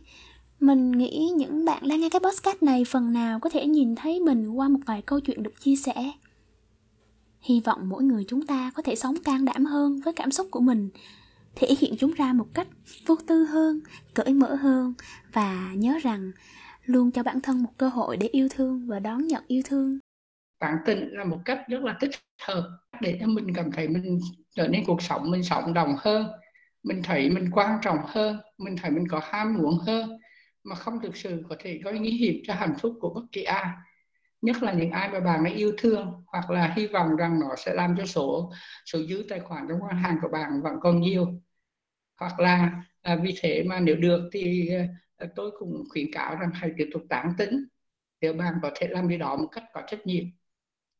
Mình 0.60 0.92
nghĩ 0.92 1.30
những 1.36 1.64
bạn 1.64 1.88
đang 1.88 2.00
nghe 2.00 2.10
cái 2.10 2.20
podcast 2.20 2.62
này 2.62 2.84
phần 2.84 3.12
nào 3.12 3.40
có 3.40 3.50
thể 3.50 3.66
nhìn 3.66 3.94
thấy 3.94 4.20
mình 4.20 4.48
qua 4.48 4.68
một 4.68 4.80
vài 4.86 5.02
câu 5.02 5.20
chuyện 5.20 5.42
được 5.42 5.60
chia 5.60 5.76
sẻ. 5.76 6.12
Hy 7.40 7.60
vọng 7.60 7.88
mỗi 7.88 8.02
người 8.02 8.24
chúng 8.28 8.46
ta 8.46 8.70
có 8.74 8.82
thể 8.82 8.96
sống 8.96 9.16
can 9.24 9.44
đảm 9.44 9.64
hơn 9.64 10.00
với 10.04 10.12
cảm 10.12 10.30
xúc 10.30 10.48
của 10.50 10.60
mình, 10.60 10.90
thể 11.54 11.68
hiện 11.78 11.96
chúng 11.98 12.12
ra 12.12 12.32
một 12.32 12.46
cách 12.54 12.68
vô 13.06 13.16
tư 13.26 13.44
hơn, 13.44 13.80
cởi 14.14 14.34
mở 14.34 14.54
hơn 14.54 14.94
và 15.32 15.72
nhớ 15.74 15.98
rằng 16.02 16.32
luôn 16.86 17.10
cho 17.10 17.22
bản 17.22 17.40
thân 17.40 17.62
một 17.62 17.70
cơ 17.78 17.88
hội 17.88 18.16
để 18.16 18.26
yêu 18.26 18.48
thương 18.50 18.86
và 18.86 18.98
đón 18.98 19.26
nhận 19.26 19.44
yêu 19.46 19.62
thương. 19.64 19.98
Tán 20.58 20.76
tỉnh 20.86 21.08
là 21.12 21.24
một 21.24 21.38
cách 21.44 21.60
rất 21.68 21.82
là 21.82 21.96
thích 22.00 22.10
hợp 22.42 22.70
để 23.00 23.18
cho 23.20 23.26
mình 23.26 23.54
cảm 23.54 23.72
thấy 23.72 23.88
mình 23.88 24.18
trở 24.50 24.68
nên 24.68 24.84
cuộc 24.86 25.02
sống 25.02 25.30
mình 25.30 25.42
sống 25.42 25.74
đồng 25.74 25.94
hơn 25.98 26.26
mình 26.86 27.02
thấy 27.02 27.30
mình 27.30 27.50
quan 27.52 27.78
trọng 27.82 27.98
hơn 28.06 28.38
mình 28.58 28.76
thấy 28.82 28.90
mình 28.90 29.08
có 29.08 29.20
ham 29.24 29.54
muốn 29.54 29.78
hơn 29.78 30.18
mà 30.64 30.74
không 30.74 31.00
thực 31.02 31.16
sự 31.16 31.42
có 31.48 31.56
thể 31.58 31.80
có 31.84 31.92
nguy 31.92 32.10
hiểm 32.10 32.42
cho 32.46 32.54
hạnh 32.54 32.74
phúc 32.80 32.94
của 33.00 33.14
bất 33.14 33.22
kỳ 33.32 33.42
ai. 33.42 33.64
Nhất 34.42 34.62
là 34.62 34.72
những 34.72 34.90
ai 34.90 35.08
mà 35.10 35.20
bạn 35.20 35.44
đã 35.44 35.50
yêu 35.50 35.72
thương 35.78 36.24
hoặc 36.26 36.50
là 36.50 36.74
hy 36.76 36.86
vọng 36.86 37.16
rằng 37.16 37.40
nó 37.40 37.56
sẽ 37.56 37.74
làm 37.74 37.94
cho 37.98 38.06
số 38.06 38.52
số 38.86 38.98
dư 39.08 39.24
tài 39.28 39.40
khoản 39.40 39.66
trong 39.68 39.78
ngân 39.78 39.96
hàng 39.98 40.18
của 40.22 40.28
bạn 40.28 40.62
vẫn 40.62 40.74
còn 40.80 41.00
nhiều. 41.00 41.26
Hoặc 42.20 42.40
là 42.40 42.82
à, 43.02 43.16
vì 43.22 43.34
thế 43.42 43.64
mà 43.68 43.80
nếu 43.80 43.96
được 43.96 44.30
thì 44.32 44.68
à, 44.68 44.86
Ờ, 45.16 45.26
tôi 45.36 45.50
cũng 45.58 45.84
khuyến 45.90 46.06
cáo 46.12 46.36
rằng 46.36 46.50
hãy 46.54 46.70
tiếp 46.78 46.88
tục 46.92 47.02
tán 47.08 47.32
tính 47.38 47.64
nếu 48.20 48.32
bạn 48.34 48.54
có 48.62 48.70
thể 48.76 48.88
làm 48.88 49.08
điều 49.08 49.18
đó 49.18 49.36
một 49.36 49.48
cách 49.52 49.64
có 49.74 49.82
trách 49.88 50.06
nhiệm. 50.06 50.24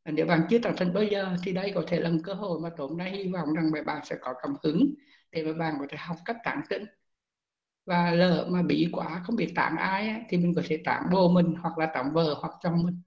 Nếu 0.07 0.27
bạn 0.27 0.47
chưa 0.51 0.59
tán 0.61 0.75
tỉnh 0.79 0.95
bây 0.95 1.09
giờ 1.11 1.37
thì 1.45 1.53
đây 1.53 1.73
có 1.75 1.85
thể 1.89 2.01
là 2.01 2.11
một 2.11 2.19
cơ 2.25 2.35
hội 2.35 2.61
mà 2.61 2.71
tôi 2.77 2.91
đã 2.99 3.05
hy 3.07 3.29
vọng 3.33 3.55
rằng 3.55 3.71
bạn 3.87 4.01
sẽ 4.05 4.17
có 4.21 4.35
cảm 4.43 4.57
hứng 4.65 4.95
để 5.33 5.45
mà 5.45 5.53
bạn 5.59 5.75
có 5.81 5.87
thể 5.91 5.97
học 6.01 6.17
cách 6.27 6.37
tán 6.45 6.63
tỉnh. 6.71 6.85
Và 7.87 8.11
lỡ 8.11 8.47
mà 8.51 8.63
bị 8.63 8.89
quá, 8.93 9.23
không 9.25 9.37
biết 9.37 9.53
tán 9.57 9.77
ai 9.77 10.25
thì 10.29 10.37
mình 10.37 10.53
có 10.57 10.63
thể 10.67 10.81
tán 10.85 11.03
bồ 11.13 11.29
mình 11.29 11.55
hoặc 11.63 11.79
là 11.79 11.87
tán 11.95 12.13
vợ 12.13 12.35
hoặc 12.41 12.53
chồng 12.63 12.83
mình. 12.85 13.01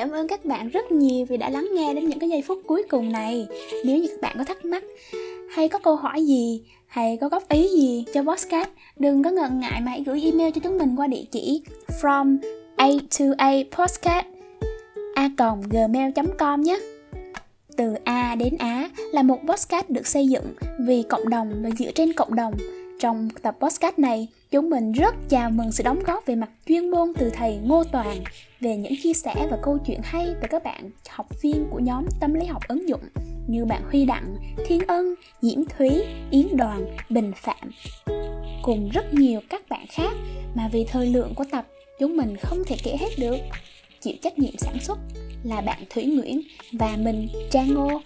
Cảm 0.00 0.10
ơn 0.10 0.28
các 0.28 0.44
bạn 0.44 0.68
rất 0.68 0.92
nhiều 0.92 1.26
vì 1.28 1.36
đã 1.36 1.50
lắng 1.50 1.68
nghe 1.74 1.94
đến 1.94 2.08
những 2.08 2.18
cái 2.18 2.28
giây 2.28 2.42
phút 2.42 2.58
cuối 2.66 2.82
cùng 2.90 3.12
này. 3.12 3.46
Nếu 3.84 3.96
như 3.96 4.08
các 4.08 4.20
bạn 4.20 4.34
có 4.38 4.44
thắc 4.44 4.64
mắc 4.64 4.84
hay 5.50 5.68
có 5.68 5.78
câu 5.78 5.96
hỏi 5.96 6.26
gì 6.26 6.62
hay 6.86 7.18
có 7.20 7.28
góp 7.28 7.48
ý 7.48 7.68
gì 7.68 8.04
cho 8.14 8.22
podcast, 8.22 8.68
đừng 8.98 9.22
có 9.22 9.30
ngần 9.30 9.60
ngại 9.60 9.80
mà 9.80 9.90
hãy 9.90 10.02
gửi 10.06 10.22
email 10.24 10.50
cho 10.54 10.60
chúng 10.64 10.78
mình 10.78 10.96
qua 10.96 11.06
địa 11.06 11.24
chỉ 11.30 11.62
from 12.02 12.38
a 12.76 12.88
to 13.18 13.24
a 13.38 13.50
podcast 13.78 14.26
a 15.14 15.30
gmail.com 15.70 16.62
nhé. 16.62 16.78
Từ 17.76 17.94
A 18.04 18.34
đến 18.34 18.56
Á 18.58 18.90
là 19.12 19.22
một 19.22 19.38
podcast 19.48 19.88
được 19.88 20.06
xây 20.06 20.28
dựng 20.28 20.54
vì 20.86 21.02
cộng 21.02 21.28
đồng 21.28 21.62
và 21.62 21.70
dựa 21.78 21.90
trên 21.94 22.12
cộng 22.12 22.34
đồng. 22.34 22.54
Trong 23.00 23.28
tập 23.42 23.56
podcast 23.60 23.98
này, 23.98 24.28
chúng 24.50 24.70
mình 24.70 24.92
rất 24.92 25.14
chào 25.28 25.50
mừng 25.50 25.72
sự 25.72 25.84
đóng 25.84 26.02
góp 26.06 26.26
về 26.26 26.34
mặt 26.34 26.50
chuyên 26.66 26.90
môn 26.90 27.12
từ 27.18 27.30
thầy 27.30 27.56
Ngô 27.56 27.84
Toàn 27.84 28.24
về 28.60 28.76
những 28.76 28.92
chia 29.02 29.12
sẻ 29.12 29.34
và 29.50 29.58
câu 29.62 29.78
chuyện 29.86 30.00
hay 30.04 30.26
từ 30.40 30.48
các 30.50 30.64
bạn 30.64 30.90
học 31.08 31.26
viên 31.42 31.66
của 31.70 31.78
nhóm 31.78 32.04
tâm 32.20 32.34
lý 32.34 32.46
học 32.46 32.62
ứng 32.68 32.88
dụng 32.88 33.00
như 33.48 33.64
bạn 33.64 33.82
Huy 33.90 34.04
Đặng, 34.04 34.36
Thiên 34.66 34.80
Ân, 34.86 35.14
Diễm 35.42 35.64
Thúy, 35.64 35.90
Yến 36.30 36.56
Đoàn, 36.56 36.96
Bình 37.10 37.32
Phạm 37.36 37.70
cùng 38.62 38.90
rất 38.90 39.14
nhiều 39.14 39.40
các 39.50 39.68
bạn 39.68 39.86
khác 39.90 40.12
mà 40.54 40.68
vì 40.72 40.84
thời 40.84 41.06
lượng 41.06 41.34
của 41.34 41.44
tập 41.50 41.66
chúng 41.98 42.16
mình 42.16 42.36
không 42.36 42.62
thể 42.66 42.76
kể 42.84 42.96
hết 43.00 43.10
được. 43.18 43.38
Chịu 44.00 44.14
trách 44.22 44.38
nhiệm 44.38 44.58
sản 44.58 44.76
xuất 44.80 44.98
là 45.44 45.60
bạn 45.60 45.82
Thủy 45.90 46.04
Nguyễn 46.04 46.42
và 46.72 46.96
mình 46.96 47.28
Trang 47.50 47.74
Ngô. 47.74 48.00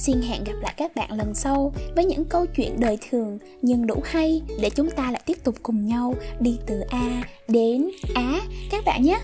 Xin 0.00 0.22
hẹn 0.22 0.44
gặp 0.44 0.52
lại 0.60 0.74
các 0.76 0.94
bạn 0.94 1.12
lần 1.12 1.34
sau 1.34 1.72
với 1.96 2.04
những 2.04 2.24
câu 2.24 2.46
chuyện 2.46 2.80
đời 2.80 2.98
thường 3.10 3.38
nhưng 3.62 3.86
đủ 3.86 4.00
hay 4.04 4.42
để 4.60 4.70
chúng 4.70 4.90
ta 4.90 5.10
lại 5.10 5.22
tiếp 5.26 5.44
tục 5.44 5.54
cùng 5.62 5.86
nhau 5.86 6.14
đi 6.40 6.58
từ 6.66 6.80
A 6.80 7.22
đến 7.48 7.90
Á 8.14 8.40
các 8.70 8.84
bạn 8.84 9.02
nhé. 9.02 9.18